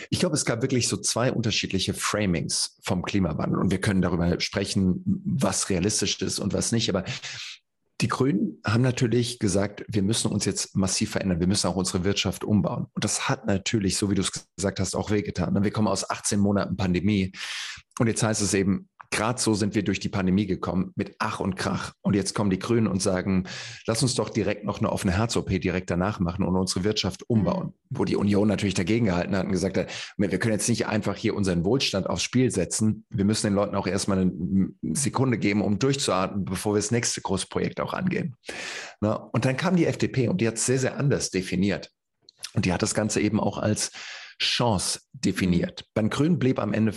ich 0.10 0.20
glaube, 0.20 0.36
es 0.36 0.46
gab 0.46 0.64
wirklich 0.64 0.88
so 0.88 0.98
zwei 1.12 1.32
unterschiedliche 1.32 1.94
Framings 1.94 2.78
vom 2.84 3.02
Klimawandel 3.04 3.60
und 3.60 3.72
wir 3.72 3.82
können 3.82 4.02
darüber 4.02 4.40
sprechen, 4.40 5.04
was 5.06 5.70
realistisch 5.70 6.22
ist 6.22 6.40
und 6.40 6.54
was 6.54 6.72
nicht. 6.72 6.90
Aber 6.90 7.04
die 8.00 8.08
Grünen 8.08 8.60
haben 8.66 8.82
natürlich 8.82 9.38
gesagt, 9.38 9.86
wir 9.88 10.02
müssen 10.02 10.32
uns 10.32 10.46
jetzt 10.46 10.76
massiv 10.76 11.12
verändern. 11.12 11.40
Wir 11.40 11.48
müssen 11.48 11.68
auch 11.68 11.76
unsere 11.76 12.04
Wirtschaft 12.04 12.44
umbauen. 12.44 12.88
Und 12.94 13.04
das 13.04 13.30
hat 13.30 13.46
natürlich, 13.46 13.98
so 13.98 14.10
wie 14.10 14.16
du 14.16 14.22
es 14.22 14.32
gesagt 14.32 14.80
hast, 14.80 14.96
auch 14.96 15.12
wehgetan. 15.12 15.64
Wir 15.64 15.72
kommen 15.72 15.88
aus 15.88 16.10
18 16.10 16.40
Monaten 16.40 16.78
Pandemie. 16.78 17.32
Und 18.00 18.08
jetzt 18.08 18.24
heißt 18.24 18.42
es 18.42 18.56
eben, 18.56 18.90
Gerade 19.14 19.42
so 19.42 19.54
sind 19.54 19.76
wir 19.76 19.84
durch 19.84 20.00
die 20.00 20.10
Pandemie 20.10 20.46
gekommen 20.46 20.94
mit 20.96 21.16
Ach 21.20 21.42
und 21.42 21.58
Krach. 21.58 21.92
Und 22.02 22.16
jetzt 22.16 22.34
kommen 22.34 22.50
die 22.50 22.60
Grünen 22.60 22.88
und 22.88 23.02
sagen, 23.02 23.46
lass 23.86 24.02
uns 24.02 24.16
doch 24.16 24.30
direkt 24.30 24.64
noch 24.64 24.80
eine 24.80 24.90
offene 24.90 25.12
Herz-OP 25.18 25.50
direkt 25.50 25.90
danach 25.90 26.22
machen 26.22 26.46
und 26.46 26.56
unsere 26.56 26.86
Wirtschaft 26.86 27.30
umbauen. 27.30 27.68
Mhm. 27.68 27.98
Wo 27.98 28.06
die 28.06 28.16
Union 28.16 28.48
natürlich 28.48 28.74
dagegen 28.74 29.06
gehalten 29.06 29.36
hat 29.36 29.46
und 29.46 29.52
gesagt 29.52 29.78
hat, 29.78 29.92
wir 30.18 30.30
können 30.40 30.54
jetzt 30.54 30.70
nicht 30.70 30.88
einfach 30.88 31.18
hier 31.18 31.36
unseren 31.36 31.66
Wohlstand 31.66 32.10
aufs 32.10 32.24
Spiel 32.24 32.52
setzen. 32.52 33.06
Wir 33.10 33.26
müssen 33.26 33.48
den 33.48 33.54
Leuten 33.54 33.76
auch 33.76 33.86
erstmal 33.86 34.20
eine 34.20 34.70
Sekunde 34.94 35.38
geben, 35.38 35.62
um 35.62 35.78
durchzuatmen, 35.78 36.46
bevor 36.46 36.74
wir 36.74 36.80
das 36.80 36.92
nächste 36.92 37.20
große 37.20 37.48
Projekt 37.48 37.82
auch 37.82 37.94
angehen. 37.94 38.38
Und 39.02 39.44
dann 39.46 39.58
kam 39.58 39.76
die 39.76 39.88
FDP 39.88 40.30
und 40.30 40.40
die 40.40 40.48
hat 40.48 40.56
es 40.56 40.66
sehr, 40.66 40.80
sehr 40.80 40.98
anders 40.98 41.32
definiert. 41.32 41.92
Und 42.54 42.66
die 42.66 42.72
hat 42.72 42.82
das 42.82 42.94
Ganze 42.94 43.20
eben 43.20 43.42
auch 43.42 43.58
als 43.58 43.92
Chance 44.40 45.02
definiert. 45.12 45.86
Beim 45.94 46.10
Grünen 46.10 46.40
blieb 46.40 46.60
am 46.60 46.74
Ende 46.74 46.94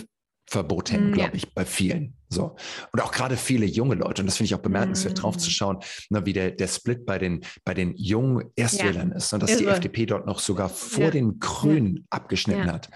Verbot 0.47 0.91
hängen, 0.91 1.11
mm, 1.11 1.13
glaube 1.13 1.31
ja. 1.31 1.35
ich, 1.35 1.53
bei 1.53 1.65
vielen. 1.65 2.15
So. 2.29 2.55
Und 2.91 3.01
auch 3.01 3.11
gerade 3.11 3.37
viele 3.37 3.65
junge 3.65 3.95
Leute. 3.95 4.21
Und 4.21 4.27
das 4.27 4.37
finde 4.37 4.47
ich 4.47 4.55
auch 4.55 4.61
bemerkenswert, 4.61 5.17
mm. 5.17 5.21
drauf 5.21 5.37
zu 5.37 5.49
schauen, 5.49 5.79
na, 6.09 6.25
wie 6.25 6.33
der, 6.33 6.51
der 6.51 6.67
Split 6.67 7.05
bei 7.05 7.17
den, 7.17 7.41
bei 7.63 7.73
den 7.73 7.95
jungen 7.95 8.51
Erstwählern 8.55 9.09
ja. 9.09 9.15
ist. 9.15 9.33
Und 9.33 9.41
dass 9.41 9.51
Irre. 9.51 9.63
die 9.63 9.67
FDP 9.67 10.05
dort 10.05 10.25
noch 10.25 10.39
sogar 10.39 10.69
vor 10.69 11.05
ja. 11.05 11.11
den 11.11 11.39
Grünen 11.39 12.05
abgeschnitten 12.09 12.71
hat. 12.71 12.89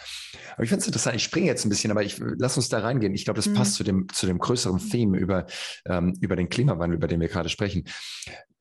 Aber 0.53 0.63
ich 0.63 0.69
finde 0.69 0.81
es 0.81 0.87
interessant, 0.87 1.15
ich 1.15 1.23
springe 1.23 1.47
jetzt 1.47 1.65
ein 1.65 1.69
bisschen, 1.69 1.91
aber 1.91 2.03
ich 2.03 2.19
lass 2.19 2.57
uns 2.57 2.69
da 2.69 2.79
reingehen. 2.79 3.13
Ich 3.13 3.25
glaube, 3.25 3.37
das 3.37 3.47
mm. 3.47 3.53
passt 3.53 3.75
zu 3.75 3.83
dem, 3.83 4.07
zu 4.13 4.27
dem 4.27 4.37
größeren 4.37 4.77
Theme 4.77 5.17
über, 5.17 5.45
ähm, 5.87 6.13
über 6.21 6.35
den 6.35 6.49
Klimawandel, 6.49 6.97
über 6.97 7.07
den 7.07 7.19
wir 7.19 7.29
gerade 7.29 7.49
sprechen. 7.49 7.85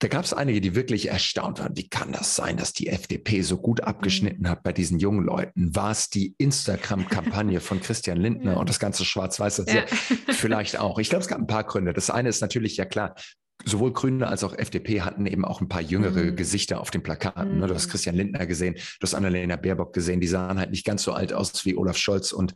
Da 0.01 0.07
gab 0.07 0.25
es 0.25 0.33
einige, 0.33 0.61
die 0.61 0.77
wirklich 0.77 1.09
erstaunt 1.09 1.59
waren. 1.59 1.77
Wie 1.77 1.89
kann 1.89 2.13
das 2.13 2.37
sein, 2.37 2.57
dass 2.57 2.73
die 2.73 2.87
FDP 2.89 3.43
so 3.43 3.59
gut 3.59 3.81
abgeschnitten 3.83 4.43
mhm. 4.43 4.49
hat 4.49 4.63
bei 4.63 4.73
diesen 4.73 4.99
jungen 4.99 5.25
Leuten? 5.25 5.75
War 5.75 5.91
es 5.91 6.09
die 6.09 6.35
Instagram-Kampagne 6.39 7.61
von 7.61 7.81
Christian 7.81 8.19
Lindner 8.19 8.53
ja. 8.53 8.59
und 8.59 8.69
das 8.69 8.79
ganze 8.79 9.05
Schwarz-Weiß? 9.05 9.65
Ja. 9.67 9.85
Vielleicht 10.29 10.79
auch. 10.79 10.99
Ich 10.99 11.09
glaube, 11.09 11.23
es 11.23 11.29
gab 11.29 11.39
ein 11.39 11.49
paar 11.49 11.65
Gründe. 11.65 11.93
Das 11.93 12.11
eine 12.11 12.29
ist 12.29 12.41
natürlich, 12.41 12.77
ja 12.77 12.85
klar, 12.85 13.17
sowohl 13.65 13.93
Grüne 13.93 14.29
als 14.29 14.45
auch 14.45 14.57
FDP 14.57 15.03
hatten 15.03 15.27
eben 15.27 15.45
auch 15.45 15.61
ein 15.61 15.69
paar 15.69 15.81
jüngere 15.81 16.25
mhm. 16.25 16.37
Gesichter 16.37 16.81
auf 16.81 16.91
den 16.91 17.03
Plakaten. 17.03 17.57
Mhm. 17.57 17.67
Du 17.67 17.75
hast 17.75 17.87
mhm. 17.87 17.91
Christian 17.91 18.15
Lindner 18.15 18.47
gesehen, 18.47 18.75
du 18.75 19.03
hast 19.03 19.15
Annalena 19.15 19.57
Baerbock 19.57 19.93
gesehen, 19.93 20.21
die 20.21 20.29
sahen 20.29 20.59
halt 20.59 20.71
nicht 20.71 20.87
ganz 20.87 21.03
so 21.03 21.13
alt 21.13 21.33
aus 21.33 21.65
wie 21.65 21.77
Olaf 21.77 21.97
Scholz 21.97 22.33
und 22.33 22.55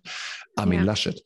Armin 0.55 0.81
ja. 0.81 0.85
Laschet. 0.85 1.22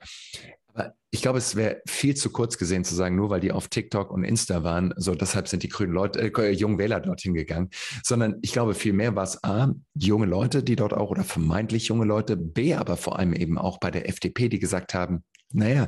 Ich 1.10 1.22
glaube, 1.22 1.38
es 1.38 1.56
wäre 1.56 1.80
viel 1.86 2.14
zu 2.14 2.30
kurz 2.30 2.58
gesehen 2.58 2.84
zu 2.84 2.94
sagen, 2.94 3.16
nur 3.16 3.30
weil 3.30 3.40
die 3.40 3.52
auf 3.52 3.68
TikTok 3.68 4.10
und 4.10 4.24
Insta 4.24 4.64
waren, 4.64 4.92
so 4.96 5.14
deshalb 5.14 5.48
sind 5.48 5.62
die 5.62 5.68
grünen 5.68 5.92
Leute, 5.92 6.20
äh, 6.20 6.50
jungen 6.50 6.78
Wähler 6.78 7.00
dorthin 7.00 7.32
gegangen, 7.32 7.70
sondern 8.02 8.36
ich 8.42 8.52
glaube 8.52 8.74
vielmehr 8.74 9.16
war 9.16 9.24
es 9.24 9.42
A, 9.42 9.72
junge 9.94 10.26
Leute, 10.26 10.62
die 10.62 10.76
dort 10.76 10.92
auch 10.92 11.10
oder 11.10 11.24
vermeintlich 11.24 11.88
junge 11.88 12.04
Leute, 12.04 12.36
B, 12.36 12.74
aber 12.74 12.96
vor 12.96 13.18
allem 13.18 13.32
eben 13.32 13.56
auch 13.56 13.78
bei 13.78 13.90
der 13.90 14.08
FDP, 14.08 14.48
die 14.48 14.58
gesagt 14.58 14.92
haben, 14.92 15.24
naja, 15.52 15.86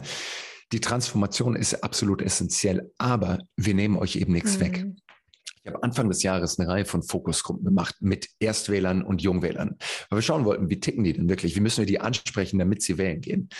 die 0.72 0.80
Transformation 0.80 1.56
ist 1.56 1.82
absolut 1.82 2.22
essentiell, 2.22 2.90
aber 2.98 3.38
wir 3.56 3.74
nehmen 3.74 3.96
euch 3.96 4.16
eben 4.16 4.32
nichts 4.32 4.56
mhm. 4.56 4.60
weg. 4.60 4.86
Ich 5.62 5.74
habe 5.74 5.82
Anfang 5.82 6.08
des 6.08 6.22
Jahres 6.22 6.58
eine 6.58 6.68
Reihe 6.68 6.84
von 6.84 7.02
Fokusgruppen 7.02 7.64
gemacht 7.64 7.96
mit 8.00 8.28
Erstwählern 8.38 9.02
und 9.02 9.20
Jungwählern, 9.20 9.76
weil 10.08 10.18
wir 10.18 10.22
schauen 10.22 10.44
wollten, 10.44 10.70
wie 10.70 10.80
ticken 10.80 11.04
die 11.04 11.12
denn 11.12 11.28
wirklich? 11.28 11.56
Wie 11.56 11.60
müssen 11.60 11.80
wir 11.80 11.86
die 11.86 12.00
ansprechen, 12.00 12.58
damit 12.58 12.82
sie 12.82 12.96
wählen 12.96 13.20
gehen? 13.20 13.50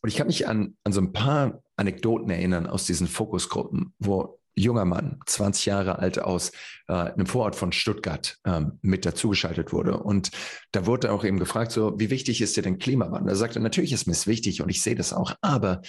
Und 0.00 0.08
ich 0.08 0.16
kann 0.16 0.26
mich 0.26 0.46
an, 0.46 0.76
an 0.84 0.92
so 0.92 1.00
ein 1.00 1.12
paar 1.12 1.62
Anekdoten 1.76 2.30
erinnern 2.30 2.66
aus 2.66 2.86
diesen 2.86 3.06
Fokusgruppen, 3.06 3.94
wo 3.98 4.38
junger 4.58 4.84
Mann, 4.84 5.20
20 5.26 5.66
Jahre 5.66 5.98
alt 5.98 6.18
aus 6.18 6.52
äh, 6.88 6.92
einem 6.92 7.26
Vorort 7.26 7.56
von 7.56 7.72
Stuttgart 7.72 8.38
ähm, 8.44 8.78
mit 8.82 9.06
dazugeschaltet 9.06 9.72
wurde. 9.72 9.98
Und 9.98 10.30
da 10.72 10.86
wurde 10.86 11.12
auch 11.12 11.24
eben 11.24 11.38
gefragt, 11.38 11.72
so, 11.72 11.98
wie 11.98 12.10
wichtig 12.10 12.40
ist 12.40 12.56
dir 12.56 12.62
denn 12.62 12.78
Klimawandel? 12.78 13.32
Er 13.32 13.36
sagte, 13.36 13.60
natürlich 13.60 13.92
ist 13.92 14.06
mir 14.06 14.12
es 14.12 14.26
wichtig 14.26 14.60
und 14.60 14.68
ich 14.68 14.82
sehe 14.82 14.96
das 14.96 15.12
auch, 15.12 15.34
aber 15.40 15.82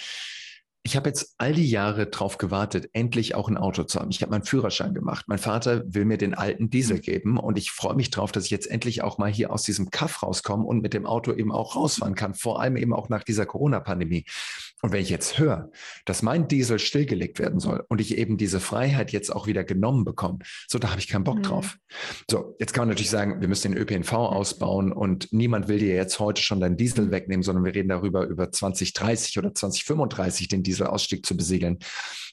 ich 0.82 0.96
habe 0.96 1.10
jetzt 1.10 1.34
all 1.36 1.52
die 1.52 1.68
Jahre 1.68 2.06
drauf 2.06 2.38
gewartet, 2.38 2.88
endlich 2.94 3.34
auch 3.34 3.48
ein 3.48 3.58
Auto 3.58 3.84
zu 3.84 4.00
haben. 4.00 4.10
Ich 4.10 4.22
habe 4.22 4.30
meinen 4.30 4.44
Führerschein 4.44 4.94
gemacht. 4.94 5.26
Mein 5.28 5.38
Vater 5.38 5.82
will 5.86 6.06
mir 6.06 6.16
den 6.16 6.34
alten 6.34 6.70
Diesel 6.70 6.96
mhm. 6.96 7.02
geben 7.02 7.38
und 7.38 7.58
ich 7.58 7.70
freue 7.70 7.94
mich 7.94 8.10
drauf, 8.10 8.32
dass 8.32 8.46
ich 8.46 8.50
jetzt 8.50 8.70
endlich 8.70 9.02
auch 9.02 9.18
mal 9.18 9.30
hier 9.30 9.52
aus 9.52 9.62
diesem 9.62 9.90
Kaff 9.90 10.22
rauskomme 10.22 10.64
und 10.64 10.80
mit 10.80 10.94
dem 10.94 11.06
Auto 11.06 11.32
eben 11.32 11.52
auch 11.52 11.76
rausfahren 11.76 12.14
kann. 12.14 12.32
Vor 12.32 12.60
allem 12.60 12.76
eben 12.76 12.94
auch 12.94 13.10
nach 13.10 13.24
dieser 13.24 13.44
Corona-Pandemie. 13.44 14.24
Und 14.82 14.92
wenn 14.92 15.02
ich 15.02 15.10
jetzt 15.10 15.38
höre, 15.38 15.70
dass 16.06 16.22
mein 16.22 16.48
Diesel 16.48 16.78
stillgelegt 16.78 17.38
werden 17.38 17.60
soll 17.60 17.84
und 17.88 18.00
ich 18.00 18.16
eben 18.16 18.38
diese 18.38 18.60
Freiheit 18.60 19.12
jetzt 19.12 19.30
auch 19.30 19.46
wieder 19.46 19.62
genommen 19.62 20.04
bekomme, 20.04 20.38
so 20.68 20.78
da 20.78 20.90
habe 20.90 21.00
ich 21.00 21.08
keinen 21.08 21.24
Bock 21.24 21.38
mhm. 21.38 21.42
drauf. 21.42 21.76
So, 22.30 22.56
jetzt 22.58 22.72
kann 22.72 22.82
man 22.82 22.88
natürlich 22.88 23.10
sagen, 23.10 23.40
wir 23.40 23.48
müssen 23.48 23.72
den 23.72 23.80
ÖPNV 23.80 24.12
ausbauen 24.12 24.92
und 24.92 25.32
niemand 25.32 25.68
will 25.68 25.78
dir 25.78 25.94
jetzt 25.94 26.18
heute 26.18 26.40
schon 26.40 26.60
deinen 26.60 26.78
Diesel 26.78 27.10
wegnehmen, 27.10 27.42
sondern 27.42 27.64
wir 27.64 27.74
reden 27.74 27.90
darüber, 27.90 28.26
über 28.26 28.50
2030 28.50 29.38
oder 29.38 29.54
2035 29.54 30.48
den 30.48 30.62
Dieselausstieg 30.62 31.26
zu 31.26 31.36
besiegeln. 31.36 31.78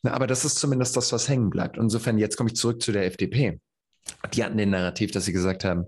Na, 0.04 0.14
aber 0.14 0.28
das 0.28 0.46
ist 0.46 0.58
zumindest 0.58 0.96
das, 0.96 1.12
was 1.12 1.28
hängen 1.28 1.50
bleibt. 1.50 1.78
Insofern, 1.78 2.18
jetzt 2.18 2.38
komme 2.38 2.50
ich 2.50 2.56
zurück 2.56 2.82
zu 2.82 2.94
der 2.94 3.06
FDP. 3.06 3.60
Die 4.34 4.44
hatten 4.44 4.58
den 4.58 4.70
Narrativ, 4.70 5.12
dass 5.12 5.26
sie 5.26 5.34
gesagt 5.34 5.66
haben, 5.66 5.86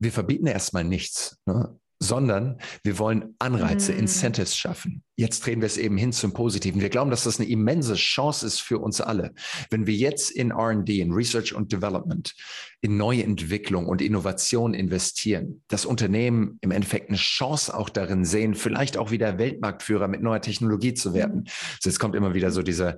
wir 0.00 0.10
verbieten 0.10 0.46
erstmal 0.46 0.84
nichts. 0.84 1.38
Ne? 1.46 1.78
Sondern 2.00 2.58
wir 2.82 2.98
wollen 2.98 3.34
Anreize, 3.38 3.92
mm. 3.92 3.98
Incentives 3.98 4.56
schaffen. 4.56 5.02
Jetzt 5.16 5.44
drehen 5.44 5.60
wir 5.60 5.66
es 5.66 5.76
eben 5.76 5.96
hin 5.96 6.12
zum 6.12 6.32
Positiven. 6.32 6.80
Wir 6.80 6.90
glauben, 6.90 7.10
dass 7.10 7.24
das 7.24 7.40
eine 7.40 7.48
immense 7.48 7.94
Chance 7.94 8.46
ist 8.46 8.60
für 8.60 8.78
uns 8.78 9.00
alle. 9.00 9.32
Wenn 9.68 9.86
wir 9.86 9.94
jetzt 9.94 10.30
in 10.30 10.52
RD, 10.52 10.90
in 10.90 11.12
Research 11.12 11.54
und 11.54 11.72
Development, 11.72 12.32
in 12.80 12.96
neue 12.96 13.24
Entwicklung 13.24 13.86
und 13.86 14.00
Innovation 14.00 14.74
investieren, 14.74 15.62
das 15.66 15.86
Unternehmen 15.86 16.58
im 16.60 16.70
Endeffekt 16.70 17.08
eine 17.08 17.18
Chance 17.18 17.76
auch 17.76 17.88
darin 17.88 18.24
sehen, 18.24 18.54
vielleicht 18.54 18.96
auch 18.96 19.10
wieder 19.10 19.38
Weltmarktführer 19.38 20.06
mit 20.06 20.22
neuer 20.22 20.40
Technologie 20.40 20.94
zu 20.94 21.14
werden. 21.14 21.44
Also 21.46 21.90
jetzt 21.90 21.98
kommt 21.98 22.14
immer 22.14 22.34
wieder 22.34 22.52
so 22.52 22.62
dieser 22.62 22.96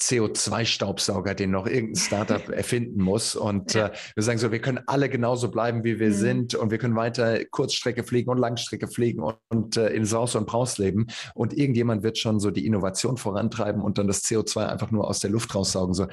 CO2-Staubsauger, 0.00 1.34
den 1.34 1.50
noch 1.50 1.66
irgendein 1.66 1.96
Startup 1.96 2.48
erfinden 2.50 3.02
muss. 3.02 3.36
Und 3.36 3.74
ja. 3.74 3.88
äh, 3.88 3.92
wir 4.14 4.22
sagen 4.22 4.38
so, 4.38 4.52
wir 4.52 4.60
können 4.60 4.80
alle 4.86 5.08
genauso 5.08 5.50
bleiben, 5.50 5.84
wie 5.84 5.98
wir 5.98 6.08
mhm. 6.08 6.14
sind 6.14 6.54
und 6.54 6.70
wir 6.70 6.78
können 6.78 6.96
weiter 6.96 7.44
Kurzstrecke 7.46 8.04
fliegen 8.04 8.30
und 8.30 8.38
Langstrecke 8.38 8.88
fliegen 8.88 9.22
und, 9.22 9.36
und 9.48 9.76
äh, 9.76 9.88
in 9.88 10.04
Saus 10.04 10.34
und 10.34 10.46
Braus 10.46 10.78
leben. 10.78 11.06
Und 11.34 11.52
irgendjemand 11.52 12.02
wird 12.02 12.18
schon 12.18 12.40
so 12.40 12.50
die 12.50 12.66
Innovation 12.66 13.16
vorantreiben 13.16 13.82
und 13.82 13.98
dann 13.98 14.06
das 14.06 14.24
CO2 14.24 14.66
einfach 14.66 14.90
nur 14.90 15.08
aus 15.08 15.20
der 15.20 15.30
Luft 15.30 15.54
raussaugen. 15.54 15.94
So, 15.94 16.06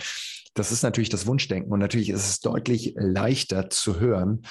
das 0.54 0.72
ist 0.72 0.84
natürlich 0.84 1.10
das 1.10 1.28
Wunschdenken 1.28 1.72
und 1.72 1.80
natürlich 1.80 2.10
ist 2.10 2.28
es 2.28 2.40
deutlich 2.40 2.94
leichter 2.98 3.70
zu 3.70 4.00
hören, 4.00 4.44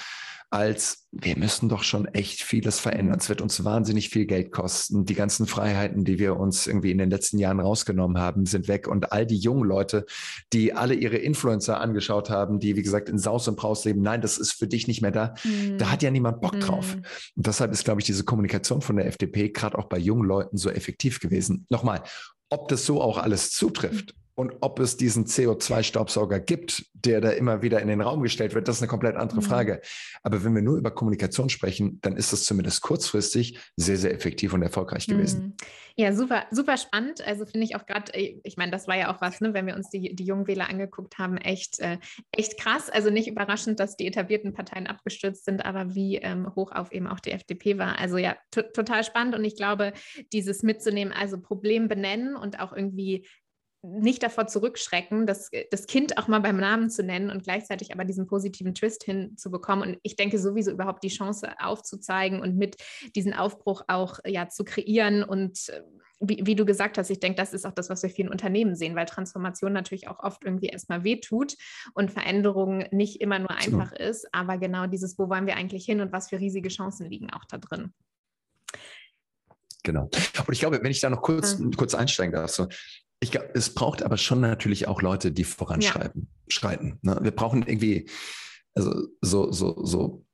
als 0.49 1.07
wir 1.11 1.37
müssen 1.37 1.67
doch 1.67 1.83
schon 1.83 2.05
echt 2.05 2.41
vieles 2.41 2.79
verändern. 2.79 3.17
Es 3.19 3.27
wird 3.27 3.41
uns 3.41 3.63
wahnsinnig 3.63 4.09
viel 4.09 4.25
Geld 4.25 4.51
kosten. 4.51 5.05
Die 5.05 5.15
ganzen 5.15 5.45
Freiheiten, 5.45 6.05
die 6.05 6.19
wir 6.19 6.37
uns 6.37 6.67
irgendwie 6.67 6.91
in 6.91 6.97
den 6.97 7.09
letzten 7.09 7.37
Jahren 7.37 7.59
rausgenommen 7.59 8.17
haben, 8.17 8.45
sind 8.45 8.67
weg. 8.67 8.87
Und 8.87 9.11
all 9.11 9.25
die 9.25 9.37
jungen 9.37 9.67
Leute, 9.67 10.05
die 10.53 10.73
alle 10.73 10.93
ihre 10.93 11.17
Influencer 11.17 11.81
angeschaut 11.81 12.29
haben, 12.29 12.59
die, 12.59 12.75
wie 12.75 12.83
gesagt, 12.83 13.09
in 13.09 13.17
Saus 13.17 13.47
und 13.47 13.57
Braus 13.57 13.83
leben, 13.83 14.01
nein, 14.01 14.21
das 14.21 14.37
ist 14.37 14.53
für 14.53 14.67
dich 14.67 14.87
nicht 14.87 15.01
mehr 15.01 15.11
da. 15.11 15.33
Mhm. 15.43 15.77
Da 15.79 15.91
hat 15.91 16.03
ja 16.03 16.11
niemand 16.11 16.39
Bock 16.39 16.59
drauf. 16.59 16.95
Mhm. 16.95 17.03
Und 17.35 17.47
deshalb 17.47 17.71
ist, 17.73 17.83
glaube 17.83 17.99
ich, 17.99 18.05
diese 18.05 18.23
Kommunikation 18.23 18.81
von 18.81 18.95
der 18.95 19.07
FDP 19.07 19.49
gerade 19.49 19.77
auch 19.77 19.85
bei 19.85 19.97
jungen 19.97 20.27
Leuten 20.27 20.57
so 20.57 20.69
effektiv 20.69 21.19
gewesen. 21.19 21.65
Nochmal, 21.69 22.03
ob 22.49 22.69
das 22.69 22.85
so 22.85 23.01
auch 23.01 23.17
alles 23.17 23.51
zutrifft 23.51 24.13
und 24.37 24.57
ob 24.61 24.79
es 24.79 24.97
diesen 24.97 25.25
CO2-Staubsauger 25.25 26.39
gibt, 26.39 26.85
der 26.93 27.21
da 27.21 27.31
immer 27.31 27.63
wieder 27.63 27.81
in 27.81 27.87
den 27.87 28.01
Raum 28.01 28.21
gestellt 28.21 28.53
wird, 28.53 28.67
das 28.67 28.75
ist 28.75 28.83
eine 28.83 28.87
komplett 28.87 29.15
andere 29.15 29.41
mhm. 29.41 29.45
Frage. 29.45 29.81
Aber 30.21 30.43
wenn 30.43 30.53
wir 30.53 30.61
nur 30.61 30.77
über 30.77 30.91
Kommunikation 30.91 31.49
sprechen, 31.49 31.99
dann 32.01 32.15
ist 32.15 32.31
das 32.31 32.45
zumindest 32.45 32.83
kurzfristig 32.83 33.57
sehr, 33.75 33.97
sehr 33.97 34.13
effektiv 34.13 34.53
und 34.53 34.61
erfolgreich 34.61 35.07
gewesen. 35.07 35.41
Mhm. 35.41 35.53
Ja, 35.95 36.13
super, 36.13 36.45
super 36.51 36.77
spannend. 36.77 37.25
Also 37.25 37.47
finde 37.47 37.65
ich 37.65 37.75
auch 37.75 37.87
gerade, 37.87 38.13
äh, 38.13 38.39
ich 38.43 38.57
meine, 38.57 38.71
das 38.71 38.87
war 38.87 38.95
ja 38.95 39.11
auch 39.11 39.21
was, 39.21 39.41
ne, 39.41 39.55
wenn 39.55 39.65
wir 39.65 39.75
uns 39.75 39.89
die, 39.89 40.13
die 40.15 40.25
jungen 40.25 40.45
Wähler 40.45 40.69
angeguckt 40.69 41.17
haben, 41.17 41.37
echt, 41.37 41.79
äh, 41.79 41.97
echt 42.31 42.59
krass. 42.59 42.91
Also 42.91 43.09
nicht 43.09 43.27
überraschend, 43.27 43.79
dass 43.79 43.97
die 43.97 44.05
etablierten 44.05 44.53
Parteien 44.53 44.85
abgestürzt 44.85 45.45
sind, 45.45 45.65
aber 45.65 45.95
wie 45.95 46.17
ähm, 46.17 46.53
hoch 46.55 46.71
auf 46.73 46.91
eben 46.91 47.07
auch 47.07 47.19
die 47.19 47.31
FDP 47.31 47.79
war. 47.79 47.97
Also 47.97 48.17
ja, 48.17 48.37
total 48.51 49.03
spannend. 49.03 49.33
Und 49.33 49.43
ich 49.43 49.55
glaube, 49.55 49.93
dieses 50.31 50.61
mitzunehmen, 50.61 51.11
also 51.11 51.41
Problem 51.41 51.87
benennen 51.87 52.35
und 52.35 52.59
auch 52.59 52.71
irgendwie 52.71 53.25
nicht 53.83 54.23
davor 54.23 54.47
zurückschrecken, 54.47 55.27
das, 55.27 55.49
das 55.71 55.85
Kind 55.85 56.17
auch 56.17 56.27
mal 56.27 56.39
beim 56.39 56.57
Namen 56.57 56.89
zu 56.89 57.03
nennen 57.03 57.29
und 57.29 57.43
gleichzeitig 57.43 57.93
aber 57.93 58.05
diesen 58.05 58.27
positiven 58.27 58.73
Twist 58.73 59.03
hinzubekommen. 59.03 59.87
Und 59.87 59.99
ich 60.03 60.15
denke 60.15 60.39
sowieso 60.39 60.71
überhaupt 60.71 61.03
die 61.03 61.09
Chance 61.09 61.49
aufzuzeigen 61.59 62.41
und 62.41 62.57
mit 62.57 62.77
diesen 63.15 63.33
Aufbruch 63.33 63.83
auch 63.87 64.19
ja 64.25 64.49
zu 64.49 64.63
kreieren 64.63 65.23
und 65.23 65.69
äh, 65.69 65.81
wie, 66.19 66.41
wie, 66.45 66.55
du 66.55 66.65
gesagt 66.65 66.97
hast, 66.97 67.11
ich 67.11 67.19
denke, 67.19 67.35
das 67.35 67.53
ist 67.53 67.65
auch 67.65 67.73
das, 67.73 67.91
was 67.91 68.01
wir 68.01 68.09
vielen 68.09 68.29
Unternehmen 68.29 68.75
sehen, 68.75 68.95
weil 68.95 69.05
Transformation 69.05 69.71
natürlich 69.71 70.07
auch 70.07 70.19
oft 70.19 70.43
irgendwie 70.43 70.65
erstmal 70.65 71.03
wehtut 71.03 71.55
und 71.93 72.11
Veränderung 72.11 72.85
nicht 72.89 73.21
immer 73.21 73.37
nur 73.37 73.51
einfach 73.51 73.91
so. 73.91 74.03
ist, 74.03 74.27
aber 74.31 74.57
genau 74.57 74.87
dieses, 74.87 75.19
wo 75.19 75.29
wollen 75.29 75.45
wir 75.45 75.57
eigentlich 75.57 75.85
hin 75.85 76.01
und 76.01 76.11
was 76.11 76.29
für 76.29 76.39
riesige 76.39 76.69
Chancen 76.69 77.07
liegen 77.07 77.31
auch 77.31 77.45
da 77.45 77.59
drin. 77.59 77.93
Genau. 79.83 80.03
Und 80.05 80.53
ich 80.53 80.59
glaube, 80.59 80.79
wenn 80.81 80.91
ich 80.91 80.99
da 80.99 81.09
noch 81.09 81.21
kurz, 81.21 81.59
ja. 81.59 81.69
kurz 81.77 81.93
einsteigen 81.93 82.33
darf, 82.33 82.49
so, 82.49 82.67
ich 83.19 83.31
glaube, 83.31 83.49
es 83.55 83.73
braucht 83.73 84.03
aber 84.03 84.17
schon 84.17 84.41
natürlich 84.41 84.87
auch 84.87 85.01
Leute, 85.01 85.31
die 85.31 85.43
voranschreiten. 85.43 86.27
Ja. 86.29 86.53
Schreiten, 86.53 86.99
ne? 87.01 87.17
Wir 87.21 87.31
brauchen 87.31 87.63
irgendwie, 87.63 88.09
also 88.73 89.07
so, 89.21 89.51
so, 89.51 89.83
so 89.83 90.25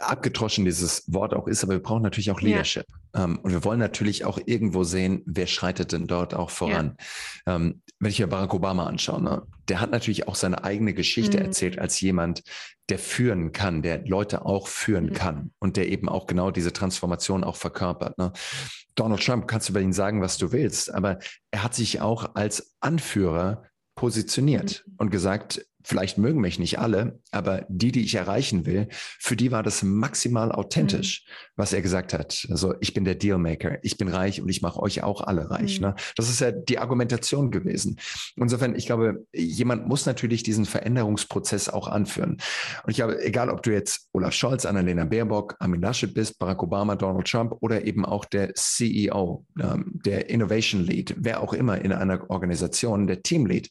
abgetroschen 0.00 0.64
dieses 0.64 1.12
Wort 1.12 1.34
auch 1.34 1.46
ist, 1.46 1.62
aber 1.62 1.74
wir 1.74 1.82
brauchen 1.82 2.02
natürlich 2.02 2.30
auch 2.30 2.40
Leadership. 2.40 2.86
Ja. 3.14 3.24
Ähm, 3.24 3.38
und 3.42 3.52
wir 3.52 3.64
wollen 3.64 3.78
natürlich 3.78 4.24
auch 4.24 4.38
irgendwo 4.44 4.84
sehen, 4.84 5.22
wer 5.26 5.46
schreitet 5.46 5.92
denn 5.92 6.06
dort 6.06 6.34
auch 6.34 6.50
voran. 6.50 6.96
Ja. 7.46 7.56
Ähm, 7.56 7.82
wenn 8.00 8.10
ich 8.10 8.20
mir 8.20 8.28
Barack 8.28 8.54
Obama 8.54 8.86
anschaue, 8.86 9.22
ne, 9.22 9.42
der 9.68 9.80
hat 9.80 9.90
natürlich 9.90 10.28
auch 10.28 10.34
seine 10.34 10.64
eigene 10.64 10.94
Geschichte 10.94 11.38
mhm. 11.38 11.46
erzählt 11.46 11.78
als 11.78 12.00
jemand, 12.00 12.42
der 12.88 12.98
führen 12.98 13.52
kann, 13.52 13.82
der 13.82 14.06
Leute 14.06 14.46
auch 14.46 14.68
führen 14.68 15.06
mhm. 15.06 15.12
kann 15.14 15.50
und 15.58 15.76
der 15.76 15.88
eben 15.88 16.08
auch 16.08 16.26
genau 16.26 16.50
diese 16.50 16.72
Transformation 16.72 17.44
auch 17.44 17.56
verkörpert. 17.56 18.18
Ne? 18.18 18.32
Donald 18.94 19.24
Trump, 19.24 19.46
kannst 19.46 19.68
du 19.68 19.72
über 19.72 19.80
ihn 19.80 19.92
sagen, 19.92 20.22
was 20.22 20.38
du 20.38 20.52
willst, 20.52 20.92
aber 20.92 21.18
er 21.50 21.62
hat 21.62 21.74
sich 21.74 22.00
auch 22.00 22.34
als 22.34 22.76
Anführer 22.80 23.64
positioniert 23.94 24.84
mhm. 24.86 24.94
und 24.98 25.10
gesagt, 25.10 25.66
Vielleicht 25.84 26.18
mögen 26.18 26.40
mich 26.40 26.58
nicht 26.58 26.78
alle, 26.80 27.20
aber 27.30 27.64
die, 27.68 27.92
die 27.92 28.02
ich 28.02 28.16
erreichen 28.16 28.66
will, 28.66 28.88
für 28.90 29.36
die 29.36 29.52
war 29.52 29.62
das 29.62 29.84
maximal 29.84 30.50
authentisch, 30.50 31.24
mhm. 31.24 31.32
was 31.56 31.72
er 31.72 31.82
gesagt 31.82 32.12
hat. 32.12 32.46
Also 32.50 32.74
ich 32.80 32.94
bin 32.94 33.04
der 33.04 33.14
Dealmaker, 33.14 33.78
ich 33.82 33.96
bin 33.96 34.08
reich 34.08 34.42
und 34.42 34.48
ich 34.48 34.60
mache 34.60 34.80
euch 34.80 35.04
auch 35.04 35.20
alle 35.20 35.50
reich. 35.50 35.78
Mhm. 35.78 35.86
Ne? 35.86 35.94
Das 36.16 36.28
ist 36.28 36.40
ja 36.40 36.50
die 36.50 36.78
Argumentation 36.78 37.52
gewesen. 37.52 37.98
Insofern, 38.34 38.74
ich 38.74 38.86
glaube, 38.86 39.24
jemand 39.32 39.86
muss 39.86 40.04
natürlich 40.04 40.42
diesen 40.42 40.64
Veränderungsprozess 40.64 41.68
auch 41.68 41.86
anführen. 41.86 42.38
Und 42.82 42.90
ich 42.90 42.96
glaube, 42.96 43.22
egal 43.22 43.48
ob 43.48 43.62
du 43.62 43.72
jetzt 43.72 44.08
Olaf 44.12 44.34
Scholz, 44.34 44.66
Annalena 44.66 45.04
Baerbock, 45.04 45.54
Armin 45.60 45.80
Laschet 45.80 46.12
bist, 46.12 46.40
Barack 46.40 46.62
Obama, 46.62 46.96
Donald 46.96 47.28
Trump 47.28 47.54
oder 47.60 47.84
eben 47.84 48.04
auch 48.04 48.24
der 48.24 48.52
CEO, 48.54 49.46
ähm, 49.60 50.00
der 50.04 50.28
Innovation 50.28 50.82
Lead, 50.82 51.14
wer 51.16 51.40
auch 51.40 51.52
immer 51.52 51.80
in 51.80 51.92
einer 51.92 52.28
Organisation, 52.30 53.06
der 53.06 53.22
Teamlead 53.22 53.70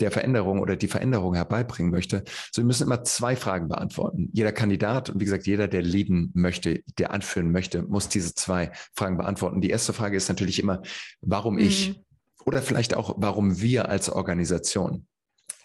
der 0.00 0.10
Veränderung 0.10 0.60
oder 0.60 0.76
die 0.76 0.88
Veränderung 0.88 1.37
herbeibringen 1.38 1.90
möchte. 1.90 2.24
So, 2.52 2.62
wir 2.62 2.66
müssen 2.66 2.84
immer 2.84 3.04
zwei 3.04 3.36
Fragen 3.36 3.68
beantworten. 3.68 4.30
Jeder 4.32 4.52
Kandidat 4.52 5.10
und 5.10 5.20
wie 5.20 5.24
gesagt, 5.24 5.46
jeder, 5.46 5.68
der 5.68 5.82
leaden 5.82 6.30
möchte, 6.34 6.82
der 6.98 7.12
anführen 7.12 7.50
möchte, 7.50 7.82
muss 7.82 8.08
diese 8.08 8.34
zwei 8.34 8.72
Fragen 8.94 9.16
beantworten. 9.16 9.60
Die 9.60 9.70
erste 9.70 9.92
Frage 9.92 10.16
ist 10.16 10.28
natürlich 10.28 10.58
immer, 10.58 10.82
warum 11.20 11.54
mhm. 11.54 11.60
ich? 11.60 12.00
Oder 12.44 12.62
vielleicht 12.62 12.94
auch, 12.94 13.16
warum 13.18 13.60
wir 13.60 13.88
als 13.88 14.10
Organisation? 14.10 15.06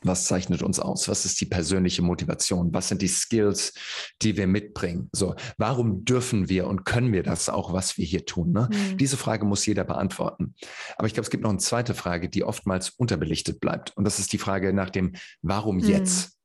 Was 0.04 0.26
zeichnet 0.26 0.62
uns 0.62 0.80
aus? 0.80 1.08
Was 1.08 1.26
ist 1.26 1.40
die 1.42 1.46
persönliche 1.46 2.02
Motivation? 2.02 2.74
Was 2.74 2.88
sind 2.88 3.02
die 3.02 3.08
Skills, 3.08 3.74
die 4.22 4.38
wir 4.38 4.48
mitbringen? 4.48 5.10
So, 5.12 5.36
warum 5.58 6.06
dürfen 6.06 6.50
wir 6.50 6.68
und 6.68 6.86
können 6.86 7.14
wir 7.14 7.24
das 7.24 7.50
auch, 7.50 7.74
was 7.74 7.98
wir 7.98 8.06
hier 8.06 8.26
tun? 8.26 8.52
Ne? 8.52 8.70
Mhm. 8.72 8.98
Diese 8.98 9.18
Frage 9.18 9.46
muss 9.46 9.66
jeder 9.66 9.84
beantworten. 9.84 10.56
Aber 10.98 11.08
ich 11.08 11.14
glaube, 11.14 11.26
es 11.26 11.30
gibt 11.30 11.44
noch 11.44 11.50
eine 11.50 11.60
zweite 11.60 11.94
Frage, 11.94 12.30
die 12.30 12.44
oftmals 12.44 12.90
unterbelichtet 12.92 13.60
bleibt. 13.60 13.96
Und 13.96 14.04
das 14.04 14.20
ist 14.20 14.34
die 14.34 14.38
Frage 14.38 14.74
nach 14.74 14.90
dem 14.90 15.14
Warum 15.42 15.78
mhm. 15.78 15.84
jetzt? 15.84 16.38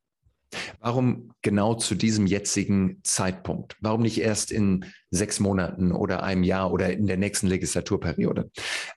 Warum 0.81 1.33
genau 1.43 1.75
zu 1.75 1.95
diesem 1.95 2.27
jetzigen 2.27 3.01
Zeitpunkt? 3.03 3.77
Warum 3.81 4.03
nicht 4.03 4.19
erst 4.19 4.51
in 4.51 4.87
sechs 5.11 5.41
Monaten 5.41 5.93
oder 5.93 6.23
einem 6.23 6.43
Jahr 6.43 6.73
oder 6.73 6.93
in 6.93 7.07
der 7.07 7.17
nächsten 7.17 7.47
Legislaturperiode? 7.47 8.51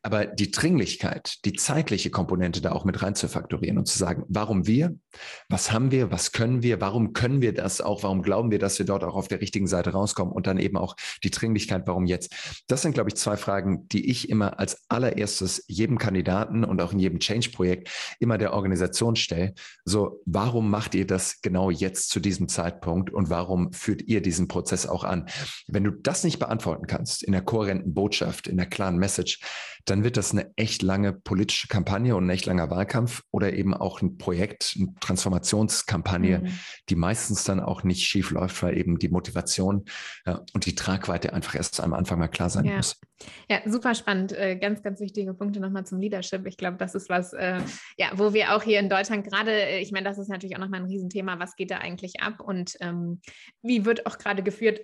Aber 0.03 0.25
die 0.25 0.51
Dringlichkeit, 0.51 1.37
die 1.45 1.53
zeitliche 1.53 2.09
Komponente 2.09 2.61
da 2.61 2.71
auch 2.71 2.85
mit 2.85 3.01
rein 3.01 3.15
zu 3.15 3.27
faktorieren 3.27 3.77
und 3.77 3.87
zu 3.87 3.97
sagen, 3.97 4.23
warum 4.27 4.67
wir? 4.67 4.95
Was 5.49 5.71
haben 5.71 5.91
wir? 5.91 6.11
Was 6.11 6.31
können 6.31 6.63
wir? 6.63 6.81
Warum 6.81 7.13
können 7.13 7.41
wir 7.41 7.53
das 7.53 7.81
auch? 7.81 8.03
Warum 8.03 8.21
glauben 8.21 8.51
wir, 8.51 8.59
dass 8.59 8.79
wir 8.79 8.85
dort 8.85 9.03
auch 9.03 9.15
auf 9.15 9.27
der 9.27 9.41
richtigen 9.41 9.67
Seite 9.67 9.91
rauskommen? 9.91 10.33
Und 10.33 10.47
dann 10.47 10.57
eben 10.57 10.77
auch 10.77 10.95
die 11.23 11.31
Dringlichkeit, 11.31 11.83
warum 11.85 12.05
jetzt? 12.05 12.63
Das 12.67 12.81
sind, 12.81 12.93
glaube 12.93 13.09
ich, 13.09 13.15
zwei 13.15 13.37
Fragen, 13.37 13.87
die 13.89 14.09
ich 14.09 14.29
immer 14.29 14.59
als 14.59 14.81
allererstes 14.89 15.63
jedem 15.67 15.97
Kandidaten 15.97 16.63
und 16.63 16.81
auch 16.81 16.93
in 16.93 16.99
jedem 16.99 17.19
Change-Projekt 17.19 17.89
immer 18.19 18.37
der 18.37 18.53
Organisation 18.53 19.15
stelle. 19.15 19.53
So, 19.85 20.21
warum 20.25 20.69
macht 20.69 20.95
ihr 20.95 21.07
das 21.07 21.41
genau 21.41 21.69
jetzt 21.69 22.09
zu 22.09 22.19
diesem 22.19 22.47
Zeitpunkt 22.47 23.11
und 23.11 23.29
warum 23.29 23.71
führt 23.73 24.01
ihr 24.03 24.21
diesen 24.21 24.47
Prozess 24.47 24.87
auch 24.87 25.03
an? 25.03 25.27
Wenn 25.67 25.83
du 25.83 25.91
das 26.03 26.23
nicht 26.23 26.39
beantworten 26.39 26.87
kannst 26.87 27.23
in 27.23 27.31
der 27.31 27.41
kohärenten 27.41 27.93
Botschaft, 27.93 28.47
in 28.47 28.57
der 28.57 28.65
klaren 28.65 28.97
Message, 28.97 29.39
dann 29.85 30.03
wird 30.03 30.17
das 30.17 30.31
eine 30.31 30.51
echt 30.55 30.81
lange 30.81 31.13
politische 31.13 31.67
Kampagne 31.67 32.15
und 32.15 32.25
ein 32.25 32.29
echt 32.29 32.45
langer 32.45 32.69
Wahlkampf 32.69 33.23
oder 33.31 33.53
eben 33.53 33.73
auch 33.73 34.01
ein 34.01 34.17
Projekt, 34.17 34.75
eine 34.77 34.93
Transformationskampagne, 34.99 36.39
mhm. 36.39 36.59
die 36.89 36.95
meistens 36.95 37.43
dann 37.43 37.59
auch 37.59 37.83
nicht 37.83 38.05
schief 38.05 38.31
läuft, 38.31 38.61
weil 38.61 38.77
eben 38.77 38.99
die 38.99 39.09
Motivation 39.09 39.85
ja, 40.25 40.43
und 40.53 40.65
die 40.65 40.75
Tragweite 40.75 41.33
einfach 41.33 41.55
erst 41.55 41.79
am 41.79 41.93
Anfang 41.93 42.19
mal 42.19 42.27
klar 42.27 42.49
sein 42.49 42.65
ja. 42.65 42.77
muss. 42.77 42.99
Ja, 43.49 43.59
super 43.65 43.95
spannend. 43.95 44.31
Äh, 44.31 44.57
ganz, 44.57 44.81
ganz 44.81 44.99
wichtige 44.99 45.33
Punkte 45.33 45.59
nochmal 45.59 45.85
zum 45.85 45.99
Leadership. 45.99 46.45
Ich 46.47 46.57
glaube, 46.57 46.77
das 46.77 46.95
ist 46.95 47.09
was, 47.09 47.33
äh, 47.33 47.59
ja, 47.97 48.11
wo 48.15 48.33
wir 48.33 48.55
auch 48.55 48.63
hier 48.63 48.79
in 48.79 48.89
Deutschland 48.89 49.25
gerade, 49.27 49.51
äh, 49.51 49.79
ich 49.79 49.91
meine, 49.91 50.07
das 50.07 50.17
ist 50.17 50.29
natürlich 50.29 50.55
auch 50.55 50.61
nochmal 50.61 50.81
ein 50.81 50.87
Riesenthema, 50.87 51.39
was 51.39 51.55
geht 51.55 51.71
da 51.71 51.77
eigentlich 51.77 52.21
ab 52.21 52.39
und 52.39 52.77
ähm, 52.81 53.21
wie 53.61 53.85
wird 53.85 54.05
auch 54.05 54.17
gerade 54.17 54.43
geführt? 54.43 54.81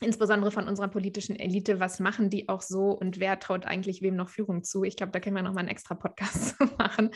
Insbesondere 0.00 0.50
von 0.50 0.68
unserer 0.68 0.88
politischen 0.88 1.36
Elite, 1.36 1.80
was 1.80 2.00
machen 2.00 2.28
die 2.28 2.48
auch 2.48 2.60
so 2.60 2.90
und 2.90 3.18
wer 3.18 3.38
traut 3.38 3.64
eigentlich 3.64 4.02
wem 4.02 4.14
noch 4.14 4.28
Führung 4.28 4.62
zu? 4.62 4.84
Ich 4.84 4.96
glaube, 4.96 5.12
da 5.12 5.20
können 5.20 5.36
wir 5.36 5.42
nochmal 5.42 5.60
einen 5.60 5.68
extra 5.68 5.94
Podcast 5.94 6.56
machen, 6.78 7.10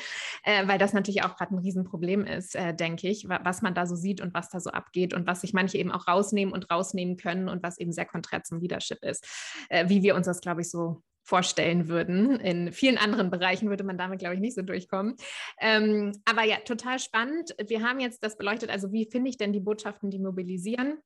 äh, 0.44 0.66
weil 0.66 0.78
das 0.78 0.92
natürlich 0.94 1.22
auch 1.22 1.36
gerade 1.36 1.54
ein 1.54 1.58
Riesenproblem 1.58 2.24
ist, 2.24 2.56
äh, 2.56 2.74
denke 2.74 3.08
ich, 3.08 3.28
was 3.28 3.60
man 3.60 3.74
da 3.74 3.86
so 3.86 3.96
sieht 3.96 4.20
und 4.20 4.32
was 4.32 4.48
da 4.48 4.60
so 4.60 4.70
abgeht 4.70 5.12
und 5.12 5.26
was 5.26 5.42
sich 5.42 5.52
manche 5.52 5.76
eben 5.76 5.92
auch 5.92 6.08
rausnehmen 6.08 6.54
und 6.54 6.70
rausnehmen 6.70 7.16
können 7.16 7.48
und 7.48 7.62
was 7.62 7.78
eben 7.78 7.92
sehr 7.92 8.06
konträr 8.06 8.42
zum 8.44 8.60
Leadership 8.60 9.04
ist, 9.04 9.26
äh, 9.68 9.88
wie 9.88 10.02
wir 10.02 10.14
uns 10.14 10.26
das, 10.26 10.40
glaube 10.40 10.62
ich, 10.62 10.70
so 10.70 11.02
vorstellen 11.22 11.88
würden. 11.88 12.40
In 12.40 12.72
vielen 12.72 12.96
anderen 12.96 13.30
Bereichen 13.30 13.68
würde 13.68 13.84
man 13.84 13.98
damit, 13.98 14.20
glaube 14.20 14.34
ich, 14.34 14.40
nicht 14.40 14.54
so 14.54 14.62
durchkommen. 14.62 15.16
Ähm, 15.60 16.12
aber 16.24 16.44
ja, 16.44 16.56
total 16.64 16.98
spannend. 16.98 17.54
Wir 17.64 17.82
haben 17.82 18.00
jetzt 18.00 18.24
das 18.24 18.38
beleuchtet, 18.38 18.70
also 18.70 18.90
wie 18.90 19.08
finde 19.08 19.28
ich 19.28 19.36
denn 19.36 19.52
die 19.52 19.60
Botschaften, 19.60 20.10
die 20.10 20.18
mobilisieren? 20.18 20.98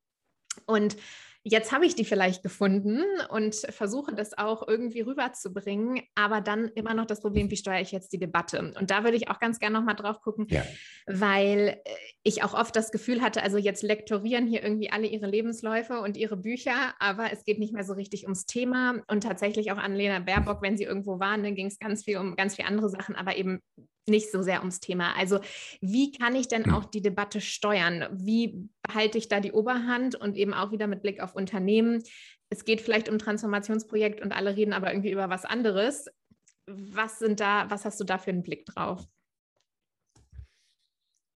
Und 0.67 0.97
jetzt 1.45 1.73
habe 1.73 1.85
ich 1.85 1.95
die 1.95 2.07
vielleicht 2.07 2.43
gefunden 2.43 3.03
und 3.29 3.55
versuche 3.55 4.15
das 4.15 4.37
auch 4.37 4.67
irgendwie 4.67 5.03
rüberzubringen, 5.03 6.01
aber 6.15 6.41
dann 6.41 6.69
immer 6.69 6.95
noch 6.95 7.05
das 7.05 7.21
Problem, 7.21 7.51
wie 7.51 7.57
steuere 7.57 7.83
ich 7.83 7.93
jetzt 7.93 8.13
die 8.15 8.19
Debatte? 8.19 8.73
Und 8.79 8.91
da 8.91 9.05
würde 9.05 9.19
ich 9.19 9.29
auch 9.29 9.39
ganz 9.39 9.61
gerne 9.61 9.79
nochmal 9.79 9.95
drauf 9.95 10.23
gucken, 10.23 10.47
ja. 10.49 10.63
weil 11.07 11.81
äh, 11.85 11.91
ich 12.23 12.43
auch 12.43 12.55
oft 12.55 12.75
das 12.75 12.91
Gefühl 12.91 13.21
hatte, 13.21 13.43
also 13.43 13.59
jetzt 13.59 13.83
lektorieren 13.83 14.47
hier 14.47 14.63
irgendwie 14.63 14.91
alle 14.91 15.07
ihre 15.07 15.27
Lebensläufe 15.27 16.01
und 16.01 16.17
ihre 16.17 16.39
Bücher, 16.39 16.95
aber 16.99 17.31
es 17.31 17.45
geht 17.45 17.59
nicht 17.59 17.75
mehr 17.75 17.85
so 17.85 17.93
richtig 17.93 18.25
ums 18.25 18.47
Thema 18.47 19.03
und 19.09 19.23
tatsächlich 19.23 19.71
auch 19.71 19.79
an 19.79 19.95
Lena 19.95 20.21
Baerbock, 20.21 20.63
wenn 20.63 20.79
sie 20.79 20.85
irgendwo 20.85 21.21
waren, 21.21 21.43
dann 21.45 21.55
ging 21.55 21.67
es 21.67 21.79
ganz 21.79 22.05
viel 22.05 22.17
um 22.17 22.37
ganz 22.37 22.57
viele 22.57 22.69
andere 22.69 22.89
Sachen, 22.89 23.15
aber 23.15 23.37
eben 23.37 23.61
nicht 24.07 24.31
so 24.31 24.43
sehr 24.43 24.61
ums 24.61 24.81
Thema. 24.81 25.15
Also 25.17 25.41
wie 25.81 26.13
kann 26.13 26.35
ich 26.35 26.49
denn 26.49 26.67
hm. 26.67 26.75
auch 26.75 26.85
die 26.85 27.03
Debatte 27.03 27.41
steuern? 27.41 28.07
Wie 28.13 28.69
behalte 28.95 29.19
ich 29.19 29.29
da 29.29 29.41
die 29.41 29.53
Oberhand 29.53 30.15
und 30.15 30.37
eben 30.37 30.55
auch 30.55 30.71
wieder 30.71 30.87
mit 30.87 31.03
Blick 31.03 31.21
auf 31.21 31.35
Unternehmen? 31.35 32.03
Es 32.49 32.65
geht 32.65 32.81
vielleicht 32.81 33.09
um 33.09 33.19
Transformationsprojekt 33.19 34.21
und 34.21 34.33
alle 34.33 34.57
reden 34.57 34.73
aber 34.73 34.91
irgendwie 34.93 35.11
über 35.11 35.29
was 35.29 35.45
anderes. 35.45 36.07
Was 36.67 37.19
sind 37.19 37.41
da, 37.41 37.69
was 37.71 37.85
hast 37.85 37.99
du 37.99 38.05
da 38.05 38.19
für 38.19 38.31
einen 38.31 38.45
Blick 38.45 38.67
drauf? 38.67 39.05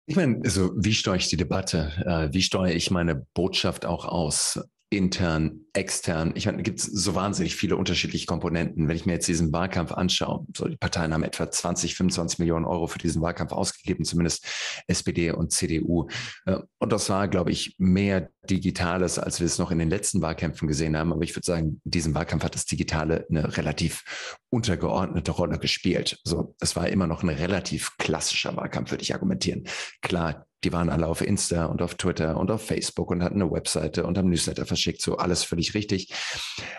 Ich 0.07 0.17
meine, 0.17 0.41
also 0.45 0.73
wie 0.77 0.93
steuere 0.95 1.17
ich 1.17 1.29
die 1.29 1.37
Debatte? 1.37 1.93
Äh, 2.05 2.35
wie 2.35 2.43
steuere 2.43 2.75
ich 2.75 2.91
meine 2.91 3.25
Botschaft 3.35 3.87
auch 3.87 4.05
aus? 4.05 4.61
Intern, 4.97 5.61
extern. 5.73 6.33
Ich 6.37 6.47
meine, 6.47 6.63
gibt 6.63 6.79
es 6.79 6.87
so 6.87 7.15
wahnsinnig 7.15 7.57
viele 7.57 7.77
unterschiedliche 7.77 8.27
Komponenten. 8.27 8.89
Wenn 8.89 8.97
ich 8.97 9.07
mir 9.07 9.15
jetzt 9.15 9.29
diesen 9.29 9.53
Wahlkampf 9.53 9.93
anschaue, 9.93 10.47
so 10.57 10.69
die 10.69 10.77
Parteien 10.77 11.13
haben 11.13 11.25
etwa 11.25 11.51
20, 11.51 11.95
25 11.95 12.39
Millionen 12.39 12.65
Euro 12.65 12.87
für 12.87 12.99
diesen 12.99 13.23
Wahlkampf 13.23 13.53
ausgegeben, 13.53 14.05
zumindest 14.05 14.47
SPD 14.87 15.33
und 15.33 15.53
CDU. 15.53 16.09
Äh, 16.47 16.59
und 16.79 16.93
das 16.93 17.09
war, 17.11 17.29
glaube 17.29 17.51
ich, 17.51 17.75
mehr 17.79 18.31
Digitales, 18.49 19.19
als 19.19 19.41
wir 19.41 19.47
es 19.47 19.59
noch 19.59 19.71
in 19.71 19.79
den 19.79 19.91
letzten 19.91 20.23
Wahlkämpfen 20.23 20.69
gesehen 20.69 20.97
haben. 20.97 21.13
Aber 21.13 21.23
ich 21.23 21.35
würde 21.35 21.47
sagen, 21.47 21.81
in 21.85 21.91
diesem 21.91 22.15
Wahlkampf 22.15 22.45
hat 22.45 22.55
das 22.55 22.67
Digitale 22.67 23.27
eine 23.29 23.57
relativ 23.57 24.05
untergeordnete 24.55 25.33
Rolle 25.33 25.59
gespielt. 25.59 26.21
So, 26.23 26.55
es 26.61 26.77
war 26.77 26.89
immer 26.89 27.09
noch 27.09 27.25
ein 27.25 27.29
relativ 27.29 27.97
klassischer 27.99 28.57
Wahlkampf, 28.57 28.93
würde 28.93 29.03
ich 29.03 29.13
argumentieren. 29.13 29.65
Klar, 30.01 30.47
die 30.63 30.73
waren 30.73 30.91
alle 30.91 31.09
auf 31.09 31.23
Insta 31.23 31.67
und 31.67 31.83
auf 31.83 31.97
Twitter 31.97 32.37
und 32.37 32.53
auf 32.53 32.65
Facebook 32.65 33.11
und 33.11 33.23
hatten 33.23 33.43
eine 33.43 33.51
Webseite 33.51 34.07
und 34.07 34.17
haben 34.17 34.31
Newsletter 34.31 34.65
verschickt. 34.65 35.03
So 35.03 35.17
alles 35.17 35.43
völlig 35.43 35.75
richtig. 35.75 36.15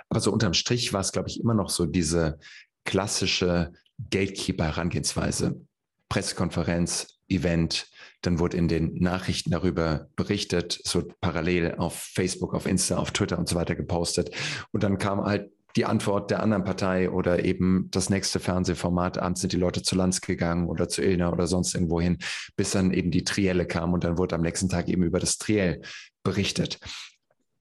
Aber 0.07 0.21
so 0.21 0.31
unterm 0.31 0.53
Strich 0.53 0.93
war 0.93 1.01
es, 1.01 1.11
glaube 1.11 1.27
ich, 1.27 1.39
immer 1.39 1.53
noch 1.53 1.69
so 1.69 1.85
diese 1.85 2.39
klassische 2.85 3.73
Gatekeeper-Herangehensweise. 4.09 5.59
Pressekonferenz, 6.07 7.19
Event, 7.27 7.89
dann 8.21 8.39
wurde 8.39 8.55
in 8.55 8.67
den 8.69 8.95
Nachrichten 8.95 9.51
darüber 9.51 10.07
berichtet, 10.15 10.79
wird 10.93 11.19
parallel 11.19 11.75
auf 11.75 11.95
Facebook, 11.95 12.53
auf 12.53 12.67
Insta, 12.67 12.97
auf 12.97 13.11
Twitter 13.11 13.37
und 13.37 13.49
so 13.49 13.55
weiter 13.55 13.75
gepostet. 13.75 14.33
Und 14.71 14.83
dann 14.83 14.97
kam 14.97 15.23
halt 15.25 15.51
die 15.75 15.85
Antwort 15.85 16.31
der 16.31 16.41
anderen 16.41 16.63
Partei 16.63 17.09
oder 17.09 17.43
eben 17.43 17.89
das 17.91 18.09
nächste 18.09 18.39
Fernsehformat. 18.39 19.17
Abends 19.17 19.41
sind 19.41 19.53
die 19.53 19.57
Leute 19.57 19.83
zu 19.83 19.95
Lanz 19.95 20.21
gegangen 20.21 20.67
oder 20.67 20.87
zu 20.87 21.01
Ilna 21.01 21.31
oder 21.31 21.47
sonst 21.47 21.73
irgendwo 21.73 21.99
hin, 21.99 22.19
bis 22.55 22.71
dann 22.71 22.91
eben 22.91 23.11
die 23.11 23.23
Trielle 23.23 23.65
kam 23.65 23.93
und 23.93 24.03
dann 24.03 24.17
wurde 24.17 24.35
am 24.35 24.41
nächsten 24.41 24.69
Tag 24.69 24.87
eben 24.87 25.03
über 25.03 25.19
das 25.19 25.37
Triell 25.37 25.81
berichtet. 26.23 26.79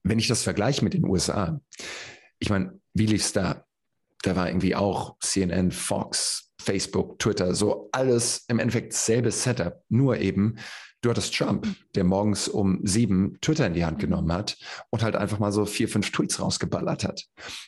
Wenn 0.03 0.19
ich 0.19 0.27
das 0.27 0.43
vergleiche 0.43 0.83
mit 0.83 0.93
den 0.93 1.05
USA, 1.05 1.59
ich 2.39 2.49
meine, 2.49 2.79
wie 2.93 3.07
lief's 3.07 3.33
da? 3.33 3.65
Da 4.21 4.35
war 4.35 4.47
irgendwie 4.47 4.75
auch 4.75 5.17
CNN, 5.19 5.71
Fox, 5.71 6.44
Facebook, 6.65 7.19
Twitter, 7.19 7.53
so 7.55 7.89
alles 7.91 8.45
im 8.47 8.59
Endeffekt 8.59 8.93
selbe 8.93 9.31
Setup, 9.31 9.81
nur 9.89 10.17
eben 10.17 10.55
Du 11.05 11.11
hattest 11.11 11.35
Trump, 11.35 11.67
der 11.93 12.03
morgens 12.03 12.47
um 12.47 12.79
sieben 12.81 13.37
Twitter 13.39 13.67
in 13.67 13.75
die 13.75 13.85
Hand 13.85 13.99
genommen 13.99 14.33
hat 14.33 14.57
und 14.89 15.03
halt 15.03 15.15
einfach 15.15 15.37
mal 15.37 15.51
so 15.51 15.67
vier, 15.67 15.87
fünf 15.87 16.11
Tweets 16.11 16.41
rausgeballert 16.41 17.03
hat. 17.03 17.25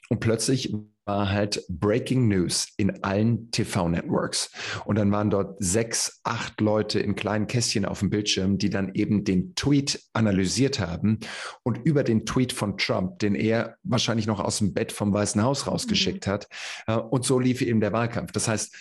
Und 0.10 0.22
plötzlich 0.22 0.74
war 1.08 1.32
halt 1.32 1.64
Breaking 1.70 2.28
News 2.28 2.68
in 2.78 3.04
allen 3.04 3.50
TV-Networks. 3.52 4.52
Und 4.86 4.98
dann 4.98 5.12
waren 5.12 5.30
dort 5.30 5.56
sechs, 5.60 6.20
acht 6.24 6.60
Leute 6.62 7.00
in 7.00 7.16
kleinen 7.16 7.48
Kästchen 7.48 7.86
auf 7.86 8.00
dem 8.00 8.10
Bildschirm, 8.10 8.58
die 8.58 8.70
dann 8.70 8.94
eben 8.94 9.24
den 9.24 9.56
Tweet 9.56 10.02
analysiert 10.14 10.80
haben 10.80 11.20
und 11.64 11.80
über 11.86 12.04
den 12.04 12.26
Tweet 12.26 12.54
von 12.54 12.78
Trump, 12.78 13.20
den 13.20 13.36
er 13.36 13.78
wahrscheinlich 13.84 14.28
noch 14.28 14.40
aus 14.40 14.60
dem 14.60 14.74
Bett 14.74 14.92
vom 14.92 15.14
Weißen 15.14 15.42
Haus 15.42 15.68
rausgeschickt 15.68 16.28
mhm. 16.28 16.32
hat. 16.32 16.48
Äh, 16.88 16.96
und 16.98 17.26
so 17.26 17.40
lief 17.40 17.62
eben 17.62 17.80
der 17.80 17.94
Wahlkampf. 17.94 18.32
Das 18.32 18.48
heißt, 18.48 18.76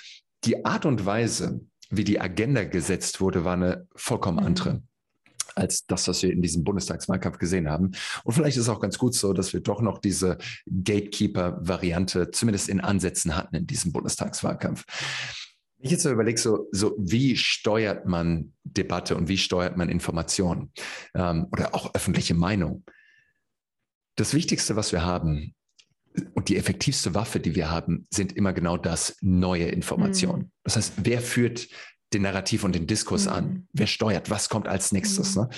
die 0.45 0.65
Art 0.65 0.85
und 0.85 1.07
Weise, 1.07 1.61
wie 1.91 2.05
die 2.05 2.21
Agenda 2.21 2.65
gesetzt 2.65 3.21
wurde, 3.21 3.45
war 3.45 3.55
eine 3.55 3.87
vollkommen 3.95 4.39
mhm. 4.39 4.47
Als 5.57 5.87
das, 5.87 6.07
was 6.09 6.23
wir 6.23 6.33
in 6.33 6.43
diesem 6.43 6.65
Bundestagswahlkampf 6.65 7.39
gesehen 7.39 7.69
haben. 7.69 7.93
Und 8.25 8.35
vielleicht 8.35 8.57
ist 8.57 8.65
es 8.65 8.69
auch 8.69 8.81
ganz 8.81 8.99
gut 8.99 9.15
so, 9.15 9.33
dass 9.33 9.53
wir 9.53 9.61
doch 9.61 9.81
noch 9.81 9.99
diese 9.99 10.39
Gatekeeper-Variante 10.67 12.31
zumindest 12.31 12.69
in 12.69 12.81
Ansätzen 12.81 13.37
hatten 13.37 13.57
in 13.57 13.67
diesem 13.67 13.93
Bundestagswahlkampf. 13.93 14.85
Wenn 15.79 15.87
ich 15.87 15.91
jetzt 15.91 16.05
überlege, 16.05 16.41
so, 16.41 16.69
so 16.73 16.95
wie 16.99 17.37
steuert 17.37 18.07
man 18.07 18.53
Debatte 18.65 19.17
und 19.17 19.29
wie 19.29 19.39
steuert 19.39 19.77
man 19.77 19.89
Information 19.89 20.73
ähm, 21.15 21.49
oder 21.53 21.75
auch 21.75 21.95
öffentliche 21.95 22.35
Meinung? 22.35 22.85
Das 24.17 24.33
Wichtigste, 24.33 24.77
was 24.77 24.93
wir 24.93 25.05
haben 25.05 25.55
und 26.35 26.49
die 26.49 26.57
effektivste 26.57 27.15
Waffe, 27.15 27.41
die 27.41 27.55
wir 27.55 27.71
haben, 27.71 28.07
sind 28.11 28.33
immer 28.33 28.55
genau 28.55 28.79
das, 28.79 29.17
neue 29.21 29.67
Informationen. 29.67 30.45
Mhm. 30.45 30.51
Das 30.65 30.77
heißt, 30.77 30.93
wer 31.03 31.21
führt 31.21 31.69
den 32.17 32.23
Narrativ 32.23 32.65
und 32.65 32.75
den 32.75 32.87
Diskurs 32.87 33.27
mhm. 33.27 33.33
an? 33.33 33.69
Wer 33.73 33.87
steuert? 33.87 34.31
Was 34.31 34.49
kommt 34.49 34.69
als 34.69 34.93
nächstes? 34.93 35.37
Mhm. 35.37 35.43
Ne? 35.43 35.49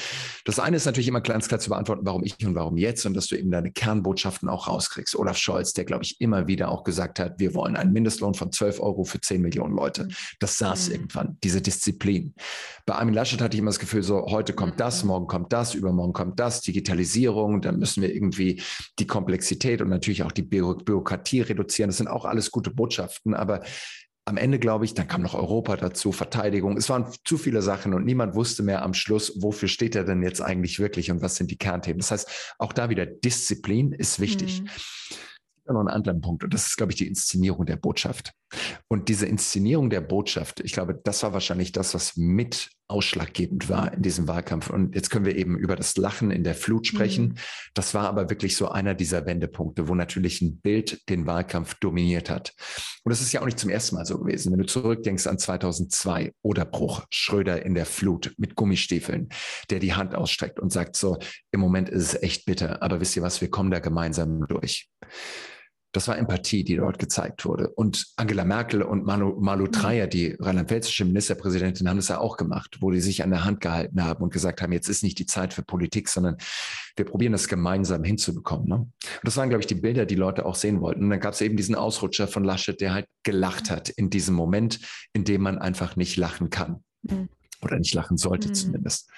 Das 0.45 0.59
eine 0.59 0.77
ist 0.77 0.85
natürlich 0.85 1.09
immer 1.09 1.21
ganz 1.21 1.49
klar 1.49 1.61
zu 1.61 1.71
beantworten, 1.71 2.05
warum 2.05 2.25
ich 2.25 2.45
und 2.45 2.55
warum 2.55 2.77
jetzt 2.77 3.07
und 3.07 3.15
dass 3.15 3.27
du 3.29 3.37
eben 3.37 3.51
deine 3.51 3.71
Kernbotschaften 3.71 4.49
auch 4.49 4.69
rauskriegst. 4.69 5.17
Olaf 5.17 5.37
Scholz, 5.37 5.73
der, 5.73 5.85
glaube 5.85 6.05
ich, 6.05 6.21
immer 6.21 6.47
wieder 6.47 6.71
auch 6.71 6.85
gesagt 6.85 7.21
hat, 7.21 7.39
wir 7.39 7.55
wollen 7.55 7.77
einen 7.77 7.93
Mindestlohn 7.93 8.35
von 8.35 8.53
12 8.53 8.81
Euro 8.81 9.05
für 9.05 9.21
10 9.21 9.41
Millionen 9.41 9.75
Leute. 9.75 10.05
Mhm. 10.05 10.11
Das 10.41 10.59
saß 10.59 10.89
mhm. 10.89 10.95
irgendwann, 10.95 11.39
diese 11.43 11.61
Disziplin. 11.63 12.35
Bei 12.87 12.95
Armin 12.95 13.15
Laschet 13.15 13.41
hatte 13.41 13.57
ich 13.57 13.61
immer 13.61 13.71
das 13.71 13.79
Gefühl, 13.79 14.03
so 14.03 14.27
heute 14.27 14.53
kommt 14.53 14.81
das, 14.81 15.03
mhm. 15.03 15.09
morgen 15.09 15.27
kommt 15.27 15.53
das, 15.53 15.75
übermorgen 15.75 16.13
kommt 16.13 16.41
das, 16.41 16.61
Digitalisierung, 16.63 17.61
dann 17.61 17.79
müssen 17.79 18.03
wir 18.03 18.15
irgendwie 18.15 18.63
die 18.99 19.07
Komplexität 19.07 19.81
und 19.81 19.89
natürlich 19.89 20.23
auch 20.23 20.33
die 20.33 20.43
Bürokratie 20.43 21.43
reduzieren. 21.43 21.89
Das 21.89 21.99
sind 21.99 22.09
auch 22.09 22.25
alles 22.25 22.51
gute 22.51 22.71
Botschaften, 22.71 23.35
aber 23.35 23.63
am 24.29 24.37
Ende, 24.37 24.59
glaube 24.59 24.85
ich, 24.85 24.95
dann 24.95 25.09
kam 25.09 25.23
noch 25.23 25.35
Europa 25.35 25.77
dazu, 25.77 26.13
Verteidigung. 26.13 26.77
Es 26.77 26.89
waren 26.89 27.07
zu 27.25 27.39
viele 27.39 27.63
Sachen 27.63 27.95
und 27.95 28.05
niemand 28.05 28.35
wusste 28.35 28.63
mehr 28.63 28.83
am 28.83 28.95
Schluss, 28.95 29.43
wofür 29.43 29.69
steht 29.69 29.97
er 29.97 30.05
denn 30.05 30.23
jetzt 30.23 30.41
eigentlich 30.41 30.79
wirklich 30.79 31.11
und 31.11 31.23
was 31.23 31.37
sind 31.37 31.51
die 31.51 31.57
Kernthemen. 31.57 31.99
Das 31.99 32.11
heißt, 32.11 32.55
auch 32.59 32.73
da 32.73 32.91
wieder 32.91 33.07
Disziplin 33.07 33.93
ist 33.93 34.21
wichtig. 34.21 34.63
Mhm 34.63 34.69
noch 35.73 35.81
einen 35.81 35.91
anderen 35.91 36.21
Punkt 36.23 36.45
und 36.45 36.55
das 36.55 36.67
ist, 36.67 36.77
glaube 36.77 36.93
ich, 36.93 36.99
die 36.99 37.07
Inszenierung 37.07 37.67
der 37.67 37.77
Botschaft. 37.77 38.33
Und 38.89 39.09
diese 39.09 39.27
Inszenierung 39.27 39.91
der 39.91 40.01
Botschaft, 40.01 40.61
ich 40.61 40.73
glaube, 40.73 40.99
das 41.05 41.23
war 41.23 41.33
wahrscheinlich 41.35 41.73
das, 41.73 41.93
was 41.95 42.17
mit 42.17 42.71
ausschlaggebend 42.89 43.69
war 43.69 43.93
in 43.93 44.03
diesem 44.03 44.27
Wahlkampf. 44.29 44.71
Und 44.71 44.95
jetzt 44.95 45.11
können 45.11 45.27
wir 45.27 45.37
eben 45.37 45.57
über 45.57 45.77
das 45.77 45.97
Lachen 45.97 46.31
in 46.31 46.43
der 46.43 46.55
Flut 46.55 46.87
sprechen. 46.87 47.29
Mhm. 47.29 47.35
Das 47.75 47.95
war 47.95 48.09
aber 48.09 48.31
wirklich 48.31 48.57
so 48.57 48.69
einer 48.69 48.95
dieser 48.95 49.27
Wendepunkte, 49.27 49.89
wo 49.89 49.95
natürlich 49.95 50.41
ein 50.41 50.59
Bild 50.61 51.09
den 51.09 51.27
Wahlkampf 51.27 51.75
dominiert 51.75 52.31
hat. 52.31 52.55
Und 53.05 53.11
das 53.11 53.21
ist 53.21 53.33
ja 53.33 53.43
auch 53.43 53.47
nicht 53.47 53.59
zum 53.59 53.71
ersten 53.71 53.97
Mal 53.97 54.07
so 54.07 54.19
gewesen. 54.19 54.53
Wenn 54.53 54.59
du 54.59 54.67
zurückdenkst 54.67 55.27
an 55.27 55.39
2002, 55.39 56.33
Oderbruch, 56.43 57.05
Schröder 57.11 57.65
in 57.65 57.75
der 57.75 57.87
Flut 57.87 58.35
mit 58.39 58.55
Gummistiefeln, 58.55 59.29
der 59.71 59.79
die 59.79 59.95
Hand 59.95 60.15
ausstreckt 60.15 60.59
und 60.59 60.73
sagt 60.73 60.97
so, 60.97 61.19
im 61.53 61.61
Moment 61.61 61.89
ist 61.91 62.15
es 62.15 62.23
echt 62.23 62.47
bitter, 62.47 62.83
aber 62.83 63.01
wisst 63.01 63.17
ihr 63.17 63.23
was, 63.23 63.41
wir 63.41 63.51
kommen 63.51 63.71
da 63.71 63.81
gemeinsam 63.81 64.47
durch. 64.49 64.89
Das 65.93 66.07
war 66.07 66.19
Empathie, 66.19 66.65
die 66.65 66.77
dort 66.77 66.99
gezeigt 66.99 67.47
wurde. 67.47 67.71
Und 67.71 68.07
Angela 68.17 68.45
Merkel 68.45 68.83
und 68.83 69.05
Malu, 69.07 69.41
Malu 69.41 69.65
mhm. 69.65 69.73
Dreyer, 69.73 70.07
die 70.07 70.37
rheinland-pfälzische 70.39 71.07
Ministerpräsidentin, 71.07 71.89
haben 71.89 71.97
das 71.97 72.09
ja 72.09 72.19
auch 72.19 72.37
gemacht, 72.37 72.79
wo 72.81 72.91
die 72.91 73.01
sich 73.01 73.23
an 73.23 73.31
der 73.31 73.45
Hand 73.45 73.61
gehalten 73.61 74.05
haben 74.05 74.23
und 74.23 74.33
gesagt 74.33 74.61
haben, 74.61 74.73
jetzt 74.73 74.89
ist 74.89 75.03
nicht 75.03 75.19
die 75.19 75.25
Zeit 75.27 75.55
für 75.55 75.63
Politik, 75.63 76.09
sondern 76.09 76.37
wir 76.97 77.07
probieren 77.07 77.33
das 77.33 77.49
gemeinsam 77.49 78.05
hinzubekommen. 78.05 78.69
Ne? 78.69 78.75
Und 78.77 78.93
das 79.23 79.37
waren, 79.39 79.49
glaube 79.49 79.63
ich, 79.63 79.67
die 79.67 79.75
Bilder, 79.75 80.05
die 80.05 80.15
Leute 80.15 80.45
auch 80.45 80.57
sehen 80.57 80.81
wollten. 80.81 81.05
Und 81.05 81.11
dann 81.11 81.21
gab 81.21 81.33
es 81.33 81.41
eben 81.41 81.57
diesen 81.57 81.75
Ausrutscher 81.75 82.29
von 82.29 82.45
Laschet, 82.45 82.79
der 82.81 82.93
halt 82.93 83.07
gelacht 83.23 83.71
hat 83.71 83.89
in 83.89 84.11
diesem 84.11 84.35
Moment, 84.35 84.81
in 85.15 85.25
dem 85.25 85.41
man 85.41 85.59
einfach 85.59 85.97
nicht 85.97 86.17
lachen 86.17 86.51
kann. 86.51 86.85
Mhm. 87.03 87.29
Oder 87.63 87.79
nicht 87.79 87.95
lachen 87.95 88.19
sollte 88.19 88.49
mhm. 88.49 88.55
zumindest. 88.55 89.11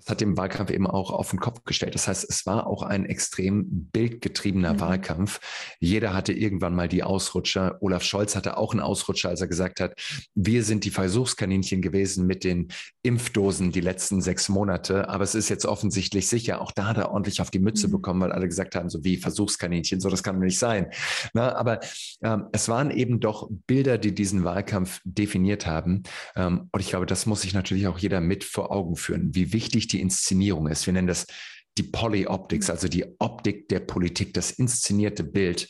Das 0.00 0.10
hat 0.10 0.20
den 0.20 0.36
Wahlkampf 0.36 0.70
eben 0.70 0.86
auch 0.86 1.10
auf 1.10 1.30
den 1.30 1.38
Kopf 1.38 1.64
gestellt. 1.64 1.94
Das 1.94 2.08
heißt, 2.08 2.26
es 2.28 2.46
war 2.46 2.66
auch 2.66 2.82
ein 2.82 3.04
extrem 3.04 3.88
bildgetriebener 3.92 4.74
mhm. 4.74 4.80
Wahlkampf. 4.80 5.40
Jeder 5.78 6.14
hatte 6.14 6.32
irgendwann 6.32 6.74
mal 6.74 6.88
die 6.88 7.02
Ausrutscher. 7.02 7.78
Olaf 7.80 8.02
Scholz 8.02 8.36
hatte 8.36 8.56
auch 8.56 8.72
einen 8.72 8.80
Ausrutscher, 8.80 9.28
als 9.28 9.40
er 9.40 9.48
gesagt 9.48 9.80
hat, 9.80 9.94
wir 10.34 10.64
sind 10.64 10.84
die 10.84 10.90
Versuchskaninchen 10.90 11.82
gewesen 11.82 12.26
mit 12.26 12.44
den 12.44 12.68
Impfdosen 13.02 13.72
die 13.72 13.80
letzten 13.80 14.20
sechs 14.20 14.48
Monate. 14.48 15.08
Aber 15.08 15.24
es 15.24 15.34
ist 15.34 15.48
jetzt 15.48 15.66
offensichtlich 15.66 16.28
sicher. 16.28 16.60
Auch 16.60 16.72
da 16.72 16.86
hat 16.86 16.96
er 16.96 17.10
ordentlich 17.10 17.40
auf 17.40 17.50
die 17.50 17.58
Mütze 17.58 17.88
mhm. 17.88 17.92
bekommen, 17.92 18.20
weil 18.20 18.32
alle 18.32 18.48
gesagt 18.48 18.74
haben, 18.74 18.88
so 18.88 19.04
wie 19.04 19.16
Versuchskaninchen, 19.16 20.00
so 20.00 20.08
das 20.08 20.22
kann 20.22 20.38
nicht 20.38 20.58
sein. 20.58 20.90
Na, 21.34 21.54
aber 21.54 21.80
ähm, 22.22 22.46
es 22.52 22.68
waren 22.68 22.90
eben 22.90 23.20
doch 23.20 23.48
Bilder, 23.66 23.98
die 23.98 24.14
diesen 24.14 24.44
Wahlkampf 24.44 25.00
definiert 25.04 25.66
haben. 25.66 26.02
Ähm, 26.36 26.68
und 26.72 26.80
ich 26.80 26.88
glaube, 26.88 27.06
das 27.06 27.26
muss 27.26 27.42
sich 27.42 27.54
natürlich 27.54 27.86
auch 27.86 27.98
jeder 27.98 28.20
mit 28.20 28.44
vor 28.44 28.72
Augen 28.72 28.96
führen, 28.96 29.34
wie 29.34 29.52
wichtig 29.52 29.88
die 29.92 30.00
Inszenierung 30.00 30.66
ist. 30.68 30.86
Wir 30.86 30.92
nennen 30.92 31.08
das 31.08 31.26
die 31.78 31.84
Polyoptics, 31.84 32.68
mhm. 32.68 32.72
also 32.72 32.88
die 32.88 33.04
Optik 33.18 33.68
der 33.68 33.80
Politik, 33.80 34.34
das 34.34 34.50
inszenierte 34.50 35.24
Bild, 35.24 35.68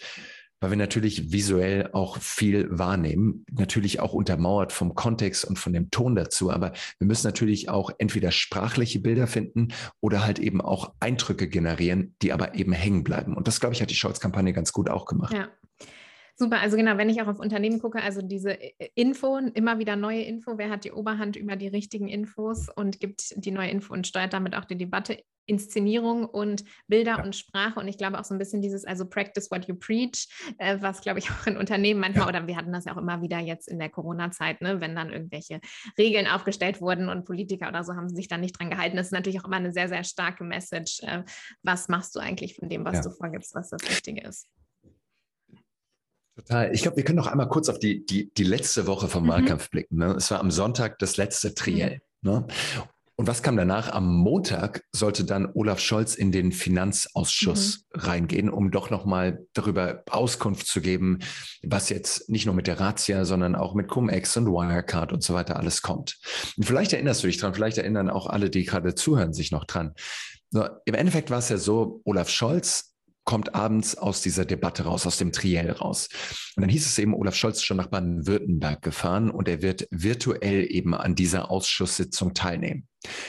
weil 0.61 0.71
wir 0.71 0.77
natürlich 0.77 1.33
visuell 1.33 1.89
auch 1.93 2.19
viel 2.19 2.69
wahrnehmen, 2.71 3.47
natürlich 3.51 4.01
auch 4.01 4.13
untermauert 4.13 4.73
vom 4.73 4.95
Kontext 4.95 5.45
und 5.47 5.59
von 5.59 5.73
dem 5.73 5.91
Ton 5.91 6.15
dazu. 6.15 6.51
Aber 6.51 6.73
wir 6.99 7.07
müssen 7.07 7.27
natürlich 7.27 7.71
auch 7.71 7.91
entweder 7.97 8.31
sprachliche 8.31 9.01
Bilder 9.01 9.27
finden 9.27 9.69
oder 10.01 10.23
halt 10.23 10.39
eben 10.39 10.61
auch 10.61 10.93
Eindrücke 11.01 11.49
generieren, 11.49 12.15
die 12.21 12.33
aber 12.33 12.55
eben 12.55 12.73
hängen 12.73 13.05
bleiben. 13.05 13.35
Und 13.35 13.49
das, 13.49 13.59
glaube 13.59 13.75
ich, 13.75 13.81
hat 13.81 13.91
die 13.91 13.95
Scholz-Kampagne 13.95 14.53
ganz 14.53 14.73
gut 14.73 14.91
auch 14.91 15.07
gemacht. 15.07 15.33
Ja. 15.33 15.49
Super, 16.41 16.61
also 16.61 16.79
genau, 16.79 16.97
wenn 16.97 17.11
ich 17.11 17.21
auch 17.21 17.27
auf 17.27 17.39
Unternehmen 17.39 17.81
gucke, 17.83 18.03
also 18.03 18.23
diese 18.23 18.53
Info, 18.95 19.37
immer 19.37 19.79
wieder 19.79 19.95
neue 19.95 20.23
Info, 20.23 20.57
wer 20.57 20.71
hat 20.71 20.85
die 20.85 20.93
Oberhand 20.93 21.37
über 21.37 21.55
die 21.55 21.69
richtigen 21.69 22.09
Infos 22.09 22.71
und 22.75 22.99
gibt 22.99 23.35
die 23.37 23.51
neue 23.51 23.69
Info 23.69 23.93
und 23.93 24.07
steuert 24.07 24.33
damit 24.33 24.57
auch 24.57 24.65
die 24.65 24.79
Debatte, 24.79 25.23
Inszenierung 25.45 26.25
und 26.25 26.65
Bilder 26.89 27.19
ja. 27.19 27.23
und 27.23 27.37
Sprache 27.37 27.79
und 27.79 27.89
ich 27.89 27.99
glaube 27.99 28.19
auch 28.19 28.25
so 28.25 28.35
ein 28.35 28.39
bisschen 28.39 28.63
dieses, 28.63 28.87
also 28.87 29.05
practice 29.05 29.51
what 29.51 29.69
you 29.69 29.75
preach, 29.75 30.29
äh, 30.57 30.79
was 30.81 31.03
glaube 31.03 31.19
ich 31.19 31.31
auch 31.31 31.47
in 31.47 31.59
Unternehmen 31.59 32.01
manchmal, 32.01 32.33
ja. 32.33 32.39
oder 32.39 32.47
wir 32.47 32.57
hatten 32.57 32.73
das 32.73 32.87
ja 32.87 32.95
auch 32.95 33.03
immer 33.03 33.21
wieder 33.21 33.39
jetzt 33.39 33.69
in 33.69 33.79
der 33.79 33.91
Corona-Zeit, 33.91 34.63
ne, 34.63 34.81
wenn 34.81 34.97
dann 34.97 35.11
irgendwelche 35.11 35.61
Regeln 35.99 36.27
aufgestellt 36.27 36.81
wurden 36.81 37.11
und 37.11 37.27
Politiker 37.27 37.69
oder 37.69 37.85
so 37.85 37.97
haben 37.97 38.09
sich 38.09 38.29
dann 38.29 38.41
nicht 38.41 38.59
dran 38.59 38.71
gehalten. 38.71 38.97
Das 38.97 39.09
ist 39.09 39.13
natürlich 39.13 39.43
auch 39.43 39.47
immer 39.47 39.57
eine 39.57 39.75
sehr, 39.75 39.91
sehr 39.91 40.05
starke 40.05 40.43
Message. 40.43 41.03
Äh, 41.03 41.23
was 41.63 41.89
machst 41.89 42.17
du 42.17 42.19
eigentlich 42.19 42.57
von 42.57 42.71
dem, 42.71 42.87
was 42.87 42.95
ja. 42.95 43.03
du 43.03 43.11
vorgibst, 43.11 43.55
was 43.55 43.69
das 43.69 43.83
Richtige 43.83 44.27
ist? 44.27 44.49
Total. 46.37 46.75
Ich 46.75 46.83
glaube, 46.83 46.97
wir 46.97 47.05
können 47.05 47.19
noch 47.19 47.27
einmal 47.27 47.49
kurz 47.49 47.69
auf 47.69 47.79
die, 47.79 48.05
die, 48.07 48.33
die 48.33 48.45
letzte 48.45 48.87
Woche 48.87 49.09
vom 49.09 49.25
mhm. 49.25 49.29
Wahlkampf 49.29 49.71
blicken. 49.71 49.97
Ne? 49.97 50.15
Es 50.17 50.31
war 50.31 50.41
am 50.41 50.51
Sonntag 50.51 50.99
das 50.99 51.17
letzte 51.17 51.55
Triell. 51.55 52.01
Mhm. 52.23 52.31
Ne? 52.31 52.47
Und 53.21 53.27
was 53.27 53.43
kam 53.43 53.55
danach? 53.55 53.93
Am 53.93 54.17
Montag 54.17 54.83
sollte 54.93 55.25
dann 55.25 55.51
Olaf 55.53 55.79
Scholz 55.79 56.15
in 56.15 56.33
den 56.33 56.53
Finanzausschuss 56.53 57.85
mhm. 57.93 58.01
reingehen, 58.01 58.49
um 58.49 58.71
doch 58.71 58.89
nochmal 58.89 59.45
darüber 59.53 60.03
Auskunft 60.09 60.67
zu 60.67 60.81
geben, 60.81 61.19
was 61.63 61.91
jetzt 61.91 62.31
nicht 62.31 62.47
nur 62.47 62.55
mit 62.55 62.67
der 62.67 62.81
Razzia, 62.81 63.27
sondern 63.27 63.57
auch 63.57 63.75
mit 63.75 63.89
Cum-Ex 63.89 64.39
und 64.39 64.47
Wirecard 64.47 65.13
und 65.13 65.23
so 65.23 65.35
weiter 65.35 65.59
alles 65.59 65.83
kommt. 65.83 66.19
Und 66.57 66.65
vielleicht 66.65 66.95
erinnerst 66.95 67.23
du 67.23 67.27
dich 67.27 67.37
dran, 67.37 67.53
vielleicht 67.53 67.77
erinnern 67.77 68.09
auch 68.09 68.27
alle, 68.27 68.49
die 68.49 68.65
gerade 68.65 68.95
zuhören, 68.95 69.35
sich 69.35 69.51
noch 69.53 69.67
dran. 69.67 69.95
So, 70.49 70.67
Im 70.87 70.95
Endeffekt 70.95 71.29
war 71.29 71.41
es 71.41 71.51
ja 71.51 71.59
so, 71.59 72.01
Olaf 72.05 72.31
Scholz 72.31 72.90
kommt 73.31 73.55
abends 73.55 73.97
aus 73.97 74.23
dieser 74.23 74.45
Debatte 74.45 74.83
raus, 74.83 75.07
aus 75.07 75.17
dem 75.17 75.31
Triell 75.31 75.71
raus. 75.71 76.09
Und 76.57 76.63
dann 76.63 76.69
hieß 76.69 76.85
es 76.85 76.99
eben, 76.99 77.15
Olaf 77.15 77.37
Scholz 77.37 77.59
ist 77.59 77.65
schon 77.65 77.77
nach 77.77 77.87
Baden-Württemberg 77.87 78.83
gefahren 78.83 79.31
und 79.31 79.47
er 79.47 79.63
wird 79.63 79.87
virtuell 79.93 80.67
eben 80.69 80.97
an 80.97 81.15
dieser 81.15 81.49
Ausschusssitzung 81.49 82.35
teilnehmen. 82.35 82.89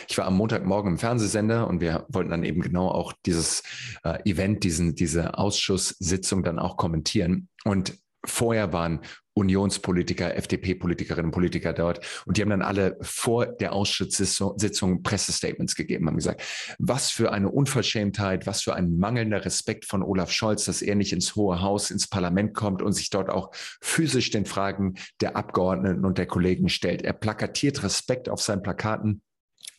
Ich 0.09 0.17
war 0.17 0.25
am 0.25 0.37
Montagmorgen 0.37 0.93
im 0.93 0.97
Fernsehsender 0.97 1.67
und 1.67 1.81
wir 1.81 2.07
wollten 2.09 2.31
dann 2.31 2.43
eben 2.43 2.61
genau 2.61 2.89
auch 2.89 3.13
dieses 3.27 3.61
äh, 4.03 4.27
Event, 4.27 4.63
diesen, 4.63 4.95
diese 4.95 5.37
Ausschusssitzung 5.37 6.41
dann 6.41 6.57
auch 6.57 6.77
kommentieren. 6.77 7.47
Und 7.63 7.99
vorher 8.25 8.73
waren 8.73 9.01
Unionspolitiker, 9.33 10.35
FDP-Politikerinnen 10.35 11.27
und 11.27 11.31
Politiker 11.31 11.73
dort. 11.73 11.99
Und 12.25 12.37
die 12.37 12.41
haben 12.41 12.49
dann 12.49 12.61
alle 12.61 12.97
vor 13.01 13.45
der 13.45 13.73
Ausschusssitzung 13.73 15.03
Pressestatements 15.03 15.75
gegeben, 15.75 16.07
haben 16.07 16.17
gesagt, 16.17 16.43
was 16.79 17.11
für 17.11 17.31
eine 17.31 17.49
Unverschämtheit, 17.49 18.45
was 18.45 18.61
für 18.61 18.75
ein 18.75 18.97
mangelnder 18.97 19.45
Respekt 19.45 19.85
von 19.85 20.03
Olaf 20.03 20.31
Scholz, 20.31 20.65
dass 20.65 20.81
er 20.81 20.95
nicht 20.95 21.13
ins 21.13 21.35
Hohe 21.35 21.61
Haus, 21.61 21.91
ins 21.91 22.07
Parlament 22.07 22.53
kommt 22.53 22.81
und 22.81 22.93
sich 22.93 23.09
dort 23.09 23.29
auch 23.29 23.51
physisch 23.81 24.31
den 24.31 24.45
Fragen 24.45 24.95
der 25.21 25.35
Abgeordneten 25.35 26.05
und 26.05 26.17
der 26.17 26.25
Kollegen 26.25 26.69
stellt. 26.69 27.01
Er 27.03 27.13
plakatiert 27.13 27.83
Respekt 27.83 28.29
auf 28.29 28.41
seinen 28.41 28.61
Plakaten 28.63 29.21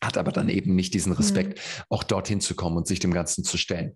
hat 0.03 0.19
aber 0.19 0.33
dann 0.33 0.49
eben 0.49 0.75
nicht 0.75 0.95
diesen 0.95 1.13
Respekt, 1.13 1.59
mhm. 1.59 1.85
auch 1.89 2.03
dorthin 2.03 2.41
zu 2.41 2.57
kommen 2.57 2.77
und 2.77 2.87
sich 2.87 2.99
dem 2.99 3.15
Ganzen 3.15 3.45
zu 3.45 3.57
stellen. 3.57 3.95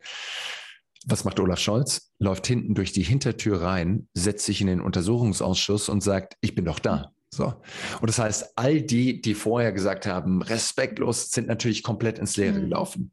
Was 1.08 1.24
macht 1.24 1.38
Olaf 1.38 1.60
Scholz? 1.60 2.10
Läuft 2.18 2.46
hinten 2.46 2.74
durch 2.74 2.92
die 2.92 3.02
Hintertür 3.02 3.62
rein, 3.62 4.08
setzt 4.14 4.44
sich 4.44 4.60
in 4.60 4.66
den 4.66 4.80
Untersuchungsausschuss 4.80 5.88
und 5.88 6.02
sagt, 6.02 6.36
ich 6.40 6.54
bin 6.54 6.64
doch 6.64 6.80
da. 6.80 7.12
So. 7.30 7.54
Und 8.00 8.08
das 8.08 8.18
heißt, 8.18 8.52
all 8.56 8.82
die, 8.82 9.20
die 9.20 9.34
vorher 9.34 9.72
gesagt 9.72 10.06
haben, 10.06 10.42
respektlos, 10.42 11.30
sind 11.30 11.48
natürlich 11.48 11.82
komplett 11.82 12.18
ins 12.18 12.36
Leere 12.36 12.58
mhm. 12.58 12.62
gelaufen. 12.62 13.12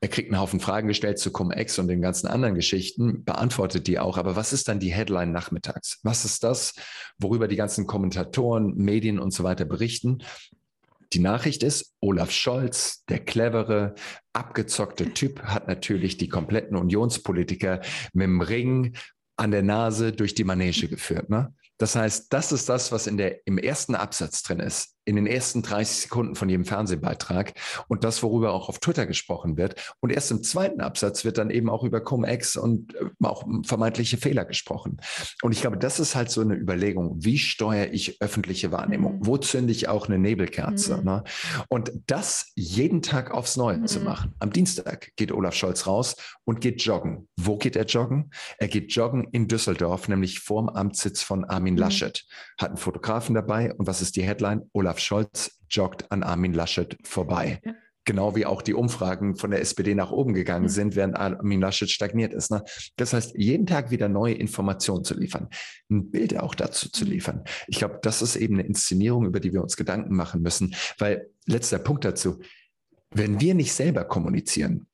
er 0.00 0.08
kriegt 0.08 0.30
einen 0.30 0.40
Haufen 0.40 0.60
Fragen 0.60 0.88
gestellt 0.88 1.18
zu 1.18 1.32
Cum-Ex 1.32 1.78
und 1.78 1.88
den 1.88 2.00
ganzen 2.00 2.28
anderen 2.28 2.54
Geschichten, 2.54 3.24
beantwortet 3.24 3.88
die 3.88 3.98
auch. 3.98 4.16
Aber 4.16 4.36
was 4.36 4.52
ist 4.52 4.68
dann 4.68 4.78
die 4.80 4.92
Headline 4.92 5.32
nachmittags? 5.32 5.98
Was 6.04 6.24
ist 6.24 6.44
das, 6.44 6.74
worüber 7.18 7.48
die 7.48 7.56
ganzen 7.56 7.86
Kommentatoren, 7.86 8.74
Medien 8.76 9.18
und 9.18 9.32
so 9.32 9.44
weiter 9.44 9.64
berichten? 9.64 10.18
Die 11.12 11.20
Nachricht 11.20 11.62
ist, 11.62 11.94
Olaf 12.00 12.30
Scholz, 12.30 13.04
der 13.08 13.24
clevere, 13.24 13.94
abgezockte 14.32 15.14
Typ, 15.14 15.42
hat 15.42 15.66
natürlich 15.66 16.18
die 16.18 16.28
kompletten 16.28 16.76
Unionspolitiker 16.76 17.80
mit 18.12 18.24
dem 18.24 18.40
Ring 18.40 18.96
an 19.36 19.50
der 19.50 19.62
Nase 19.62 20.12
durch 20.12 20.34
die 20.34 20.44
Manege 20.44 20.88
geführt. 20.88 21.30
Ne? 21.30 21.54
Das 21.78 21.96
heißt, 21.96 22.32
das 22.32 22.52
ist 22.52 22.68
das, 22.68 22.92
was 22.92 23.06
in 23.06 23.16
der, 23.16 23.46
im 23.46 23.56
ersten 23.56 23.94
Absatz 23.94 24.42
drin 24.42 24.60
ist 24.60 24.97
in 25.08 25.16
den 25.16 25.26
ersten 25.26 25.62
30 25.62 26.02
Sekunden 26.02 26.34
von 26.34 26.50
jedem 26.50 26.66
Fernsehbeitrag 26.66 27.54
und 27.88 28.04
das, 28.04 28.22
worüber 28.22 28.52
auch 28.52 28.68
auf 28.68 28.78
Twitter 28.78 29.06
gesprochen 29.06 29.56
wird. 29.56 29.94
Und 30.00 30.10
erst 30.10 30.30
im 30.30 30.42
zweiten 30.42 30.82
Absatz 30.82 31.24
wird 31.24 31.38
dann 31.38 31.48
eben 31.48 31.70
auch 31.70 31.82
über 31.82 32.02
Cum-Ex 32.02 32.56
und 32.56 32.94
äh, 32.94 33.06
auch 33.22 33.44
vermeintliche 33.64 34.18
Fehler 34.18 34.44
gesprochen. 34.44 34.98
Und 35.42 35.52
ich 35.52 35.62
glaube, 35.62 35.78
das 35.78 35.98
ist 35.98 36.14
halt 36.14 36.30
so 36.30 36.42
eine 36.42 36.54
Überlegung, 36.54 37.16
wie 37.24 37.38
steuere 37.38 37.90
ich 37.90 38.20
öffentliche 38.20 38.70
Wahrnehmung? 38.70 39.20
Mhm. 39.20 39.26
Wo 39.26 39.38
zünde 39.38 39.72
ich 39.72 39.88
auch 39.88 40.08
eine 40.08 40.18
Nebelkerze? 40.18 40.98
Mhm. 40.98 41.04
Ne? 41.04 41.24
Und 41.68 41.90
das 42.06 42.52
jeden 42.54 43.00
Tag 43.00 43.30
aufs 43.30 43.56
Neue 43.56 43.78
mhm. 43.78 43.86
zu 43.86 44.00
machen. 44.00 44.34
Am 44.40 44.52
Dienstag 44.52 45.12
geht 45.16 45.32
Olaf 45.32 45.54
Scholz 45.54 45.86
raus 45.86 46.16
und 46.44 46.60
geht 46.60 46.82
joggen. 46.82 47.28
Wo 47.36 47.56
geht 47.56 47.76
er 47.76 47.86
joggen? 47.86 48.30
Er 48.58 48.68
geht 48.68 48.92
joggen 48.92 49.26
in 49.32 49.48
Düsseldorf, 49.48 50.08
nämlich 50.08 50.40
vorm 50.40 50.68
Amtssitz 50.68 51.22
von 51.22 51.46
Armin 51.46 51.74
mhm. 51.74 51.80
Laschet. 51.80 52.26
Hat 52.60 52.68
einen 52.68 52.76
Fotografen 52.76 53.34
dabei 53.34 53.72
und 53.72 53.86
was 53.86 54.02
ist 54.02 54.16
die 54.16 54.22
Headline? 54.22 54.68
Olaf 54.74 54.97
Olaf 54.98 55.00
Scholz 55.00 55.58
joggt 55.70 56.10
an 56.10 56.22
Armin 56.22 56.52
Laschet 56.52 56.96
vorbei. 57.04 57.60
Ja. 57.64 57.74
Genau 58.04 58.34
wie 58.34 58.46
auch 58.46 58.62
die 58.62 58.72
Umfragen 58.72 59.36
von 59.36 59.50
der 59.50 59.60
SPD 59.60 59.94
nach 59.94 60.10
oben 60.10 60.32
gegangen 60.32 60.64
mhm. 60.64 60.70
sind, 60.70 60.96
während 60.96 61.14
Armin 61.14 61.60
Laschet 61.60 61.90
stagniert 61.90 62.32
ist. 62.32 62.50
Ne? 62.50 62.64
Das 62.96 63.12
heißt, 63.12 63.34
jeden 63.36 63.66
Tag 63.66 63.90
wieder 63.90 64.08
neue 64.08 64.34
Informationen 64.34 65.04
zu 65.04 65.14
liefern, 65.14 65.48
ein 65.90 66.10
Bild 66.10 66.36
auch 66.38 66.54
dazu 66.54 66.90
zu 66.90 67.04
mhm. 67.04 67.10
liefern. 67.10 67.44
Ich 67.66 67.78
glaube, 67.78 67.98
das 68.02 68.22
ist 68.22 68.36
eben 68.36 68.54
eine 68.54 68.66
Inszenierung, 68.66 69.26
über 69.26 69.40
die 69.40 69.52
wir 69.52 69.62
uns 69.62 69.76
Gedanken 69.76 70.16
machen 70.16 70.40
müssen. 70.40 70.74
Weil 70.96 71.28
letzter 71.46 71.78
Punkt 71.78 72.04
dazu, 72.04 72.40
wenn 73.10 73.40
wir 73.40 73.54
nicht 73.54 73.72
selber 73.72 74.04
kommunizieren, 74.04 74.87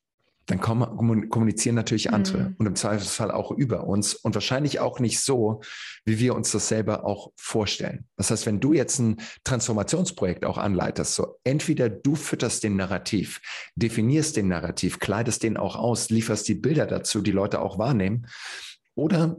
dann 0.46 0.60
kommunizieren 0.60 1.74
natürlich 1.74 2.12
andere 2.12 2.50
mhm. 2.50 2.56
und 2.58 2.66
im 2.66 2.76
Zweifelsfall 2.76 3.30
auch 3.30 3.50
über 3.50 3.84
uns 3.86 4.14
und 4.14 4.34
wahrscheinlich 4.34 4.78
auch 4.80 5.00
nicht 5.00 5.20
so, 5.20 5.62
wie 6.04 6.18
wir 6.18 6.34
uns 6.34 6.52
das 6.52 6.68
selber 6.68 7.04
auch 7.04 7.32
vorstellen. 7.36 8.06
Das 8.16 8.30
heißt, 8.30 8.44
wenn 8.44 8.60
du 8.60 8.74
jetzt 8.74 8.98
ein 8.98 9.16
Transformationsprojekt 9.44 10.44
auch 10.44 10.58
anleitest, 10.58 11.14
so 11.14 11.38
entweder 11.44 11.88
du 11.88 12.14
fütterst 12.14 12.62
den 12.62 12.76
Narrativ, 12.76 13.40
definierst 13.74 14.36
den 14.36 14.48
Narrativ, 14.48 14.98
kleidest 14.98 15.42
den 15.42 15.56
auch 15.56 15.76
aus, 15.76 16.10
lieferst 16.10 16.46
die 16.48 16.54
Bilder 16.54 16.86
dazu, 16.86 17.22
die 17.22 17.32
Leute 17.32 17.60
auch 17.60 17.78
wahrnehmen, 17.78 18.26
oder 18.94 19.38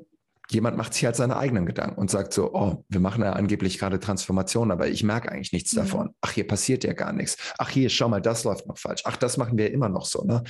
jemand 0.49 0.77
macht 0.77 0.93
sich 0.93 1.05
halt 1.05 1.15
seine 1.15 1.37
eigenen 1.37 1.65
Gedanken 1.65 1.99
und 1.99 2.09
sagt 2.09 2.33
so, 2.33 2.53
oh, 2.53 2.85
wir 2.89 2.99
machen 2.99 3.23
ja 3.23 3.33
angeblich 3.33 3.79
gerade 3.79 3.99
Transformation, 3.99 4.71
aber 4.71 4.87
ich 4.87 5.03
merke 5.03 5.31
eigentlich 5.31 5.51
nichts 5.51 5.73
mhm. 5.73 5.77
davon. 5.77 6.09
Ach, 6.21 6.31
hier 6.31 6.47
passiert 6.47 6.83
ja 6.83 6.93
gar 6.93 7.13
nichts. 7.13 7.37
Ach, 7.57 7.69
hier, 7.69 7.89
schau 7.89 8.09
mal, 8.09 8.21
das 8.21 8.43
läuft 8.43 8.67
noch 8.67 8.77
falsch. 8.77 9.03
Ach, 9.05 9.17
das 9.17 9.37
machen 9.37 9.57
wir 9.57 9.71
immer 9.71 9.89
noch 9.89 10.05
so. 10.05 10.23
Ne? 10.23 10.43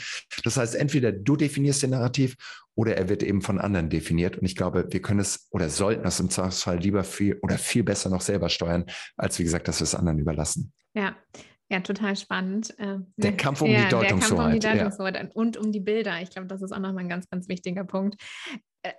Das 0.43 0.57
heißt, 0.57 0.75
entweder 0.75 1.11
du 1.11 1.35
definierst 1.35 1.83
den 1.83 1.91
Narrativ 1.91 2.35
oder 2.75 2.97
er 2.97 3.09
wird 3.09 3.23
eben 3.23 3.41
von 3.41 3.59
anderen 3.59 3.89
definiert. 3.89 4.37
Und 4.37 4.45
ich 4.45 4.55
glaube, 4.55 4.87
wir 4.89 5.01
können 5.01 5.21
es 5.21 5.47
oder 5.51 5.69
sollten 5.69 6.05
es 6.05 6.19
im 6.19 6.29
Zweifelsfall 6.29 6.79
lieber 6.79 7.03
viel 7.03 7.39
oder 7.41 7.57
viel 7.57 7.83
besser 7.83 8.09
noch 8.09 8.21
selber 8.21 8.49
steuern, 8.49 8.85
als 9.15 9.39
wie 9.39 9.43
gesagt, 9.43 9.67
dass 9.67 9.79
wir 9.79 9.85
es 9.85 9.95
anderen 9.95 10.19
überlassen. 10.19 10.73
Ja. 10.93 11.15
Ja, 11.67 11.79
total 11.79 12.15
spannend. 12.15 12.77
Äh, 12.77 12.97
der 13.17 13.35
Kampf 13.35 13.61
um 13.61 13.71
ja, 13.71 13.85
die 13.85 13.89
Deutungshoheit. 13.89 14.11
Der 14.11 14.19
Kampf 14.19 14.29
um 14.29 14.51
die 14.51 14.59
Deutungshoheit 14.59 15.15
ja. 15.15 15.29
und 15.33 15.57
um 15.57 15.71
die 15.71 15.79
Bilder. 15.79 16.21
Ich 16.21 16.29
glaube, 16.29 16.47
das 16.47 16.61
ist 16.61 16.71
auch 16.71 16.79
nochmal 16.79 17.05
ein 17.05 17.09
ganz, 17.09 17.27
ganz 17.27 17.49
wichtiger 17.49 17.83
Punkt 17.83 18.21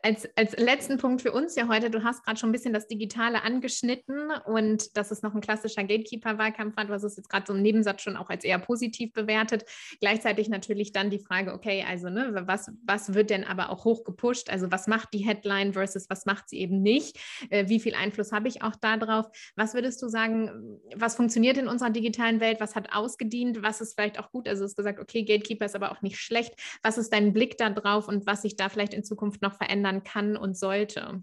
als, 0.02 0.28
als 0.36 0.56
letzten 0.56 0.98
Punkt 0.98 1.22
für 1.22 1.32
uns 1.32 1.54
ja 1.54 1.68
heute, 1.68 1.90
du 1.90 2.02
hast 2.02 2.24
gerade 2.24 2.38
schon 2.38 2.50
ein 2.50 2.52
bisschen 2.52 2.72
das 2.72 2.86
Digitale 2.86 3.42
angeschnitten 3.42 4.30
und 4.46 4.96
dass 4.96 5.10
es 5.10 5.22
noch 5.22 5.34
ein 5.34 5.40
klassischer 5.40 5.84
Gatekeeper-Wahlkampf 5.84 6.76
war. 6.76 6.84
Du 6.84 6.92
hast 6.92 7.04
es 7.04 7.16
jetzt 7.16 7.28
gerade 7.28 7.46
so 7.46 7.54
im 7.54 7.62
Nebensatz 7.62 8.02
schon 8.02 8.16
auch 8.16 8.30
als 8.30 8.44
eher 8.44 8.58
positiv 8.58 9.12
bewertet. 9.12 9.64
Gleichzeitig 10.00 10.48
natürlich 10.48 10.92
dann 10.92 11.10
die 11.10 11.18
Frage, 11.18 11.52
okay, 11.52 11.84
also 11.88 12.08
ne, 12.08 12.42
was, 12.46 12.70
was 12.84 13.14
wird 13.14 13.30
denn 13.30 13.44
aber 13.44 13.70
auch 13.70 13.84
hoch 13.84 14.04
gepusht? 14.04 14.50
Also 14.50 14.70
was 14.70 14.86
macht 14.86 15.12
die 15.12 15.24
Headline 15.24 15.72
versus 15.72 16.10
was 16.10 16.26
macht 16.26 16.48
sie 16.48 16.58
eben 16.58 16.82
nicht? 16.82 17.18
Äh, 17.50 17.68
wie 17.68 17.80
viel 17.80 17.94
Einfluss 17.94 18.32
habe 18.32 18.48
ich 18.48 18.62
auch 18.62 18.76
darauf? 18.76 19.26
Was 19.54 19.74
würdest 19.74 20.02
du 20.02 20.08
sagen, 20.08 20.80
was 20.94 21.16
funktioniert 21.16 21.58
in 21.58 21.68
unserer 21.68 21.90
digitalen 21.90 22.40
Welt? 22.40 22.60
Was 22.60 22.74
hat 22.74 22.94
ausgedient? 22.94 23.62
Was 23.62 23.80
ist 23.80 23.94
vielleicht 23.94 24.18
auch 24.18 24.30
gut? 24.30 24.48
Also 24.48 24.62
du 24.62 24.64
hast 24.66 24.76
gesagt, 24.76 25.00
okay, 25.00 25.22
Gatekeeper 25.22 25.66
ist 25.66 25.76
aber 25.76 25.92
auch 25.92 26.02
nicht 26.02 26.18
schlecht. 26.18 26.54
Was 26.82 26.98
ist 26.98 27.12
dein 27.12 27.32
Blick 27.32 27.56
da 27.58 27.70
drauf 27.70 28.08
und 28.08 28.26
was 28.26 28.42
sich 28.42 28.56
da 28.56 28.68
vielleicht 28.68 28.94
in 28.94 29.04
Zukunft 29.04 29.42
noch 29.42 29.54
verändert? 29.54 29.75
Verändern 29.76 30.02
kann 30.02 30.36
und 30.36 30.56
sollte? 30.56 31.22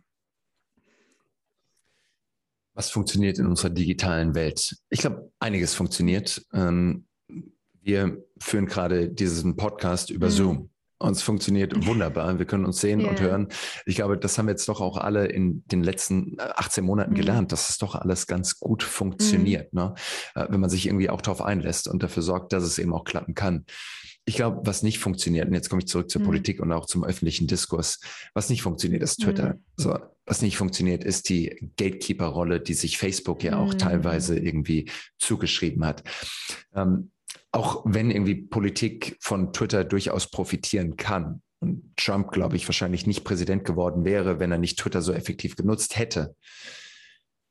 Was 2.76 2.89
funktioniert 2.89 3.38
in 3.39 3.45
unserer 3.45 3.70
digitalen 3.70 4.36
Welt? 4.36 4.76
Ich 4.89 4.99
glaube, 4.99 5.32
einiges 5.39 5.76
funktioniert. 5.76 6.43
Ähm, 6.54 7.06
wir 7.82 8.24
führen 8.39 8.66
gerade 8.66 9.10
diesen 9.10 9.56
Podcast 9.56 10.10
über 10.10 10.28
mhm. 10.28 10.32
Zoom. 10.32 10.70
Und 10.99 11.18
es 11.18 11.22
funktioniert 11.22 11.86
wunderbar. 11.86 12.39
Wir 12.39 12.45
können 12.45 12.66
uns 12.66 12.80
sehen 12.80 13.01
yeah. 13.01 13.10
und 13.10 13.20
hören. 13.20 13.47
Ich 13.86 13.95
glaube, 13.95 14.18
das 14.18 14.38
haben 14.38 14.45
wir 14.45 14.51
jetzt 14.51 14.70
doch 14.70 14.80
auch 14.80 14.95
alle 14.95 15.26
in 15.26 15.62
den 15.68 15.84
letzten 15.84 16.38
18 16.39 16.86
Monaten 16.86 17.12
mhm. 17.12 17.16
gelernt, 17.16 17.51
dass 17.51 17.70
es 17.70 17.78
doch 17.78 17.95
alles 17.95 18.26
ganz 18.26 18.58
gut 18.58 18.84
funktioniert, 18.84 19.74
mhm. 19.74 19.80
ne? 19.80 19.93
Äh, 20.34 20.45
wenn 20.49 20.62
man 20.62 20.70
sich 20.70 20.86
irgendwie 20.86 21.10
auch 21.10 21.22
darauf 21.22 21.41
einlässt 21.41 21.89
und 21.89 22.04
dafür 22.04 22.24
sorgt, 22.24 22.54
dass 22.54 22.64
es 22.64 22.80
eben 22.80 22.93
auch 22.93 23.04
klappen 23.04 23.36
kann. 23.36 23.66
Ich 24.26 24.36
glaube, 24.36 24.61
was 24.65 24.84
nicht 24.84 24.99
funktioniert, 24.99 25.47
und 25.47 25.53
jetzt 25.53 25.69
komme 25.69 25.82
ich 25.82 25.88
zurück 25.88 26.09
zur 26.09 26.21
mhm. 26.21 26.26
Politik 26.26 26.61
und 26.61 26.71
auch 26.71 26.86
zum 26.86 27.03
öffentlichen 27.03 27.47
Diskurs, 27.47 27.99
was 28.34 28.49
nicht 28.49 28.61
funktioniert, 28.61 29.03
ist 29.03 29.17
Twitter. 29.17 29.55
Mhm. 29.55 29.63
So, 29.76 29.99
was 30.26 30.41
nicht 30.41 30.55
funktioniert, 30.55 31.03
ist 31.03 31.28
die 31.30 31.71
Gatekeeper-Rolle, 31.78 32.61
die 32.61 32.74
sich 32.74 32.97
Facebook 32.97 33.43
ja 33.43 33.57
auch 33.57 33.74
mhm. 33.74 33.78
teilweise 33.78 34.39
irgendwie 34.39 34.89
zugeschrieben 35.19 35.86
hat. 35.86 36.03
Ähm, 36.74 37.11
auch 37.51 37.84
wenn 37.86 38.11
irgendwie 38.11 38.36
Politik 38.36 39.17
von 39.19 39.53
Twitter 39.53 39.84
durchaus 39.84 40.32
profitieren 40.32 40.95
kann 40.95 41.41
und 41.59 41.95
Trump, 41.97 42.32
glaube 42.32 42.55
ich, 42.55 42.67
wahrscheinlich 42.67 43.05
nicht 43.05 43.24
Präsident 43.24 43.63
geworden 43.63 44.05
wäre, 44.05 44.39
wenn 44.39 44.51
er 44.51 44.57
nicht 44.57 44.80
Twitter 44.80 45.01
so 45.01 45.13
effektiv 45.13 45.55
genutzt 45.55 45.97
hätte, 45.97 46.36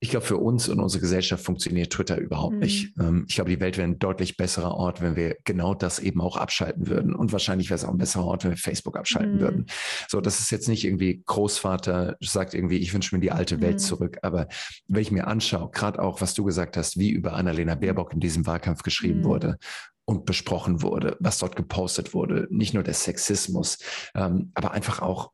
ich 0.03 0.11
glaube, 0.11 0.27
für 0.27 0.37
uns 0.37 0.69
und 0.69 0.81
unsere 0.81 1.01
Gesellschaft 1.01 1.45
funktioniert 1.45 1.93
Twitter 1.93 2.19
überhaupt 2.19 2.55
mhm. 2.55 2.59
nicht. 2.59 2.93
Ähm, 2.99 3.25
ich 3.29 3.37
glaube, 3.37 3.51
die 3.51 3.61
Welt 3.61 3.77
wäre 3.77 3.87
ein 3.87 4.01
deutlich 4.01 4.37
besserer 4.37 4.75
Ort, 4.75 5.01
wenn 5.01 5.15
wir 5.15 5.37
genau 5.45 5.75
das 5.75 6.01
eben 6.01 6.21
auch 6.21 6.37
abschalten 6.37 6.89
würden. 6.89 7.15
Und 7.15 7.31
wahrscheinlich 7.31 7.71
wäre 7.71 7.77
es 7.77 7.85
auch 7.85 7.93
ein 7.93 7.99
besserer 7.99 8.25
Ort, 8.25 8.43
wenn 8.43 8.51
wir 8.51 8.57
Facebook 8.57 8.99
abschalten 8.99 9.37
mhm. 9.37 9.41
würden. 9.41 9.67
So, 10.09 10.21
das 10.21 10.41
ist 10.41 10.51
jetzt 10.51 10.69
nicht 10.69 10.85
irgendwie 10.85 11.23
Großvater 11.25 12.17
sagt 12.19 12.53
irgendwie, 12.53 12.79
ich 12.79 12.93
wünsche 12.93 13.15
mir 13.15 13.21
die 13.21 13.31
alte 13.31 13.61
Welt 13.61 13.75
mhm. 13.75 13.79
zurück. 13.79 14.19
Aber 14.23 14.49
wenn 14.89 15.03
ich 15.03 15.13
mir 15.13 15.29
anschaue, 15.29 15.71
gerade 15.71 16.03
auch, 16.03 16.21
was 16.21 16.35
du 16.35 16.43
gesagt 16.43 16.77
hast, 16.77 16.99
wie 16.99 17.11
über 17.11 17.35
Annalena 17.35 17.77
Baerbock 17.77 18.13
in 18.13 18.19
diesem 18.19 18.45
Wahlkampf 18.45 18.83
geschrieben 18.83 19.21
mhm. 19.21 19.25
wurde 19.25 19.59
und 20.05 20.27
besprochen 20.27 20.83
wurde, 20.83 21.17
was 21.21 21.39
dort 21.39 21.55
gepostet 21.55 22.13
wurde, 22.13 22.49
nicht 22.51 22.75
nur 22.75 22.83
der 22.83 22.95
Sexismus, 22.95 23.79
ähm, 24.17 24.51
aber 24.55 24.73
einfach 24.73 25.01
auch 25.01 25.31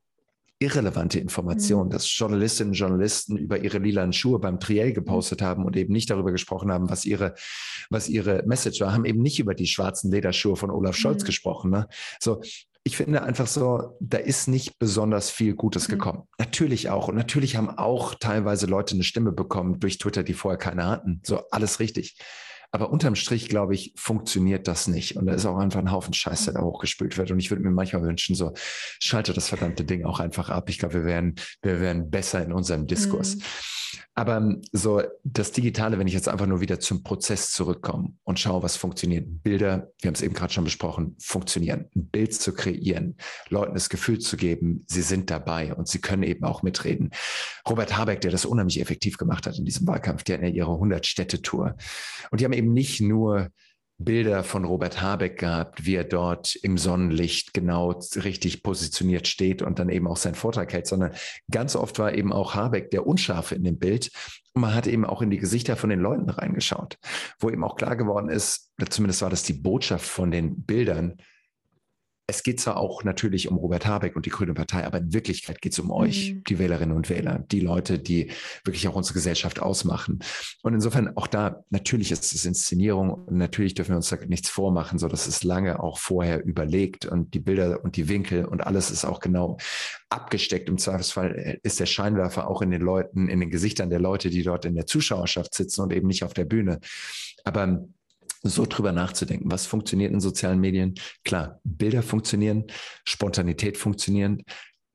irrelevante 0.61 1.21
Informationen, 1.21 1.89
mhm. 1.89 1.93
dass 1.93 2.19
Journalistinnen 2.19 2.71
und 2.71 2.79
Journalisten 2.79 3.37
über 3.37 3.59
ihre 3.59 3.79
lilanen 3.79 4.13
Schuhe 4.13 4.39
beim 4.39 4.61
Triell 4.61 4.93
gepostet 4.93 5.43
haben 5.43 5.65
und 5.65 5.77
eben 5.77 5.93
nicht 5.93 6.11
darüber 6.11 6.33
gesprochen 6.33 6.73
haben, 6.73 6.91
was 6.91 7.05
ihre, 7.05 7.35
was 7.91 8.09
ihre 8.09 8.43
Message 8.47 8.81
war, 8.81 8.93
haben 8.93 9.05
eben 9.05 9.23
nicht 9.23 9.39
über 9.39 9.55
die 9.55 9.67
schwarzen 9.67 10.11
Lederschuhe 10.11 10.57
von 10.57 10.71
Olaf 10.71 10.97
Scholz 10.97 11.23
mhm. 11.23 11.27
gesprochen. 11.27 11.71
Ne? 11.71 11.89
So, 12.21 12.41
ich 12.85 12.97
finde 12.97 13.23
einfach 13.23 13.47
so, 13.47 13.97
da 14.01 14.19
ist 14.19 14.49
nicht 14.49 14.79
besonders 14.79 15.31
viel 15.31 15.55
Gutes 15.55 15.89
mhm. 15.89 15.93
gekommen. 15.93 16.23
Natürlich 16.39 16.89
auch. 16.89 17.09
Und 17.09 17.17
natürlich 17.17 17.57
haben 17.57 17.71
auch 17.71 18.15
teilweise 18.15 18.67
Leute 18.67 18.95
eine 18.95 19.05
Stimme 19.05 19.33
bekommen 19.33 19.79
durch 19.79 19.99
Twitter, 19.99 20.23
die 20.23 20.35
vorher 20.35 20.59
keine 20.59 20.87
hatten. 20.87 21.21
So, 21.25 21.43
alles 21.51 21.81
richtig. 21.81 22.17
Aber 22.71 22.91
unterm 22.91 23.15
Strich, 23.15 23.49
glaube 23.49 23.75
ich, 23.75 23.95
funktioniert 23.97 24.69
das 24.69 24.89
nicht. 24.89 25.17
Und 25.17 25.27
da 25.27 25.33
ist 25.33 25.47
auch 25.47 25.57
einfach 25.57 25.81
ein 25.81 25.91
Haufen 25.91 26.13
Scheiß, 26.13 26.45
der 26.45 26.55
da 26.55 26.61
hochgespült 26.61 27.17
wird. 27.17 27.31
Und 27.31 27.39
ich 27.39 27.51
würde 27.51 27.63
mir 27.63 27.71
manchmal 27.71 28.03
wünschen, 28.03 28.35
so, 28.35 28.53
schalte 29.01 29.33
das 29.33 29.49
verdammte 29.49 29.85
Ding 29.85 30.05
auch 30.05 30.21
einfach 30.21 30.51
ab. 30.51 30.69
Ich 30.69 30.79
glaube, 30.79 30.95
wir 30.95 31.05
wären, 31.05 31.35
wir 31.63 31.81
wären 31.81 32.11
besser 32.11 32.43
in 32.45 32.53
unserem 32.53 32.87
Diskurs. 32.87 33.37
Mhm. 33.37 33.43
Aber 34.19 34.37
ähm, 34.39 34.63
so 34.73 35.03
das 35.23 35.53
Digitale, 35.53 35.99
wenn 35.99 36.09
ich 36.09 36.13
jetzt 36.13 36.29
einfach 36.29 36.47
nur 36.47 36.61
wieder 36.61 36.81
zum 36.81 37.05
Prozess 37.05 37.53
zurückkomme 37.53 38.15
und 38.25 38.41
schaue, 38.41 38.65
was 38.65 38.77
funktioniert. 38.77 39.45
Bilder, 39.45 39.93
wir 40.01 40.09
haben 40.09 40.15
es 40.15 40.23
eben 40.23 40.35
gerade 40.35 40.53
schon 40.53 40.65
besprochen, 40.65 41.17
funktionieren. 41.21 41.87
Ein 41.95 42.09
Bild 42.09 42.35
zu 42.35 42.53
kreieren, 42.53 43.17
Leuten 43.49 43.75
das 43.75 43.89
Gefühl 43.89 44.19
zu 44.19 44.37
geben, 44.37 44.85
sie 44.89 45.03
sind 45.03 45.31
dabei 45.31 45.73
und 45.73 45.87
sie 45.87 46.01
können 46.01 46.25
eben 46.25 46.45
auch 46.45 46.65
mitreden. 46.65 47.11
Robert 47.69 47.97
Habeck, 47.97 48.21
der 48.21 48.33
das 48.33 48.45
unheimlich 48.45 48.81
effektiv 48.81 49.19
gemacht 49.19 49.47
hat 49.47 49.57
in 49.57 49.65
diesem 49.65 49.87
Wahlkampf, 49.87 50.25
der 50.25 50.39
hat 50.39 50.43
ja 50.43 50.49
ihre 50.49 50.73
100-Städte-Tour. 50.73 51.77
Und 52.31 52.41
die 52.41 52.45
haben 52.45 52.53
eben 52.59 52.73
nicht 52.73 53.01
nur 53.01 53.49
Bilder 54.01 54.45
von 54.45 54.65
Robert 54.65 55.03
Habeck 55.03 55.39
gehabt, 55.39 55.85
wie 55.85 55.97
er 55.97 56.05
dort 56.05 56.55
im 56.55 56.79
Sonnenlicht 56.79 57.53
genau 57.53 57.99
richtig 58.15 58.63
positioniert 58.63 59.27
steht 59.27 59.61
und 59.61 59.81
dann 59.81 59.89
eben 59.89 60.07
auch 60.07 60.17
seinen 60.17 60.37
Vortrag 60.37 60.73
hält, 60.73 60.87
sondern 60.87 61.13
ganz 61.51 61.75
oft 61.75 61.99
war 61.99 62.15
eben 62.15 62.33
auch 62.33 62.55
Habeck 62.55 62.93
der 62.93 63.07
Unscharfe 63.09 63.57
in 63.57 63.65
dem 63.65 63.79
Bild. 63.79 64.11
Und 64.55 64.63
man 64.63 64.75
hat 64.75 64.87
eben 64.87 65.05
auch 65.05 65.21
in 65.21 65.31
die 65.31 65.39
Gesichter 65.39 65.77
von 65.77 65.91
den 65.91 65.99
Leuten 65.99 66.31
reingeschaut, 66.31 66.97
wo 67.41 67.51
eben 67.51 67.65
auch 67.65 67.75
klar 67.75 67.97
geworden 67.97 68.29
ist, 68.29 68.73
zumindest 68.89 69.23
war 69.23 69.31
das 69.31 69.43
die 69.43 69.55
Botschaft 69.55 70.07
von 70.07 70.31
den 70.31 70.63
Bildern, 70.63 71.17
es 72.31 72.43
geht 72.43 72.61
zwar 72.61 72.77
auch 72.77 73.05
natürlich 73.05 73.49
um 73.49 73.57
Robert 73.57 73.87
Habeck 73.87 74.15
und 74.15 74.27
die 74.27 74.31
Grüne 74.31 74.53
Partei, 74.53 74.85
aber 74.85 74.99
in 74.99 75.15
Wirklichkeit 75.15 75.63
geht 75.63 75.73
es 75.73 75.79
um 75.79 75.91
euch, 75.91 76.35
mhm. 76.35 76.45
die 76.45 76.59
Wählerinnen 76.59 76.95
und 76.95 77.09
Wähler, 77.09 77.39
die 77.51 77.61
Leute, 77.61 77.99
die 77.99 78.31
wirklich 78.65 78.87
auch 78.87 78.95
unsere 78.95 79.15
Gesellschaft 79.15 79.63
ausmachen. 79.63 80.19
Und 80.63 80.75
insofern 80.75 81.17
auch 81.17 81.27
da, 81.27 81.65
natürlich 81.71 82.13
ist 82.13 82.35
es 82.35 82.45
Inszenierung 82.45 83.11
und 83.11 83.39
natürlich 83.39 83.73
dürfen 83.73 83.93
wir 83.93 83.97
uns 83.97 84.11
da 84.11 84.17
nichts 84.27 84.51
vormachen, 84.51 84.99
so 84.99 85.09
dass 85.09 85.27
es 85.27 85.43
lange 85.43 85.83
auch 85.83 85.99
vorher 85.99 86.45
überlegt 86.45 87.07
und 87.07 87.33
die 87.33 87.41
Bilder 87.41 87.83
und 87.83 87.97
die 87.97 88.11
Winkel 88.11 88.45
und 88.45 88.61
alles 88.61 88.91
ist 88.91 89.07
auch 89.07 89.21
genau 89.21 89.57
abgesteckt. 90.11 90.69
Im 90.69 90.77
Zweifelsfall 90.77 91.59
ist 91.63 91.81
der 91.81 91.87
Scheinwerfer 91.87 92.51
auch 92.51 92.61
in 92.61 92.71
den 92.71 92.83
Leuten, 92.83 93.29
in 93.29 93.41
den 93.41 93.49
Gesichtern 93.49 93.89
der 93.89 94.01
Leute, 94.01 94.29
die 94.29 94.43
dort 94.43 94.67
in 94.67 94.75
der 94.75 94.87
Zuschauerschaft 94.87 95.55
sitzen 95.55 95.81
und 95.81 95.95
eben 95.95 96.07
nicht 96.07 96.25
auf 96.25 96.35
der 96.35 96.45
Bühne. 96.45 96.81
Aber 97.45 97.89
so 98.43 98.67
drüber 98.67 98.93
nachzudenken, 98.93 99.51
was 99.51 99.67
funktioniert 99.67 100.13
in 100.13 100.21
sozialen 100.21 100.61
Medien. 100.61 100.95
Klar, 101.25 101.61
Bilder 101.65 102.03
funktionieren, 102.03 102.65
Spontanität 103.05 103.77
funktionieren, 103.77 104.43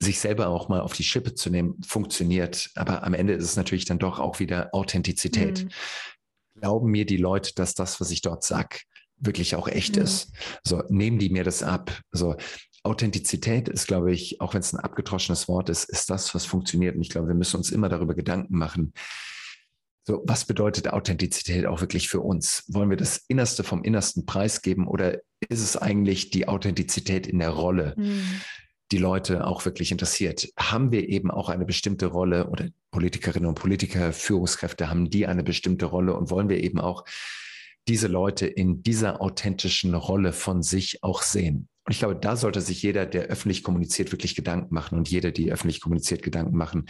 sich 0.01 0.19
selber 0.19 0.47
auch 0.47 0.69
mal 0.69 0.81
auf 0.81 0.93
die 0.93 1.03
Schippe 1.03 1.33
zu 1.33 1.49
nehmen, 1.49 1.81
funktioniert. 1.85 2.69
Aber 2.75 3.03
am 3.03 3.13
Ende 3.13 3.33
ist 3.33 3.45
es 3.45 3.55
natürlich 3.55 3.85
dann 3.85 3.99
doch 3.99 4.19
auch 4.19 4.39
wieder 4.39 4.69
Authentizität. 4.73 5.63
Mhm. 5.63 5.69
Glauben 6.59 6.91
mir 6.91 7.05
die 7.05 7.17
Leute, 7.17 7.53
dass 7.55 7.73
das, 7.73 7.99
was 7.99 8.11
ich 8.11 8.21
dort 8.21 8.43
sage, 8.43 8.79
wirklich 9.17 9.55
auch 9.55 9.67
echt 9.67 9.95
mhm. 9.95 10.03
ist? 10.03 10.31
So, 10.63 10.83
nehmen 10.89 11.19
die 11.19 11.29
mir 11.29 11.43
das 11.43 11.63
ab? 11.63 11.99
So, 12.11 12.35
Authentizität 12.83 13.69
ist, 13.69 13.87
glaube 13.87 14.11
ich, 14.11 14.41
auch 14.41 14.53
wenn 14.53 14.59
es 14.59 14.73
ein 14.73 14.79
abgetroschenes 14.79 15.47
Wort 15.47 15.69
ist, 15.69 15.85
ist 15.85 16.09
das, 16.09 16.35
was 16.35 16.45
funktioniert. 16.45 16.95
Und 16.95 17.01
ich 17.01 17.09
glaube, 17.09 17.29
wir 17.29 17.35
müssen 17.35 17.57
uns 17.57 17.71
immer 17.71 17.87
darüber 17.87 18.13
Gedanken 18.13 18.57
machen, 18.57 18.93
so, 20.05 20.21
was 20.25 20.45
bedeutet 20.45 20.89
Authentizität 20.89 21.65
auch 21.65 21.79
wirklich 21.79 22.09
für 22.09 22.19
uns? 22.19 22.65
Wollen 22.67 22.89
wir 22.89 22.97
das 22.97 23.23
Innerste 23.27 23.63
vom 23.63 23.83
Innersten 23.83 24.25
preisgeben 24.25 24.85
oder 24.85 25.19
ist 25.47 25.61
es 25.61 25.77
eigentlich 25.77 26.29
die 26.29 26.47
Authentizität 26.47 27.25
in 27.25 27.39
der 27.39 27.49
Rolle, 27.49 27.93
mhm. 27.95 28.21
die 28.91 28.97
Leute 28.97 29.47
auch 29.47 29.63
wirklich 29.63 29.91
interessiert? 29.91 30.49
Haben 30.59 30.91
wir 30.91 31.07
eben 31.07 31.31
auch 31.31 31.47
eine 31.47 31.65
bestimmte 31.65 32.07
Rolle 32.07 32.49
oder 32.49 32.67
Politikerinnen 32.91 33.47
und 33.47 33.55
Politiker, 33.55 34.11
Führungskräfte, 34.11 34.89
haben 34.89 35.09
die 35.09 35.25
eine 35.25 35.43
bestimmte 35.43 35.85
Rolle 35.85 36.15
und 36.15 36.29
wollen 36.29 36.49
wir 36.49 36.61
eben 36.61 36.79
auch 36.79 37.05
diese 37.87 38.07
Leute 38.07 38.45
in 38.45 38.83
dieser 38.83 39.21
authentischen 39.21 39.93
Rolle 39.93 40.33
von 40.33 40.63
sich 40.63 41.01
auch 41.01 41.21
sehen? 41.21 41.69
Und 41.85 41.91
ich 41.91 41.99
glaube, 41.99 42.15
da 42.15 42.35
sollte 42.35 42.61
sich 42.61 42.81
jeder, 42.81 43.05
der 43.05 43.23
öffentlich 43.23 43.63
kommuniziert, 43.63 44.11
wirklich 44.11 44.35
Gedanken 44.35 44.73
machen 44.73 44.97
und 44.97 45.09
jeder, 45.09 45.31
die 45.31 45.51
öffentlich 45.51 45.81
kommuniziert, 45.81 46.23
Gedanken 46.23 46.57
machen 46.57 46.87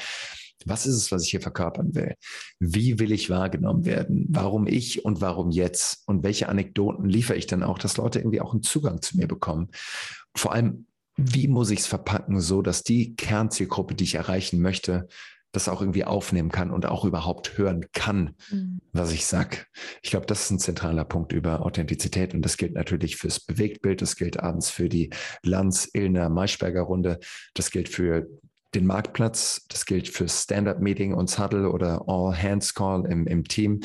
was 0.65 0.85
ist 0.85 0.95
es, 0.95 1.11
was 1.11 1.23
ich 1.23 1.31
hier 1.31 1.41
verkörpern 1.41 1.95
will? 1.95 2.15
Wie 2.59 2.99
will 2.99 3.11
ich 3.11 3.29
wahrgenommen 3.29 3.85
werden? 3.85 4.25
Warum 4.29 4.67
ich 4.67 5.05
und 5.05 5.21
warum 5.21 5.51
jetzt? 5.51 6.03
Und 6.07 6.23
welche 6.23 6.49
Anekdoten 6.49 7.05
liefere 7.05 7.37
ich 7.37 7.47
dann 7.47 7.63
auch, 7.63 7.79
dass 7.79 7.97
Leute 7.97 8.19
irgendwie 8.19 8.41
auch 8.41 8.53
einen 8.53 8.63
Zugang 8.63 9.01
zu 9.01 9.17
mir 9.17 9.27
bekommen? 9.27 9.69
Vor 10.35 10.53
allem, 10.53 10.87
wie 11.15 11.47
muss 11.47 11.69
ich 11.69 11.79
es 11.79 11.87
verpacken, 11.87 12.39
so 12.39 12.61
dass 12.61 12.83
die 12.83 13.15
Kernzielgruppe, 13.15 13.95
die 13.95 14.05
ich 14.05 14.15
erreichen 14.15 14.61
möchte, 14.61 15.07
das 15.53 15.69
auch 15.69 15.81
irgendwie 15.81 16.03
aufnehmen 16.03 16.49
kann 16.49 16.71
und 16.71 16.87
auch 16.87 17.05
überhaupt 17.05 17.57
hören 17.57 17.85
kann, 17.93 18.35
mhm. 18.49 18.81
was 18.91 19.11
ich 19.11 19.27
sag. 19.27 19.67
Ich 20.01 20.09
glaube, 20.09 20.25
das 20.25 20.45
ist 20.45 20.51
ein 20.51 20.59
zentraler 20.59 21.05
Punkt 21.05 21.31
über 21.31 21.63
Authentizität 21.63 22.33
und 22.33 22.41
das 22.41 22.57
gilt 22.57 22.73
natürlich 22.73 23.17
fürs 23.17 23.39
Bewegtbild, 23.39 24.01
das 24.01 24.15
gilt 24.15 24.39
abends 24.39 24.71
für 24.71 24.89
die 24.89 25.11
Lanz-Illner-Maischberger-Runde, 25.43 27.19
das 27.53 27.69
gilt 27.69 27.87
für 27.87 28.27
den 28.75 28.85
Marktplatz. 28.85 29.65
Das 29.69 29.85
gilt 29.85 30.09
für 30.09 30.27
Stand-up-Meeting 30.27 31.13
und 31.13 31.37
Huddle 31.37 31.69
oder 31.69 32.03
All-Hands-Call 32.07 33.05
im, 33.05 33.27
im 33.27 33.43
Team 33.45 33.81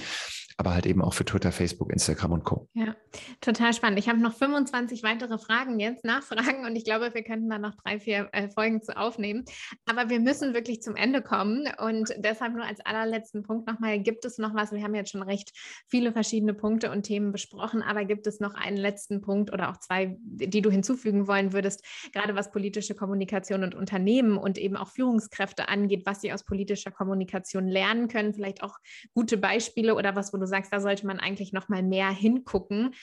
aber 0.59 0.75
halt 0.75 0.87
eben 0.87 1.03
auch 1.03 1.15
für 1.15 1.25
Twitter, 1.25 1.53
Facebook, 1.53 1.93
Instagram 1.93 2.33
und 2.33 2.45
Co. 2.45 2.69
Ja, 2.75 2.97
total 3.41 3.73
spannend. 3.73 4.01
Ich 4.01 4.09
habe 4.09 4.19
noch 4.19 4.35
25 4.35 5.05
weitere 5.05 5.39
Fragen 5.39 5.79
jetzt, 5.79 6.05
Nachfragen 6.05 6.67
und 6.67 6.75
ich 6.75 6.85
glaube, 6.85 7.15
wir 7.15 7.23
könnten 7.23 7.49
da 7.49 7.59
noch 7.59 7.77
drei, 7.77 8.01
vier 8.01 8.29
äh, 8.33 8.49
Folgen 8.49 8.83
zu 8.83 8.97
aufnehmen. 8.97 9.45
Aber 9.87 10.11
wir 10.11 10.19
müssen 10.19 10.55
wirklich 10.55 10.83
zum 10.83 10.97
Ende 10.97 11.23
kommen 11.23 11.69
und 11.79 12.13
deshalb 12.19 12.55
nur 12.55 12.65
als 12.65 12.81
allerletzten 12.85 13.45
Punkt 13.45 13.69
nochmal, 13.69 14.01
gibt 14.01 14.25
es 14.25 14.39
noch 14.39 14.53
was? 14.53 14.73
Wir 14.73 14.83
haben 14.83 14.97
jetzt 14.97 15.13
schon 15.13 15.23
recht 15.23 15.53
viele 15.87 16.11
verschiedene 16.11 16.55
Punkte 16.55 16.91
und 16.91 17.05
Themen 17.05 17.31
besprochen, 17.31 17.81
aber 17.81 18.05
gibt 18.05 18.27
es 18.27 18.41
noch 18.41 18.55
einen 18.55 18.79
letzten 18.79 19.21
Punkt 19.21 19.53
oder 19.53 19.71
auch 19.71 19.77
zwei, 19.77 20.17
die 20.21 20.61
du 20.61 20.71
hinzufügen 20.71 21.29
wollen 21.29 21.53
würdest, 21.53 21.85
gerade 22.13 22.35
was 22.35 22.51
politische 22.51 22.97
Kommunikation 22.97 23.63
und 23.63 23.77
Unternehmen 23.77 24.37
und 24.37 24.59
eben 24.59 24.77
auch 24.77 24.89
Führungskräfte 24.89 25.69
angeht, 25.69 26.03
was 26.05 26.21
sie 26.21 26.33
aus 26.33 26.45
politischer 26.45 26.91
Kommunikation 26.91 27.69
lernen 27.69 28.09
können, 28.09 28.35
vielleicht 28.35 28.65
auch 28.65 28.77
gute 29.15 29.37
Beispiele 29.37 29.95
oder 29.95 30.17
was, 30.17 30.33
wo 30.33 30.37
du 30.37 30.48
sagst, 30.49 30.73
da 30.73 30.81
sollte 30.81 31.07
man 31.07 31.21
eigentlich 31.21 31.53
noch 31.53 31.69
mal 31.69 31.83
mehr 31.83 32.11
hingucken, 32.11 32.95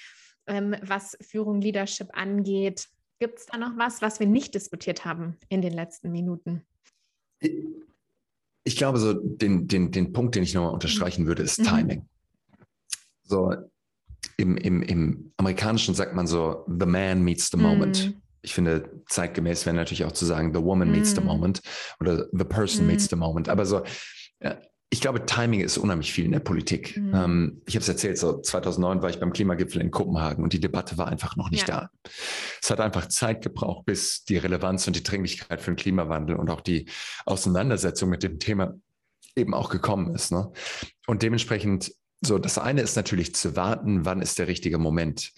ähm, 0.48 0.76
was 0.82 1.18
Führung, 1.22 1.62
Leadership 1.62 2.10
angeht. 2.14 2.90
Gibt 3.20 3.40
es 3.40 3.46
da 3.46 3.58
noch 3.58 3.78
was, 3.78 4.02
was 4.02 4.20
wir 4.20 4.28
nicht 4.28 4.54
diskutiert 4.54 5.06
haben 5.06 5.38
in 5.50 5.62
den 5.62 5.74
letzten 5.74 6.12
Minuten? 6.12 6.64
Ich 7.40 8.76
glaube, 8.76 9.00
so 9.00 9.14
den, 9.14 9.68
den, 9.68 9.92
den 9.92 10.12
Punkt, 10.12 10.36
den 10.36 10.44
ich 10.44 10.54
nochmal 10.54 10.74
unterstreichen 10.74 11.28
würde, 11.28 11.44
ist 11.44 11.60
mhm. 11.60 11.64
Timing. 11.64 12.10
So 13.24 13.54
im, 14.38 14.58
im, 14.58 14.82
im 14.82 15.32
Amerikanischen 15.38 15.96
sagt 15.96 16.14
man 16.16 16.28
so, 16.28 16.66
the 16.68 16.86
man 16.86 17.24
meets 17.24 17.50
the 17.50 17.58
moment. 17.58 18.08
Mhm. 18.08 18.22
Ich 18.42 18.54
finde, 18.54 19.02
zeitgemäß 19.08 19.66
wäre 19.66 19.76
natürlich 19.76 20.06
auch 20.06 20.12
zu 20.12 20.26
sagen, 20.26 20.54
the 20.54 20.62
woman 20.62 20.92
meets 20.92 21.16
the 21.16 21.22
mhm. 21.22 21.28
moment 21.28 21.62
oder 22.00 22.28
the 22.32 22.44
person 22.44 22.86
meets 22.86 23.06
mhm. 23.06 23.10
the 23.10 23.16
moment. 23.16 23.50
Aber 23.50 23.66
so, 23.66 23.84
ich 24.92 25.02
glaube, 25.02 25.26
Timing 25.26 25.62
ist 25.62 25.78
unheimlich 25.78 26.14
viel 26.14 26.26
in 26.26 26.32
der 26.32 26.40
Politik. 26.40 26.98
Mhm. 26.98 27.16
Ähm, 27.16 27.62
ich 27.66 27.76
habe 27.76 27.82
es 27.82 27.90
erzählt, 27.90 28.18
so 28.18 28.40
2009 28.40 29.02
war 29.02 29.10
ich 29.10 29.20
beim 29.20 29.34
Klimagipfel 29.34 29.82
in 29.82 29.92
Kopenhagen 29.92 30.44
und 30.44 30.54
die 30.54 30.60
Debatte 30.60 30.98
war 30.98 31.08
einfach 31.08 31.36
noch 31.36 31.50
nicht 31.50 31.68
ja. 31.68 31.82
da. 31.82 31.90
Es 32.62 32.70
hat 32.70 32.80
einfach 32.80 33.08
Zeit 33.08 33.42
gebraucht, 33.42 33.86
bis 33.86 34.24
die 34.26 34.38
Relevanz 34.38 34.88
und 34.88 34.96
die 34.96 35.04
Dringlichkeit 35.04 35.62
für 35.62 35.72
den 35.72 35.76
Klimawandel 35.76 36.36
und 36.36 36.50
auch 36.50 36.62
die 36.62 36.88
Auseinandersetzung 37.26 38.10
mit 38.10 38.24
dem 38.24 38.40
Thema 38.40 38.76
eben 39.36 39.54
auch 39.54 39.70
gekommen 39.70 40.14
ist. 40.14 40.32
Ne? 40.32 40.52
Und 41.08 41.24
dementsprechend, 41.24 41.92
so 42.22 42.38
das 42.38 42.58
eine 42.58 42.82
ist 42.82 42.96
natürlich 42.96 43.36
zu 43.36 43.56
warten, 43.56 44.06
wann 44.06 44.22
ist 44.22 44.40
der 44.40 44.48
richtige 44.48 44.78
Moment. 44.78 45.34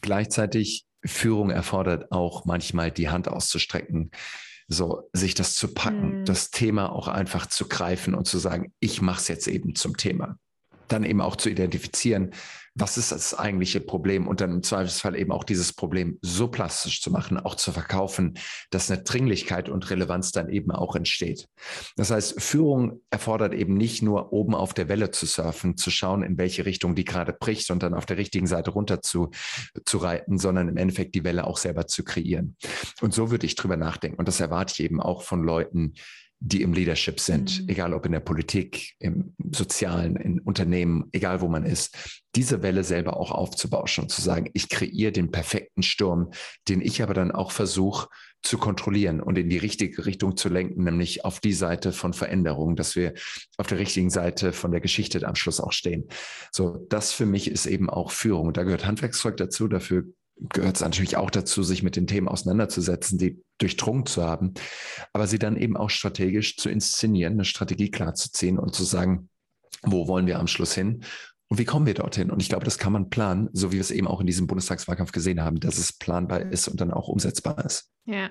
Gleichzeitig 0.00 0.86
Führung 1.04 1.50
erfordert 1.50 2.12
auch 2.12 2.44
manchmal 2.44 2.90
die 2.90 3.08
Hand 3.08 3.28
auszustrecken 3.28 4.10
so 4.72 5.08
sich 5.12 5.34
das 5.34 5.54
zu 5.54 5.68
packen, 5.68 6.20
mhm. 6.20 6.24
das 6.24 6.50
Thema 6.50 6.92
auch 6.92 7.08
einfach 7.08 7.46
zu 7.46 7.68
greifen 7.68 8.14
und 8.14 8.26
zu 8.26 8.38
sagen, 8.38 8.72
ich 8.80 9.00
mache 9.00 9.20
es 9.20 9.28
jetzt 9.28 9.48
eben 9.48 9.74
zum 9.74 9.96
Thema. 9.96 10.36
Dann 10.88 11.04
eben 11.04 11.20
auch 11.20 11.36
zu 11.36 11.48
identifizieren, 11.48 12.32
was 12.74 12.96
ist 12.96 13.12
das 13.12 13.34
eigentliche 13.34 13.80
Problem 13.80 14.26
und 14.26 14.40
dann 14.40 14.50
im 14.50 14.62
Zweifelsfall 14.62 15.16
eben 15.16 15.30
auch 15.30 15.44
dieses 15.44 15.72
Problem 15.74 16.18
so 16.22 16.48
plastisch 16.48 17.02
zu 17.02 17.10
machen, 17.10 17.38
auch 17.38 17.54
zu 17.54 17.70
verkaufen, 17.72 18.38
dass 18.70 18.90
eine 18.90 19.02
Dringlichkeit 19.02 19.68
und 19.68 19.90
Relevanz 19.90 20.32
dann 20.32 20.48
eben 20.48 20.70
auch 20.70 20.96
entsteht. 20.96 21.48
Das 21.96 22.10
heißt, 22.10 22.40
Führung 22.40 23.00
erfordert 23.10 23.52
eben 23.52 23.74
nicht 23.74 24.02
nur 24.02 24.32
oben 24.32 24.54
auf 24.54 24.72
der 24.72 24.88
Welle 24.88 25.10
zu 25.10 25.26
surfen, 25.26 25.76
zu 25.76 25.90
schauen, 25.90 26.22
in 26.22 26.38
welche 26.38 26.64
Richtung 26.64 26.94
die 26.94 27.04
gerade 27.04 27.32
bricht 27.32 27.70
und 27.70 27.82
dann 27.82 27.94
auf 27.94 28.06
der 28.06 28.16
richtigen 28.16 28.46
Seite 28.46 28.70
runter 28.70 29.02
zu, 29.02 29.30
zu 29.84 29.98
reiten, 29.98 30.38
sondern 30.38 30.68
im 30.68 30.76
Endeffekt 30.78 31.14
die 31.14 31.24
Welle 31.24 31.46
auch 31.46 31.58
selber 31.58 31.86
zu 31.86 32.04
kreieren. 32.04 32.56
Und 33.02 33.12
so 33.12 33.30
würde 33.30 33.46
ich 33.46 33.54
drüber 33.54 33.76
nachdenken. 33.76 34.18
Und 34.18 34.28
das 34.28 34.40
erwarte 34.40 34.72
ich 34.72 34.80
eben 34.82 35.00
auch 35.00 35.22
von 35.22 35.42
Leuten, 35.42 35.94
die 36.44 36.62
im 36.62 36.72
Leadership 36.72 37.20
sind, 37.20 37.62
mhm. 37.62 37.68
egal 37.68 37.94
ob 37.94 38.04
in 38.04 38.12
der 38.12 38.20
Politik, 38.20 38.94
im 38.98 39.34
Sozialen, 39.52 40.16
in 40.16 40.40
Unternehmen, 40.40 41.08
egal 41.12 41.40
wo 41.40 41.48
man 41.48 41.64
ist, 41.64 42.22
diese 42.34 42.62
Welle 42.62 42.82
selber 42.82 43.16
auch 43.16 43.30
aufzubauschen 43.30 44.04
und 44.04 44.08
zu 44.10 44.20
sagen, 44.22 44.50
ich 44.52 44.68
kreiere 44.68 45.12
den 45.12 45.30
perfekten 45.30 45.82
Sturm, 45.82 46.30
den 46.68 46.80
ich 46.80 47.02
aber 47.02 47.14
dann 47.14 47.30
auch 47.30 47.52
versuche 47.52 48.08
zu 48.42 48.58
kontrollieren 48.58 49.20
und 49.20 49.38
in 49.38 49.48
die 49.48 49.58
richtige 49.58 50.04
Richtung 50.04 50.36
zu 50.36 50.48
lenken, 50.48 50.82
nämlich 50.82 51.24
auf 51.24 51.38
die 51.38 51.52
Seite 51.52 51.92
von 51.92 52.12
Veränderung, 52.12 52.74
dass 52.74 52.96
wir 52.96 53.14
auf 53.56 53.68
der 53.68 53.78
richtigen 53.78 54.10
Seite 54.10 54.52
von 54.52 54.72
der 54.72 54.80
Geschichte 54.80 55.24
am 55.26 55.36
Schluss 55.36 55.60
auch 55.60 55.72
stehen. 55.72 56.08
So, 56.50 56.84
das 56.88 57.12
für 57.12 57.26
mich 57.26 57.48
ist 57.48 57.66
eben 57.66 57.88
auch 57.88 58.10
Führung. 58.10 58.52
Da 58.52 58.64
gehört 58.64 58.84
Handwerkszeug 58.84 59.36
dazu, 59.36 59.68
dafür 59.68 60.06
gehört 60.36 60.76
es 60.76 60.82
natürlich 60.82 61.16
auch 61.16 61.30
dazu, 61.30 61.62
sich 61.62 61.82
mit 61.82 61.96
den 61.96 62.06
Themen 62.06 62.28
auseinanderzusetzen, 62.28 63.18
die 63.18 63.42
durchdrungen 63.58 64.06
zu 64.06 64.22
haben, 64.22 64.54
aber 65.12 65.26
sie 65.26 65.38
dann 65.38 65.56
eben 65.56 65.76
auch 65.76 65.90
strategisch 65.90 66.56
zu 66.56 66.68
inszenieren, 66.68 67.34
eine 67.34 67.44
Strategie 67.44 67.90
klarzuziehen 67.90 68.58
und 68.58 68.74
zu 68.74 68.84
sagen, 68.84 69.28
wo 69.82 70.08
wollen 70.08 70.26
wir 70.26 70.38
am 70.38 70.46
Schluss 70.46 70.74
hin 70.74 71.04
und 71.48 71.58
wie 71.58 71.64
kommen 71.64 71.86
wir 71.86 71.94
dorthin? 71.94 72.30
Und 72.30 72.40
ich 72.40 72.48
glaube, 72.48 72.64
das 72.64 72.78
kann 72.78 72.92
man 72.92 73.10
planen, 73.10 73.50
so 73.52 73.70
wie 73.70 73.74
wir 73.74 73.80
es 73.82 73.90
eben 73.90 74.06
auch 74.06 74.20
in 74.20 74.26
diesem 74.26 74.46
Bundestagswahlkampf 74.46 75.12
gesehen 75.12 75.42
haben, 75.42 75.60
dass 75.60 75.78
es 75.78 75.92
planbar 75.92 76.40
ist 76.40 76.68
und 76.68 76.80
dann 76.80 76.90
auch 76.90 77.08
umsetzbar 77.08 77.64
ist. 77.64 77.90
Ja, 78.06 78.30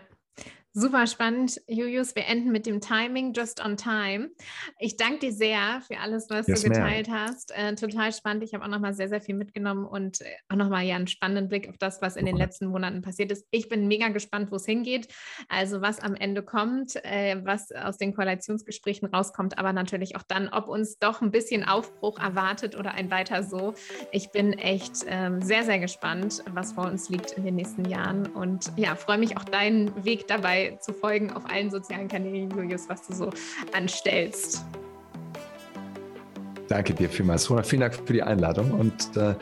Super 0.74 1.06
spannend, 1.06 1.60
Julius. 1.68 2.16
Wir 2.16 2.28
enden 2.28 2.50
mit 2.50 2.66
dem 2.66 2.80
Timing 2.80 3.34
just 3.34 3.64
on 3.64 3.76
time. 3.76 4.30
Ich 4.80 4.96
danke 4.96 5.20
dir 5.20 5.34
sehr 5.34 5.82
für 5.86 6.00
alles, 6.00 6.30
was 6.30 6.48
yes, 6.48 6.62
du 6.62 6.70
geteilt 6.70 7.10
man. 7.10 7.28
hast. 7.28 7.52
Äh, 7.54 7.76
total 7.76 8.14
spannend. 8.14 8.42
Ich 8.46 8.54
habe 8.54 8.64
auch 8.64 8.70
nochmal 8.70 8.94
sehr, 8.94 9.10
sehr 9.10 9.20
viel 9.20 9.36
mitgenommen 9.36 9.86
und 9.86 10.22
äh, 10.22 10.26
auch 10.48 10.56
nochmal 10.56 10.86
ja 10.86 10.96
einen 10.96 11.08
spannenden 11.08 11.50
Blick 11.50 11.68
auf 11.68 11.78
das, 11.78 12.02
was 12.02 12.16
in 12.16 12.26
den 12.26 12.38
letzten 12.38 12.68
Monaten 12.68 13.02
passiert 13.02 13.34
ist. 13.34 13.46
Ich 13.52 13.68
bin 13.68 13.90
mega 13.90 14.08
gespannt, 14.08 14.50
wo 14.50 14.56
es 14.56 14.66
hingeht. 14.66 15.10
Also 15.50 15.82
was 15.82 16.00
am 16.00 16.16
Ende 16.16 16.42
kommt, 16.42 16.96
äh, 17.04 17.42
was 17.44 17.74
aus 17.74 17.98
den 17.98 18.16
Koalitionsgesprächen 18.16 19.10
rauskommt, 19.10 19.58
aber 19.58 19.74
natürlich 19.74 20.16
auch 20.16 20.24
dann, 20.24 20.48
ob 20.48 20.70
uns 20.70 20.98
doch 21.00 21.20
ein 21.22 21.32
bisschen 21.32 21.66
Aufbruch 21.66 22.18
erwartet 22.18 22.78
oder 22.78 22.94
ein 22.94 23.12
weiter 23.12 23.44
so. 23.44 23.74
Ich 24.14 24.32
bin 24.32 24.54
echt 24.54 25.04
ähm, 25.08 25.42
sehr, 25.42 25.66
sehr 25.66 25.80
gespannt, 25.80 26.46
was 26.54 26.72
vor 26.72 26.86
uns 26.86 27.10
liegt 27.10 27.32
in 27.34 27.44
den 27.44 27.56
nächsten 27.56 27.84
Jahren 27.84 28.28
und 28.28 28.72
ja, 28.78 28.96
freue 28.96 29.18
mich 29.18 29.36
auch 29.36 29.44
deinen 29.44 30.06
Weg 30.06 30.28
dabei 30.28 30.61
zu 30.80 30.94
folgen 30.94 31.32
auf 31.32 31.50
allen 31.50 31.70
sozialen 31.70 32.08
Kanälen, 32.08 32.50
Julius, 32.52 32.88
was 32.90 33.08
du 33.08 33.14
so 33.14 33.30
anstellst. 33.74 34.64
Danke 36.68 36.94
dir 36.94 37.10
vielmals, 37.10 37.50
Rona. 37.50 37.64
Vielen 37.64 37.82
Dank 37.82 37.96
für 37.96 38.14
die 38.14 38.24
Einladung 38.24 38.72
und 38.72 39.10
uh, 39.18 39.34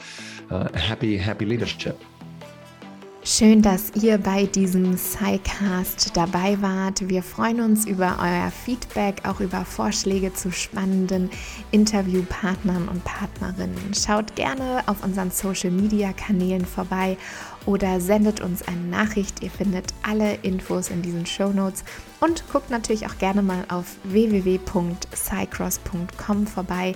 uh, 0.51 0.65
happy, 0.73 1.17
happy 1.17 1.45
leadership. 1.45 1.95
Schön, 3.23 3.61
dass 3.61 3.91
ihr 4.01 4.17
bei 4.17 4.45
diesem 4.45 4.97
SciCast 4.97 6.17
dabei 6.17 6.59
wart. 6.61 7.07
Wir 7.07 7.21
freuen 7.21 7.61
uns 7.61 7.85
über 7.85 8.17
euer 8.19 8.49
Feedback, 8.49 9.21
auch 9.23 9.41
über 9.41 9.65
Vorschläge 9.65 10.33
zu 10.33 10.51
spannenden 10.51 11.29
Interviewpartnern 11.69 12.87
und 12.87 13.03
Partnerinnen. 13.03 13.93
Schaut 13.93 14.35
gerne 14.35 14.83
auf 14.87 15.03
unseren 15.03 15.29
Social-Media-Kanälen 15.29 16.65
vorbei 16.65 17.17
oder 17.69 18.01
sendet 18.01 18.41
uns 18.41 18.67
eine 18.67 18.81
Nachricht. 18.81 19.41
Ihr 19.43 19.51
findet 19.51 19.93
alle 20.01 20.33
Infos 20.41 20.89
in 20.89 21.03
diesen 21.03 21.27
Show 21.27 21.49
Notes 21.49 21.83
und 22.19 22.43
guckt 22.51 22.71
natürlich 22.71 23.05
auch 23.05 23.19
gerne 23.19 23.43
mal 23.43 23.63
auf 23.69 23.97
www.cycross.com 24.05 26.47
vorbei 26.47 26.95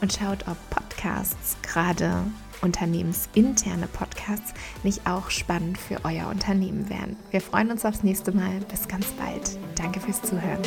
und 0.00 0.14
schaut, 0.14 0.48
ob 0.48 0.56
Podcasts 0.70 1.58
gerade 1.60 2.24
unternehmensinterne 2.62 3.86
Podcasts 3.86 4.54
nicht 4.82 5.06
auch 5.06 5.28
spannend 5.28 5.76
für 5.76 5.98
euer 6.04 6.28
Unternehmen 6.28 6.88
wären. 6.88 7.16
Wir 7.30 7.42
freuen 7.42 7.70
uns 7.70 7.84
aufs 7.84 8.02
nächste 8.02 8.32
Mal. 8.32 8.60
Bis 8.70 8.88
ganz 8.88 9.08
bald. 9.08 9.58
Danke 9.74 10.00
fürs 10.00 10.22
Zuhören. 10.22 10.62